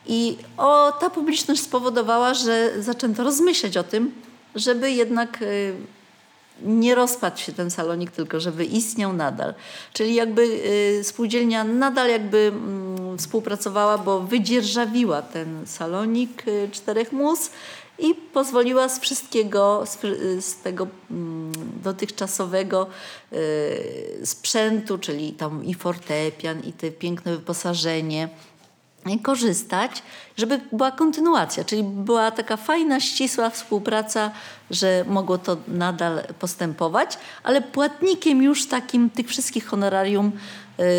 I 0.09 0.37
o, 0.57 0.93
ta 0.93 1.11
publiczność 1.11 1.63
spowodowała, 1.63 2.35
że 2.35 2.83
zaczęto 2.83 3.25
rozmyślać 3.25 3.77
o 3.77 3.85
tym, 3.85 4.13
żeby 4.55 4.91
jednak 4.91 5.43
y, 5.43 5.75
nie 6.63 6.95
rozpadł 6.95 7.39
się 7.39 7.53
ten 7.53 7.71
salonik, 7.71 8.11
tylko 8.11 8.41
żeby 8.41 8.65
istniał 8.65 9.13
nadal. 9.13 9.55
Czyli 9.93 10.15
jakby 10.15 10.43
y, 11.01 11.05
spółdzielnia 11.05 11.65
nadal 11.65 12.09
jakby 12.09 12.39
mm, 12.39 13.19
współpracowała, 13.19 13.99
bo 13.99 14.21
wydzierżawiła 14.21 15.23
ten 15.23 15.67
salonik 15.67 16.49
y, 16.49 16.69
czterech 16.73 17.13
mus 17.13 17.51
i 17.99 18.15
pozwoliła 18.15 18.89
z 18.89 19.01
wszystkiego, 19.01 19.85
z, 20.41 20.57
tego 20.57 20.87
mm, 21.11 21.53
dotychczasowego 21.83 22.87
sprzętu, 24.25 24.99
czyli 24.99 25.33
tam 25.33 25.65
i 25.65 25.75
fortepian, 25.75 26.61
i 26.61 26.73
te 26.73 26.91
piękne 26.91 27.37
wyposażenie, 27.37 28.29
korzystać, 29.23 30.03
żeby 30.37 30.61
była 30.73 30.91
kontynuacja, 30.91 31.65
czyli 31.65 31.83
była 31.83 32.31
taka 32.31 32.57
fajna, 32.57 33.01
ścisła 33.01 33.51
współpraca, 33.51 34.31
że 34.71 35.05
mogło 35.09 35.39
to 35.39 35.57
nadal 35.69 36.23
postępować, 36.39 37.19
ale 37.43 37.63
płatnikiem 37.63 38.43
już 38.43 38.67
takim 38.67 39.11
tych 39.11 39.29
wszystkich 39.29 39.67
honorarium 39.67 40.33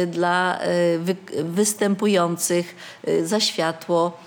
y, 0.03 0.07
dla 0.07 0.59
y, 0.61 0.99
wy, 0.99 1.15
występujących 1.43 2.75
y, 3.07 3.27
za 3.27 3.39
światło, 3.39 4.17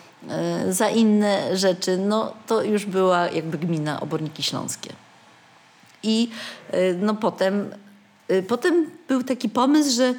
za 0.68 0.88
inne 0.88 1.56
rzeczy, 1.56 1.98
no 1.98 2.32
to 2.46 2.62
już 2.62 2.86
była 2.86 3.28
jakby 3.28 3.58
gmina 3.58 4.00
Oborniki 4.00 4.42
Śląskie. 4.42 4.92
I 6.02 6.30
no 6.98 7.14
potem, 7.14 7.70
potem 8.48 8.90
był 9.08 9.22
taki 9.22 9.48
pomysł, 9.48 9.96
że 9.96 10.14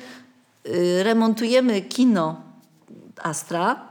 remontujemy 1.04 1.82
kino 1.82 2.42
Astra. 3.24 3.86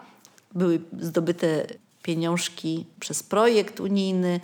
Były 0.55 0.81
zdobyte 1.01 1.67
pieniążki 2.03 2.87
przez 3.01 3.23
projekt 3.23 3.81
unijny. 3.81 4.41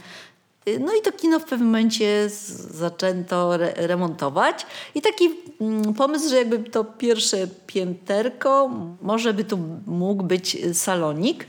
No 0.81 0.95
i 0.95 1.03
to 1.03 1.13
kino 1.13 1.39
w 1.39 1.45
pewnym 1.45 1.69
momencie 1.69 2.29
zaczęto 2.71 3.55
re 3.55 3.73
remontować. 3.77 4.67
I 4.95 5.03
taki 5.03 5.31
mm, 5.61 5.95
pomysł, 5.95 6.29
że 6.29 6.37
jakby 6.37 6.59
to 6.59 6.85
pierwsze 6.85 7.47
pięterko, 7.67 8.71
może 9.03 9.35
by 9.35 9.45
tu 9.45 9.59
mógł 9.87 10.23
być 10.23 10.57
salonik. 10.73 11.47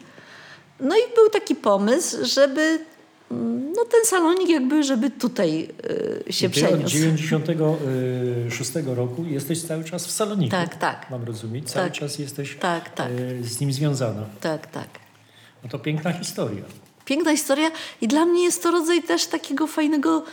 No 0.79 0.95
i 0.95 1.15
był 1.15 1.29
taki 1.29 1.55
pomysł, 1.55 2.17
żeby 2.21 2.85
no 3.75 3.85
ten 3.85 4.05
salonik 4.05 4.49
jakby, 4.49 4.83
żeby 4.83 5.09
tutaj 5.09 5.69
y, 6.29 6.33
się 6.33 6.49
ty 6.49 6.61
od 6.65 6.67
przeniósł. 6.67 6.93
96 6.93 8.71
roku 8.85 9.25
jesteś 9.25 9.61
cały 9.61 9.83
czas 9.83 10.07
w 10.07 10.11
Saloniku. 10.11 10.51
Tak, 10.51 10.75
tak. 10.75 11.07
Mam 11.11 11.23
rozumieć. 11.23 11.71
Cały 11.71 11.85
Tak. 11.85 11.93
czas 11.99 12.19
jesteś 12.19 12.55
Tak, 12.55 12.89
tak. 12.89 13.07
e, 13.41 13.43
z 13.43 13.61
nim 13.61 13.73
związana. 13.73 14.25
Tak, 14.41 14.67
tak. 14.67 14.87
No 15.63 15.69
to 15.69 15.79
piękna 15.79 16.13
historia. 16.13 16.63
Piękna 17.05 17.31
historia 17.31 17.71
i 18.01 18.07
dla 18.07 18.25
mnie 18.25 18.43
jest 18.43 18.63
to 18.63 18.71
rodzaj 18.71 19.03
też 19.03 19.25
takiego 19.25 19.67
fajnego 19.67 20.23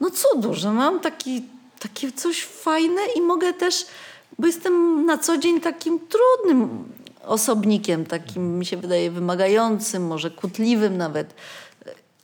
no 0.00 0.10
cudu, 0.10 0.54
że 0.54 0.72
mam 0.72 1.00
taki, 1.00 1.44
takie 1.78 2.12
coś 2.12 2.42
fajne 2.44 3.00
i 3.16 3.20
mogę 3.20 3.52
też, 3.52 3.86
bo 4.38 4.46
jestem 4.46 5.06
na 5.06 5.18
co 5.18 5.38
dzień 5.38 5.60
takim 5.60 6.00
trudnym 6.08 6.84
osobnikiem, 7.24 8.06
takim 8.06 8.58
mi 8.58 8.66
się 8.66 8.76
wydaje 8.76 9.10
wymagającym, 9.10 10.06
może 10.06 10.30
kłótliwym 10.30 10.96
nawet. 10.96 11.34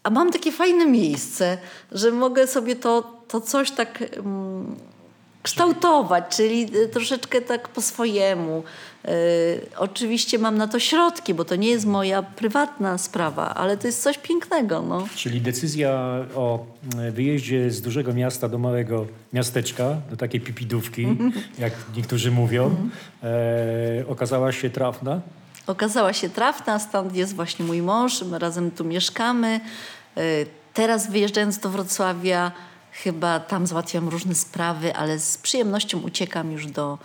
A 0.07 0.11
mam 0.11 0.33
takie 0.33 0.53
fajne 0.53 0.87
miejsce, 0.87 1.59
że 1.93 2.11
mogę 2.11 2.47
sobie 2.47 2.77
to, 2.77 3.13
to 3.29 3.41
coś 3.41 3.71
tak 3.71 4.03
mm, 4.17 4.77
kształtować, 5.43 6.25
czyli 6.37 6.77
y, 6.77 6.89
troszeczkę 6.89 7.41
tak 7.41 7.69
po 7.69 7.81
swojemu. 7.83 8.63
Y, 9.05 9.11
oczywiście 9.77 10.39
mam 10.39 10.59
na 10.59 10.69
to 10.69 10.79
środki, 10.79 11.35
bo 11.35 11.45
to 11.45 11.57
nie 11.57 11.69
jest 11.69 11.87
moja 11.87 12.23
prywatna 12.23 12.99
sprawa, 12.99 13.55
ale 13.55 13.77
to 13.77 13.87
jest 13.87 14.03
coś 14.03 14.19
pięknego. 14.19 14.83
No. 14.83 15.07
Czyli 15.17 15.41
decyzja 15.41 15.91
o 16.35 16.67
e, 16.99 17.11
wyjeździe 17.11 17.71
z 17.71 17.81
dużego 17.81 18.13
miasta 18.15 18.49
do 18.49 18.59
małego 18.59 19.07
miasteczka, 19.33 19.97
do 20.11 20.17
takiej 20.17 20.41
pipidówki, 20.41 21.05
Mhm. 21.05 21.33
jak 21.59 21.73
niektórzy 21.97 22.31
mówią, 22.31 22.77
e, 23.23 24.05
okazała 24.09 24.53
się 24.53 24.71
trafna. 24.71 25.21
Okazała 25.67 26.13
się 26.13 26.29
trafna, 26.29 26.79
stąd 26.79 27.17
jest 27.17 27.35
właśnie 27.35 27.65
mój 27.65 27.83
mąż, 27.83 28.23
my 28.23 28.39
razem 28.39 28.71
tu 28.71 28.85
mieszkamy. 28.85 29.61
Y, 30.19 30.47
Teraz 30.77 31.11
wyjeżdżając 31.11 31.59
do 31.59 31.71
Wrocławia, 31.71 32.53
chyba 32.93 33.41
tam 33.41 33.67
załatwiam 33.67 34.09
różne 34.09 34.35
sprawy, 34.35 34.97
ale 34.97 35.19
z 35.19 35.39
przyjemnością 35.39 36.01
uciekam 36.01 36.53
już 36.53 36.67
do 36.67 36.99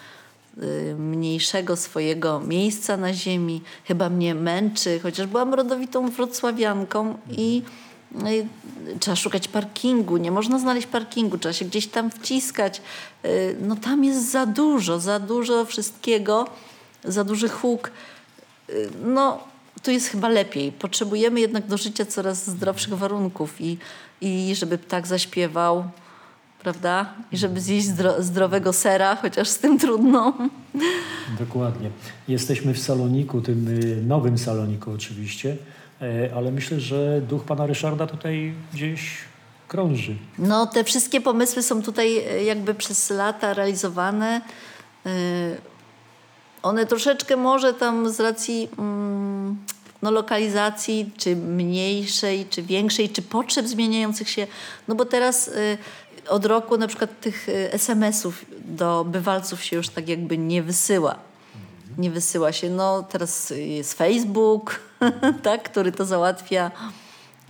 y, 0.57 0.95
mniejszego 0.99 1.75
swojego 1.75 2.39
miejsca 2.39 2.97
na 2.97 3.13
ziemi. 3.13 3.61
Chyba 3.85 4.09
mnie 4.09 4.35
męczy, 4.35 4.99
chociaż 5.03 5.27
byłam 5.27 5.53
rodowitą 5.53 6.09
wrocławianką 6.09 7.17
i 7.29 7.61
y, 8.25 8.47
trzeba 8.99 9.15
szukać 9.15 9.47
parkingu, 9.47 10.17
nie 10.17 10.31
można 10.31 10.59
znaleźć 10.59 10.87
parkingu, 10.87 11.37
trzeba 11.37 11.53
się 11.53 11.65
gdzieś 11.65 11.87
tam 11.87 12.11
wciskać. 12.11 12.81
No 13.61 13.75
tam 13.75 14.03
jest 14.03 14.31
za 14.31 14.45
dużo, 14.45 14.99
za 14.99 15.19
dużo 15.19 15.65
wszystkiego, 15.65 16.47
za 17.03 17.23
duży 17.23 17.49
huk. 17.49 17.91
No, 19.03 19.39
tu 19.83 19.91
jest 19.91 20.07
chyba 20.07 20.29
lepiej. 20.29 20.71
Potrzebujemy 20.71 21.39
jednak 21.39 21.67
do 21.67 21.77
życia 21.77 22.05
coraz 22.05 22.49
zdrowszych 22.49 22.93
warunków 22.93 23.61
i, 23.61 23.77
i 24.21 24.55
żeby 24.55 24.77
ptak 24.77 25.07
zaśpiewał, 25.07 25.83
prawda? 26.63 27.13
I 27.31 27.37
żeby 27.37 27.61
zjeść 27.61 27.87
zdro, 27.87 28.23
zdrowego 28.23 28.73
sera, 28.73 29.15
chociaż 29.15 29.47
z 29.49 29.57
tym 29.59 29.79
trudno. 29.79 30.33
Dokładnie. 31.39 31.89
Jesteśmy 32.27 32.73
w 32.73 32.79
saloniku, 32.79 33.41
tym 33.41 33.67
y, 33.67 34.01
nowym 34.07 34.37
saloniku 34.37 34.91
oczywiście, 34.91 35.57
e, 36.01 36.31
ale 36.35 36.51
myślę, 36.51 36.79
że 36.79 37.21
duch 37.21 37.43
pana 37.43 37.65
Ryszarda 37.65 38.07
tutaj 38.07 38.53
gdzieś 38.73 39.17
krąży. 39.67 40.15
No, 40.39 40.65
te 40.65 40.83
wszystkie 40.83 41.21
pomysły 41.21 41.63
są 41.63 41.81
tutaj 41.83 42.17
e, 42.17 42.43
jakby 42.43 42.73
przez 42.73 43.09
lata 43.09 43.53
realizowane. 43.53 44.41
E, 45.05 45.09
One 46.63 46.85
troszeczkę 46.85 47.35
może 47.37 47.73
tam 47.73 48.09
z 48.09 48.19
racji 48.19 48.69
mm, 48.77 49.30
no, 50.01 50.11
lokalizacji, 50.11 51.11
czy 51.17 51.35
mniejszej, 51.35 52.45
czy 52.49 52.63
większej, 52.63 53.09
czy 53.09 53.21
potrzeb 53.21 53.67
zmieniających 53.67 54.29
się. 54.29 54.47
No 54.87 54.95
bo 54.95 55.05
teraz 55.05 55.47
y, 55.47 55.77
od 56.27 56.45
roku 56.45 56.77
na 56.77 56.87
przykład 56.87 57.19
tych 57.19 57.49
y, 57.49 57.73
SMS-ów 57.73 58.45
do 58.65 59.05
bywalców 59.05 59.63
się 59.63 59.75
już 59.75 59.89
tak 59.89 60.09
jakby 60.09 60.37
nie 60.37 60.63
wysyła. 60.63 61.15
Nie 61.97 62.11
wysyła 62.11 62.51
się. 62.51 62.69
No 62.69 63.03
teraz 63.03 63.53
jest 63.55 63.93
Facebook, 63.93 64.79
tak, 65.43 65.63
który 65.63 65.91
to 65.91 66.05
załatwia. 66.05 66.71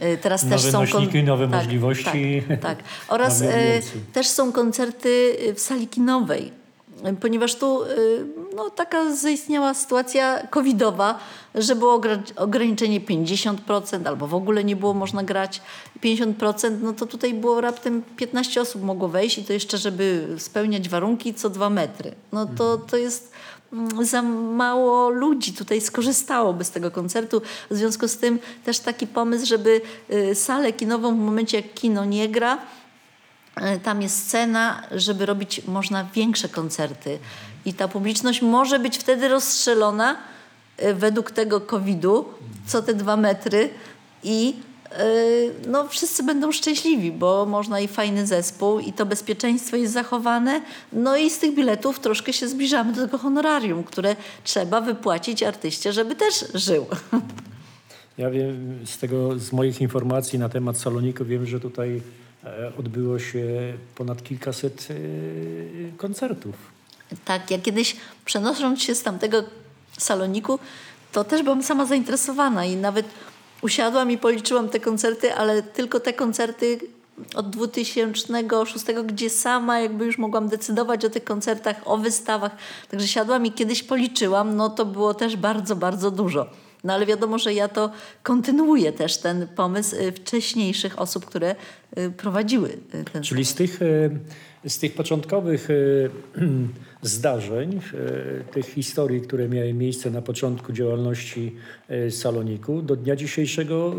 Y, 0.04 0.18
Teraz 0.22 0.44
Nowe 0.44 0.56
też 0.56 0.72
są 0.72 0.80
nośniki, 0.80 1.24
nowe 1.24 1.48
możliwości. 1.48 2.44
Tak, 2.48 2.60
tak. 2.60 2.78
Oraz 3.08 3.42
więcej. 3.42 3.82
też 4.14 4.28
są 4.28 4.52
koncerty 4.52 5.38
w 5.56 5.60
sali 5.60 5.88
kinowej, 5.88 6.52
ponieważ 7.22 7.56
tu 7.56 7.82
no, 8.56 8.70
taka 8.70 9.16
zaistniała 9.16 9.74
sytuacja 9.74 10.48
covidowa, 10.48 11.20
że 11.56 11.76
było 11.76 12.00
ogra- 12.00 12.34
ograniczenie 12.36 13.02
50% 13.02 14.08
albo 14.08 14.28
w 14.28 14.36
ogóle 14.36 14.64
nie 14.64 14.76
było 14.76 14.94
można 14.94 15.24
grać 15.24 15.62
50%, 16.04 16.72
no 16.82 16.94
to 16.94 17.06
tutaj 17.06 17.34
było 17.34 17.62
raptem 17.62 18.04
15 18.18 18.62
osób 18.62 18.84
mogło 18.84 19.08
wejść 19.08 19.38
i 19.38 19.44
to 19.44 19.54
jeszcze, 19.54 19.78
żeby 19.78 20.28
spełniać 20.38 20.90
warunki 20.90 21.34
co 21.34 21.50
dwa 21.50 21.70
metry. 21.70 22.16
No 22.32 22.46
to, 22.46 22.78
to 22.78 22.98
jest 22.98 23.32
mm, 23.74 24.06
za 24.06 24.22
mało 24.22 25.10
ludzi 25.10 25.54
tutaj 25.54 25.82
skorzystałoby 25.82 26.64
z 26.64 26.72
tego 26.72 26.92
koncertu. 26.92 27.42
W 27.72 27.76
związku 27.76 28.08
z 28.08 28.18
tym 28.18 28.40
też 28.66 28.80
taki 28.80 29.08
pomysł, 29.08 29.46
żeby 29.46 29.82
y, 30.14 30.36
salę 30.36 30.74
kinową 30.74 31.16
w 31.16 31.20
momencie 31.20 31.58
jak 31.58 31.74
kino 31.74 32.06
nie 32.06 32.30
gra, 32.30 32.58
tam 33.84 34.02
jest 34.02 34.28
scena, 34.28 34.84
żeby 34.92 35.26
robić 35.26 35.62
można 35.68 36.04
większe 36.14 36.50
koncerty. 36.50 37.20
I 37.66 37.74
ta 37.74 37.88
publiczność 37.88 38.42
może 38.42 38.80
być 38.80 38.98
wtedy 38.98 39.28
rozstrzelona 39.28 40.18
y, 40.84 40.94
według 40.94 41.32
tego 41.32 41.62
COVID-u, 41.62 42.26
co 42.68 42.82
te 42.82 42.94
dwa 42.94 43.18
metry 43.18 43.70
i 44.24 44.54
y, 45.00 45.68
no, 45.68 45.88
wszyscy 45.88 46.24
będą 46.24 46.52
szczęśliwi, 46.52 47.12
bo 47.12 47.46
można 47.46 47.80
i 47.80 47.88
fajny 47.88 48.28
zespół, 48.28 48.80
i 48.80 48.94
to 48.94 49.06
bezpieczeństwo 49.06 49.78
jest 49.78 49.94
zachowane. 49.94 50.62
No 50.94 51.18
i 51.18 51.30
z 51.30 51.40
tych 51.40 51.56
biletów 51.56 52.00
troszkę 52.00 52.34
się 52.34 52.48
zbliżamy 52.48 52.94
do 52.94 53.02
tego 53.02 53.18
honorarium, 53.18 53.84
które 53.84 54.16
trzeba 54.44 54.82
wypłacić 54.82 55.44
artyście, 55.44 55.94
żeby 55.94 56.16
też 56.16 56.46
żył. 56.54 56.86
Ja 58.18 58.30
wiem 58.30 58.80
z 58.86 58.98
tego, 58.98 59.40
z 59.40 59.52
moich 59.52 59.82
informacji 59.82 60.40
na 60.40 60.50
temat 60.50 60.78
saloniku, 60.78 61.26
wiem, 61.26 61.46
że 61.46 61.60
tutaj 61.60 61.90
e, 61.98 62.02
odbyło 62.80 63.20
się 63.20 63.74
ponad 63.96 64.24
kilkaset 64.24 64.88
e, 64.90 65.98
koncertów. 65.98 66.56
Tak, 67.26 67.52
ja 67.52 67.60
kiedyś 67.60 67.96
przenosząc 68.26 68.84
się 68.84 68.96
z 68.96 69.04
tamtego 69.04 69.44
saloniku, 69.98 70.60
to 71.12 71.24
też 71.24 71.44
byłam 71.44 71.64
sama 71.64 71.86
zainteresowana 71.86 72.66
i 72.66 72.76
nawet 72.76 73.06
usiadłam 73.62 74.12
i 74.12 74.18
policzyłam 74.18 74.70
te 74.70 74.80
koncerty, 74.80 75.34
ale 75.34 75.64
tylko 75.64 76.00
te 76.00 76.14
koncerty 76.14 76.80
od 77.36 77.50
2006, 77.50 78.86
gdzie 79.06 79.30
sama 79.30 79.80
jakby 79.80 80.06
już 80.06 80.18
mogłam 80.18 80.48
decydować 80.48 81.06
o 81.06 81.10
tych 81.10 81.24
koncertach, 81.24 81.82
o 81.86 81.98
wystawach. 81.98 82.52
Także 82.92 83.08
siadłam 83.08 83.46
i 83.46 83.52
kiedyś 83.52 83.84
policzyłam, 83.84 84.56
no 84.56 84.70
to 84.70 84.86
było 84.86 85.14
też 85.14 85.38
bardzo, 85.38 85.76
bardzo 85.76 86.12
dużo. 86.12 86.46
No 86.84 86.94
ale 86.94 87.06
wiadomo, 87.06 87.40
że 87.40 87.54
ja 87.54 87.68
to 87.68 87.92
kontynuuję 88.24 88.92
też 88.92 89.18
ten 89.18 89.48
pomysł 89.48 89.96
y, 89.96 90.12
wcześniejszych 90.12 91.00
osób, 91.00 91.26
które 91.26 91.56
y, 91.98 92.12
prowadziły 92.12 92.70
y, 92.70 93.04
ten 93.14 93.24
Czyli 93.24 93.46
z 93.46 93.56
tych, 93.56 93.80
z 94.68 94.78
tych 94.78 94.94
początkowych 94.94 95.68
zdarzeń, 97.02 97.82
tych 98.52 98.66
historii, 98.66 99.22
które 99.22 99.50
miały 99.50 99.74
miejsce 99.74 100.12
na 100.12 100.22
początku 100.22 100.74
działalności 100.74 101.56
saloniku, 102.10 102.82
do 102.82 102.96
dnia 102.96 103.16
dzisiejszego 103.16 103.96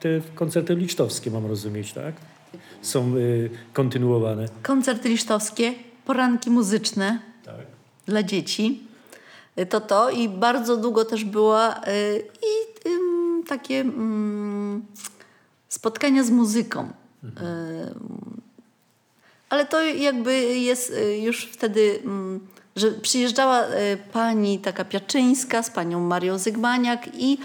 te 0.00 0.08
koncerty 0.34 0.74
licztowskie, 0.74 1.30
mam 1.30 1.46
rozumieć, 1.46 1.92
tak? 1.92 2.14
Są 2.82 3.14
kontynuowane. 3.72 4.48
Koncerty 4.62 5.08
lisztowskie, 5.08 5.74
poranki 6.04 6.50
muzyczne 6.50 7.18
Tak. 7.44 7.66
dla 8.06 8.22
dzieci. 8.22 8.89
Y, 9.58 9.66
to 9.66 9.80
to 9.80 10.10
i 10.10 10.28
bardzo 10.28 10.76
długo 10.76 11.04
też 11.04 11.24
była 11.24 11.76
y, 11.76 12.22
i 12.42 12.88
takie 13.48 13.80
mm, 13.80 14.84
spotkania 15.68 16.24
z 16.24 16.30
muzyką. 16.30 16.88
Y, 17.24 17.30
ale 19.48 19.66
to 19.66 19.82
jakby 19.82 20.40
jest 20.42 20.92
już 21.22 21.44
wtedy, 21.44 22.00
mm, 22.04 22.40
że 22.76 22.90
przyjeżdżała 22.90 23.62
pani 24.12 24.58
taka 24.58 24.84
Piaczyńska 24.84 25.62
z 25.62 25.70
panią 25.70 26.00
Marią 26.00 26.38
Zygmaniak 26.38 27.08
i 27.14 27.38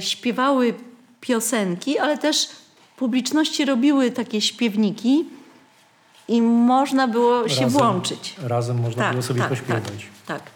śpiewały 0.00 0.74
piosenki, 1.20 1.98
ale 1.98 2.18
też 2.18 2.48
publiczności 2.96 3.64
robiły 3.64 4.10
takie 4.10 4.40
śpiewniki 4.40 5.24
i 6.28 6.42
można 6.42 7.08
było 7.08 7.48
się 7.48 7.64
Razem- 7.64 7.68
włączyć. 7.68 8.34
Razem 8.42 8.80
można 8.80 9.10
było 9.10 9.22
sobie 9.22 9.42
pośpiewać. 9.42 9.82
Tak, 10.26 10.42
tak. 10.42 10.50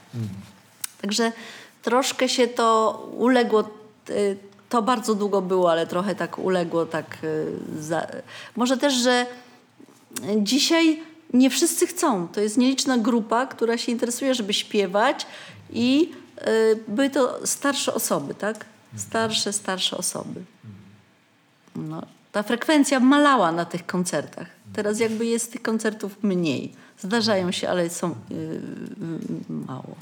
Także 1.03 1.33
troszkę 1.83 2.29
się 2.29 2.49
to 2.49 2.99
uległo, 3.19 3.65
y, 4.11 4.37
to 4.69 4.83
bardzo 4.83 5.15
długo 5.15 5.43
było, 5.43 5.71
ale 5.71 5.87
trochę 5.87 6.15
tak 6.15 6.39
uległo 6.39 6.87
tak 6.87 7.17
y, 7.25 7.53
za... 7.79 8.07
Może 8.57 8.77
też, 8.77 8.95
że 8.95 9.27
dzisiaj 10.37 11.03
nie 11.33 11.51
wszyscy 11.51 11.87
chcą. 11.87 12.29
To 12.29 12.41
jest 12.41 12.59
nieliczna 12.59 12.99
grupa, 12.99 13.47
która 13.47 13.79
się 13.79 13.93
interesuje, 13.93 14.35
żeby 14.35 14.55
śpiewać 14.55 15.27
i 15.71 16.13
y, 16.39 16.79
były 16.89 17.11
to 17.11 17.47
starsze 17.47 17.95
osoby, 17.95 18.35
tak? 18.35 18.65
Starsze, 18.97 19.53
starsze 19.53 19.97
osoby. 19.97 20.43
No, 21.77 22.03
ta 22.33 22.43
frekwencja 22.43 23.01
malała 23.01 23.53
na 23.53 23.65
tych 23.65 23.87
koncertach. 23.87 24.47
Teraz 24.73 25.01
jakby 25.01 25.27
jest 25.27 25.53
tych 25.53 25.63
koncertów 25.63 26.23
mniej. 26.23 26.73
Zdarzają 26.99 27.53
się, 27.53 27.69
ale 27.69 27.91
są 27.91 28.11
y, 28.11 28.35
y, 28.35 29.53
mało. 29.53 29.97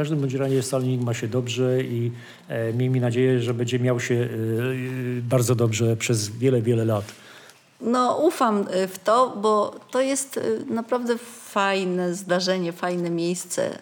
Każdym 0.00 0.20
bądź 0.20 0.34
razie 0.34 0.62
Salonik 0.62 1.00
ma 1.00 1.14
się 1.14 1.28
dobrze 1.28 1.82
i 1.82 2.12
e, 2.48 2.72
miejmy 2.72 3.00
nadzieję, 3.00 3.40
że 3.40 3.54
będzie 3.54 3.78
miał 3.78 4.00
się 4.00 4.14
e, 4.14 4.18
e, 4.18 4.28
bardzo 5.22 5.54
dobrze 5.54 5.96
przez 5.96 6.28
wiele, 6.28 6.62
wiele 6.62 6.84
lat. 6.84 7.04
No, 7.80 8.16
ufam 8.16 8.66
y, 8.74 8.88
w 8.88 8.98
to, 8.98 9.36
bo 9.42 9.80
to 9.90 10.00
jest 10.00 10.36
y, 10.36 10.64
naprawdę 10.70 11.18
fajne 11.50 12.14
zdarzenie, 12.14 12.72
fajne 12.72 13.10
miejsce, 13.10 13.78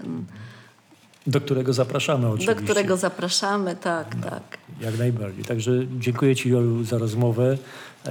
Do 1.26 1.40
którego 1.40 1.72
zapraszamy 1.72 2.28
oczywiście. 2.28 2.54
do 2.54 2.62
którego 2.62 2.96
zapraszamy. 2.96 3.76
Tak, 3.76 4.14
tak. 4.14 4.58
Jak 4.80 4.98
najbardziej. 4.98 5.44
Także 5.44 5.72
dziękuję 5.98 6.36
Ci 6.36 6.50
Jolu 6.50 6.84
za 6.84 6.98
rozmowę. 6.98 7.58
E, 8.06 8.10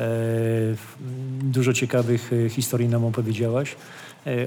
dużo 1.41 1.74
ciekawych 1.74 2.34
e, 2.34 2.49
historii 2.49 2.89
nam 2.89 3.05
opowiedziałaś 3.05 3.72
e, 3.72 3.76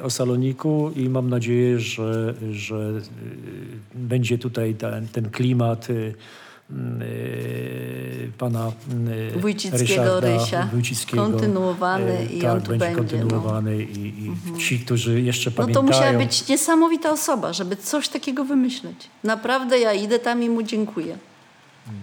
o 0.03 0.11
Saloniku 0.11 0.91
i 0.97 1.09
mam 1.09 1.31
nadzieję, 1.31 1.81
że, 1.81 2.35
że 2.53 2.76
e, 2.76 3.01
będzie 3.95 4.39
tutaj 4.39 4.74
ten, 4.74 5.09
ten 5.09 5.31
klimat 5.31 5.89
e, 5.91 5.95
e, 5.95 6.12
pana 8.39 8.72
e, 9.35 9.39
Wójcickiego 9.39 10.20
Rysia. 10.20 10.68
Wójcickiego. 10.72 11.22
Kontynuowany 11.22 12.18
E, 12.18 12.24
i 12.24 12.41
tak, 12.41 12.53
on 12.53 12.61
tu 12.62 12.68
będzie 12.68 12.85
będzie, 12.85 13.16
no. 13.16 13.22
kontynuowany 13.22 13.83
i, 13.83 14.26
i 14.26 14.59
ci, 14.59 14.78
którzy 14.78 15.20
jeszcze 15.20 15.51
No 15.51 15.57
to 15.57 15.62
pamiętają. 15.62 15.87
musiała 15.87 16.12
być 16.12 16.49
niesamowita 16.49 17.11
osoba, 17.11 17.53
żeby 17.53 17.76
coś 17.76 18.09
takiego 18.09 18.45
wymyśleć. 18.45 18.97
Naprawdę 19.24 19.78
ja 19.78 19.93
idę 19.93 20.18
tam 20.18 20.43
i 20.43 20.51
mu 20.51 20.62
dziękuję. 20.62 21.18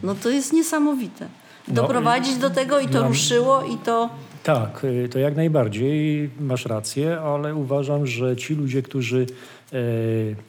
No 0.04 0.16
to 0.16 0.30
jest 0.30 0.54
niesamowite. 0.54 1.28
Doprowadzić 1.68 2.36
do 2.36 2.50
tego 2.50 2.80
i 2.80 2.88
to 2.88 3.02
no, 3.02 3.08
ruszyło 3.08 3.64
i 3.64 3.78
to... 3.78 4.10
Tak, 4.44 4.84
y, 4.84 5.10
to 5.10 5.20
jak 5.20 5.36
najbardziej 5.36 6.30
masz 6.40 6.66
rację, 6.66 7.20
ale 7.20 7.56
uważam, 7.56 8.08
że 8.08 8.36
ci 8.36 8.56
ludzie, 8.56 8.82
którzy 8.82 9.26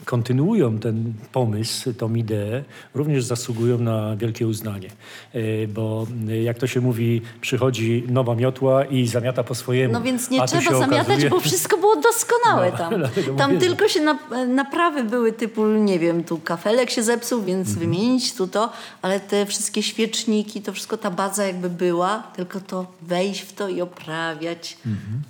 kontynuują 0.04 0.78
ten 0.78 1.12
pomysł, 1.32 1.92
tą 1.92 2.14
ideę, 2.14 2.64
również 2.94 3.24
zasługują 3.24 3.78
na 3.78 4.16
wielkie 4.16 4.46
uznanie. 4.46 4.88
E, 5.32 5.66
bo 5.68 6.06
y, 6.28 6.42
jak 6.42 6.58
to 6.58 6.66
się 6.66 6.80
mówi, 6.80 7.22
przychodzi 7.40 8.04
nowa 8.08 8.34
miotła 8.34 8.84
i 8.84 9.06
zamiata 9.06 9.44
po 9.44 9.54
swojemu. 9.54 9.92
No 9.94 10.00
więc 10.02 10.30
nie 10.30 10.46
trzeba 10.46 10.78
zamiatać, 10.78 11.18
okazuje- 11.18 11.30
bo 11.30 11.40
wszystko 11.40 11.76
było 11.78 11.96
doskonałe 11.96 12.70
No, 12.72 12.78
tam. 12.78 13.02
Tam 13.36 13.54
mówię, 13.54 13.66
tylko 13.66 13.88
się 13.88 14.00
na, 14.00 14.18
naprawy 14.46 15.04
były 15.04 15.32
typu, 15.32 15.66
nie 15.66 15.98
wiem, 15.98 16.24
tu 16.24 16.38
kafelek 16.38 16.90
się 16.90 17.02
zepsuł, 17.02 17.42
więc 17.42 17.68
Mhm. 17.68 17.86
wymienić 17.90 18.34
tu 18.34 18.46
to, 18.48 18.72
ale 19.02 19.20
te 19.20 19.46
wszystkie 19.46 19.82
świeczniki, 19.82 20.62
to 20.62 20.72
wszystko 20.72 20.96
ta 20.96 21.10
baza 21.10 21.46
jakby 21.46 21.70
była, 21.70 22.22
tylko 22.36 22.60
to 22.60 22.86
wejść 23.02 23.40
w 23.40 23.52
to 23.52 23.68
i 23.68 23.80
oprawiać. 23.80 24.76
Mhm. 24.86 25.22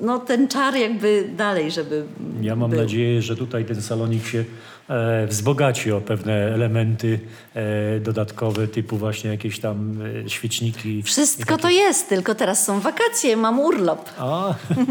No 0.00 0.18
ten 0.18 0.48
czar 0.48 0.74
jakby 0.76 1.28
dalej, 1.36 1.70
żeby 1.70 2.04
Ja 2.42 2.56
mam 2.56 2.70
był. 2.70 2.80
nadzieję, 2.80 3.05
że 3.20 3.36
tutaj 3.36 3.64
ten 3.64 3.82
salonik 3.82 4.26
się 4.26 4.44
e, 4.88 5.26
wzbogaci 5.26 5.92
o 5.92 6.00
pewne 6.00 6.32
elementy 6.32 7.20
e, 7.54 8.00
dodatkowe, 8.00 8.68
typu 8.68 8.96
właśnie 8.96 9.30
jakieś 9.30 9.60
tam 9.60 9.98
e, 10.26 10.30
świeczniki. 10.30 11.02
Wszystko 11.02 11.56
to 11.56 11.70
jest, 11.70 12.08
tylko 12.08 12.34
teraz 12.34 12.64
są 12.64 12.80
wakacje, 12.80 13.36
mam 13.36 13.60
urlop. 13.60 14.10
A, 14.18 14.54
no 14.76 14.84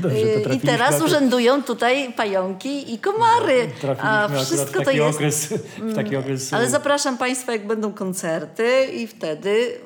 dobrze, 0.00 0.40
to 0.44 0.52
I 0.52 0.60
teraz 0.60 1.02
urzędują 1.02 1.62
tutaj 1.62 2.12
pająki 2.12 2.94
i 2.94 2.98
komary. 2.98 3.70
Trafiliśmy 3.80 4.10
A 4.10 4.28
wszystko 4.28 4.72
taki 4.72 4.84
to 4.84 4.90
jest. 4.90 5.16
okres, 5.16 5.54
w 5.78 5.94
taki 5.94 6.16
okres 6.16 6.52
Ale 6.52 6.70
zapraszam 6.70 7.18
Państwa, 7.18 7.52
jak 7.52 7.66
będą 7.66 7.92
koncerty 7.92 8.84
i 8.96 9.06
wtedy 9.06 9.80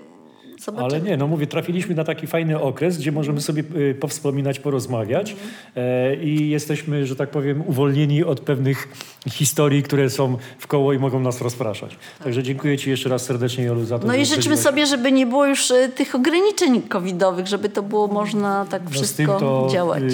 zobaczymy. 0.65 0.95
Ale 0.95 1.01
nie, 1.11 1.17
no 1.17 1.27
mówię, 1.27 1.47
trafiliśmy 1.47 1.95
na 1.95 2.05
taki 2.05 2.27
fajny 2.27 2.61
okres, 2.61 2.99
gdzie 2.99 3.13
możemy 3.13 3.41
sobie 3.41 3.63
y, 3.77 3.95
powspominać, 3.95 4.59
porozmawiać 4.59 5.37
e, 5.77 6.17
i 6.17 6.51
jesteśmy, 6.51 7.07
że 7.07 7.17
tak 7.17 7.31
powiem, 7.31 7.63
uwolnieni 7.67 8.25
od 8.25 8.41
pewnych 8.41 8.89
historii, 9.31 9.83
które 9.83 10.11
są 10.11 10.37
w 10.59 10.67
koło 10.67 10.93
i 10.93 10.99
mogą 10.99 11.21
nas 11.21 11.41
rozpraszać. 11.41 11.97
Także 12.25 12.43
dziękuję 12.43 12.79
Ci 12.79 12.91
jeszcze 12.91 13.09
raz 13.09 13.25
serdecznie, 13.25 13.65
Jolu, 13.65 13.85
za 13.85 13.99
to, 13.99 14.07
No 14.07 14.15
i 14.15 14.27
życzymy 14.27 14.57
sobie, 14.57 14.87
żeby 14.87 15.13
nie 15.13 15.27
było 15.27 15.47
już 15.47 15.71
y, 15.71 15.89
tych 15.97 16.15
ograniczeń 16.15 16.83
covidowych, 16.83 17.47
żeby 17.47 17.69
to 17.69 17.83
było 17.83 18.07
można 18.07 18.67
tak 18.71 18.83
no, 18.85 18.91
wszystko 18.91 19.15
z 19.15 19.17
tym 19.17 19.27
to, 19.27 19.69
działać. 19.73 20.03
y, 20.03 20.07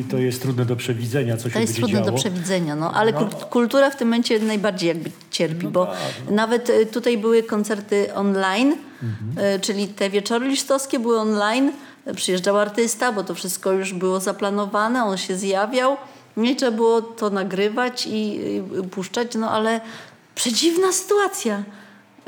y, 0.00 0.04
to 0.10 0.18
jest 0.18 0.42
trudne 0.42 0.64
do 0.64 0.76
przewidzenia, 0.76 1.36
co 1.36 1.48
się 1.48 1.54
To 1.54 1.60
jest 1.60 1.80
będzie 1.80 1.92
trudne 1.92 2.10
do 2.12 2.16
przewidzenia, 2.18 2.76
no, 2.76 2.92
ale 2.94 3.12
kul- 3.12 3.44
kultura 3.50 3.90
w 3.90 3.96
tym 3.96 4.08
momencie 4.08 4.38
najbardziej 4.38 4.88
jakby 4.88 5.10
cierpi, 5.30 5.66
bo 5.68 5.86
tak, 5.86 5.96
nawet 6.30 6.70
y, 6.70 6.86
tutaj 6.86 7.18
były 7.18 7.42
koncerty 7.42 8.14
online, 8.14 8.76
Mhm. 9.04 9.54
y, 9.56 9.60
czyli 9.60 9.88
te 9.88 10.10
wieczory 10.10 10.48
listowskie 10.48 10.98
były 10.98 11.18
online, 11.20 11.72
y, 12.08 12.14
przyjeżdżał 12.14 12.58
artysta, 12.58 13.12
bo 13.12 13.24
to 13.24 13.34
wszystko 13.34 13.72
już 13.72 13.92
było 13.92 14.20
zaplanowane, 14.20 15.04
on 15.04 15.16
się 15.16 15.36
zjawiał, 15.36 15.96
nie 16.36 16.56
trzeba 16.56 16.72
było 16.72 17.02
to 17.02 17.30
nagrywać 17.30 18.06
i 18.10 18.40
y, 18.78 18.88
puszczać, 18.88 19.34
no 19.34 19.50
ale 19.50 19.80
przedziwna 20.34 20.92
sytuacja. 20.92 21.62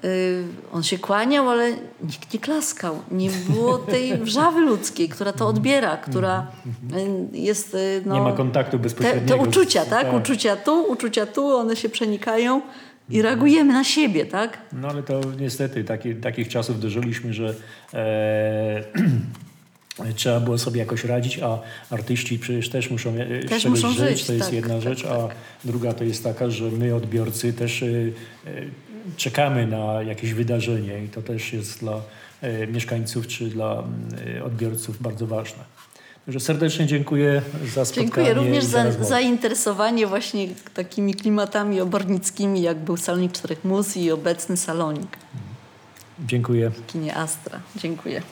Y, 0.04 0.44
On 0.72 0.82
się 0.82 0.98
kłaniał, 0.98 1.50
ale 1.50 1.70
nikt 2.02 2.34
nie 2.34 2.40
klaskał. 2.40 2.98
Nie 3.10 3.30
było 3.30 3.78
tej 3.94 4.18
wrzawy 4.18 4.60
ludzkiej, 4.60 5.08
która 5.08 5.32
to 5.32 5.46
odbiera, 5.48 5.96
która 5.96 6.46
y, 7.32 7.36
jest... 7.38 7.76
No, 8.06 8.14
Nie 8.14 8.20
ma 8.20 8.32
kontaktu 8.32 8.70
te, 8.72 8.78
bezpośredniego. 8.78 9.42
te 9.42 9.48
uczucia, 9.48 9.84
z- 9.84 9.88
tak? 9.88 10.12
Uczucia 10.14 10.56
tu, 10.56 10.82
uczucia 10.82 11.26
tu, 11.26 11.56
one 11.56 11.76
się 11.76 11.88
przenikają 11.88 12.60
i 13.10 13.22
reagujemy 13.22 13.72
na 13.72 13.84
siebie, 13.84 14.26
tak? 14.26 14.58
No 14.72 14.88
ale 14.88 15.02
to 15.02 15.20
niestety 15.40 15.84
taki, 15.84 16.14
takich 16.14 16.48
czasów 16.48 16.80
dożyliśmy, 16.80 17.34
że 17.34 17.54
e, 17.94 18.84
trzeba 20.14 20.40
było 20.40 20.58
sobie 20.58 20.80
jakoś 20.80 21.04
radzić, 21.04 21.38
a 21.38 21.58
artyści 21.90 22.38
przecież 22.38 22.68
też 22.68 22.90
muszą 22.90 23.10
e, 23.14 23.40
Też 23.40 23.60
z 23.60 23.62
czegoś 23.62 23.82
muszą 23.82 23.92
żyć, 23.92 24.18
żyć, 24.18 24.26
to 24.26 24.32
jest 24.32 24.44
tak, 24.44 24.54
jedna 24.54 24.74
tak, 24.74 24.82
rzecz, 24.82 25.02
tak. 25.02 25.12
a 25.12 25.28
druga 25.64 25.92
to 25.92 26.04
jest 26.04 26.24
taka, 26.24 26.50
że 26.50 26.64
my 26.64 26.94
odbiorcy 26.94 27.52
też 27.52 27.82
e, 27.82 27.86
e, 27.86 28.50
czekamy 29.16 29.66
na 29.66 30.02
jakieś 30.02 30.32
wydarzenie 30.32 31.04
i 31.04 31.08
to 31.08 31.22
też 31.22 31.52
jest 31.52 31.80
dla 31.80 32.00
e, 32.40 32.66
mieszkańców 32.66 33.26
czy 33.26 33.44
dla 33.44 33.72
mm, 33.72 34.36
e, 34.36 34.44
odbiorców 34.44 35.02
bardzo 35.02 35.26
ważne. 35.26 35.75
Także 36.26 36.40
serdecznie 36.40 36.86
dziękuję 36.86 37.42
za 37.74 37.84
spotkanie. 37.84 38.06
Dziękuję 38.06 38.34
również 38.34 38.64
za, 38.64 38.92
zainteresowanie 38.92 40.06
właśnie 40.06 40.48
takimi 40.74 41.14
klimatami 41.14 41.80
obornickimi, 41.80 42.62
jak 42.62 42.78
był 42.78 42.96
Salonik 42.96 43.32
Czterech 43.32 43.64
Muz 43.64 43.96
i 43.96 44.10
obecny 44.10 44.56
Salonik. 44.56 45.16
Dziękuję. 46.26 46.70
W 46.70 46.86
kinie 46.86 47.16
Astra. 47.16 47.60
Dziękuję. 47.76 48.22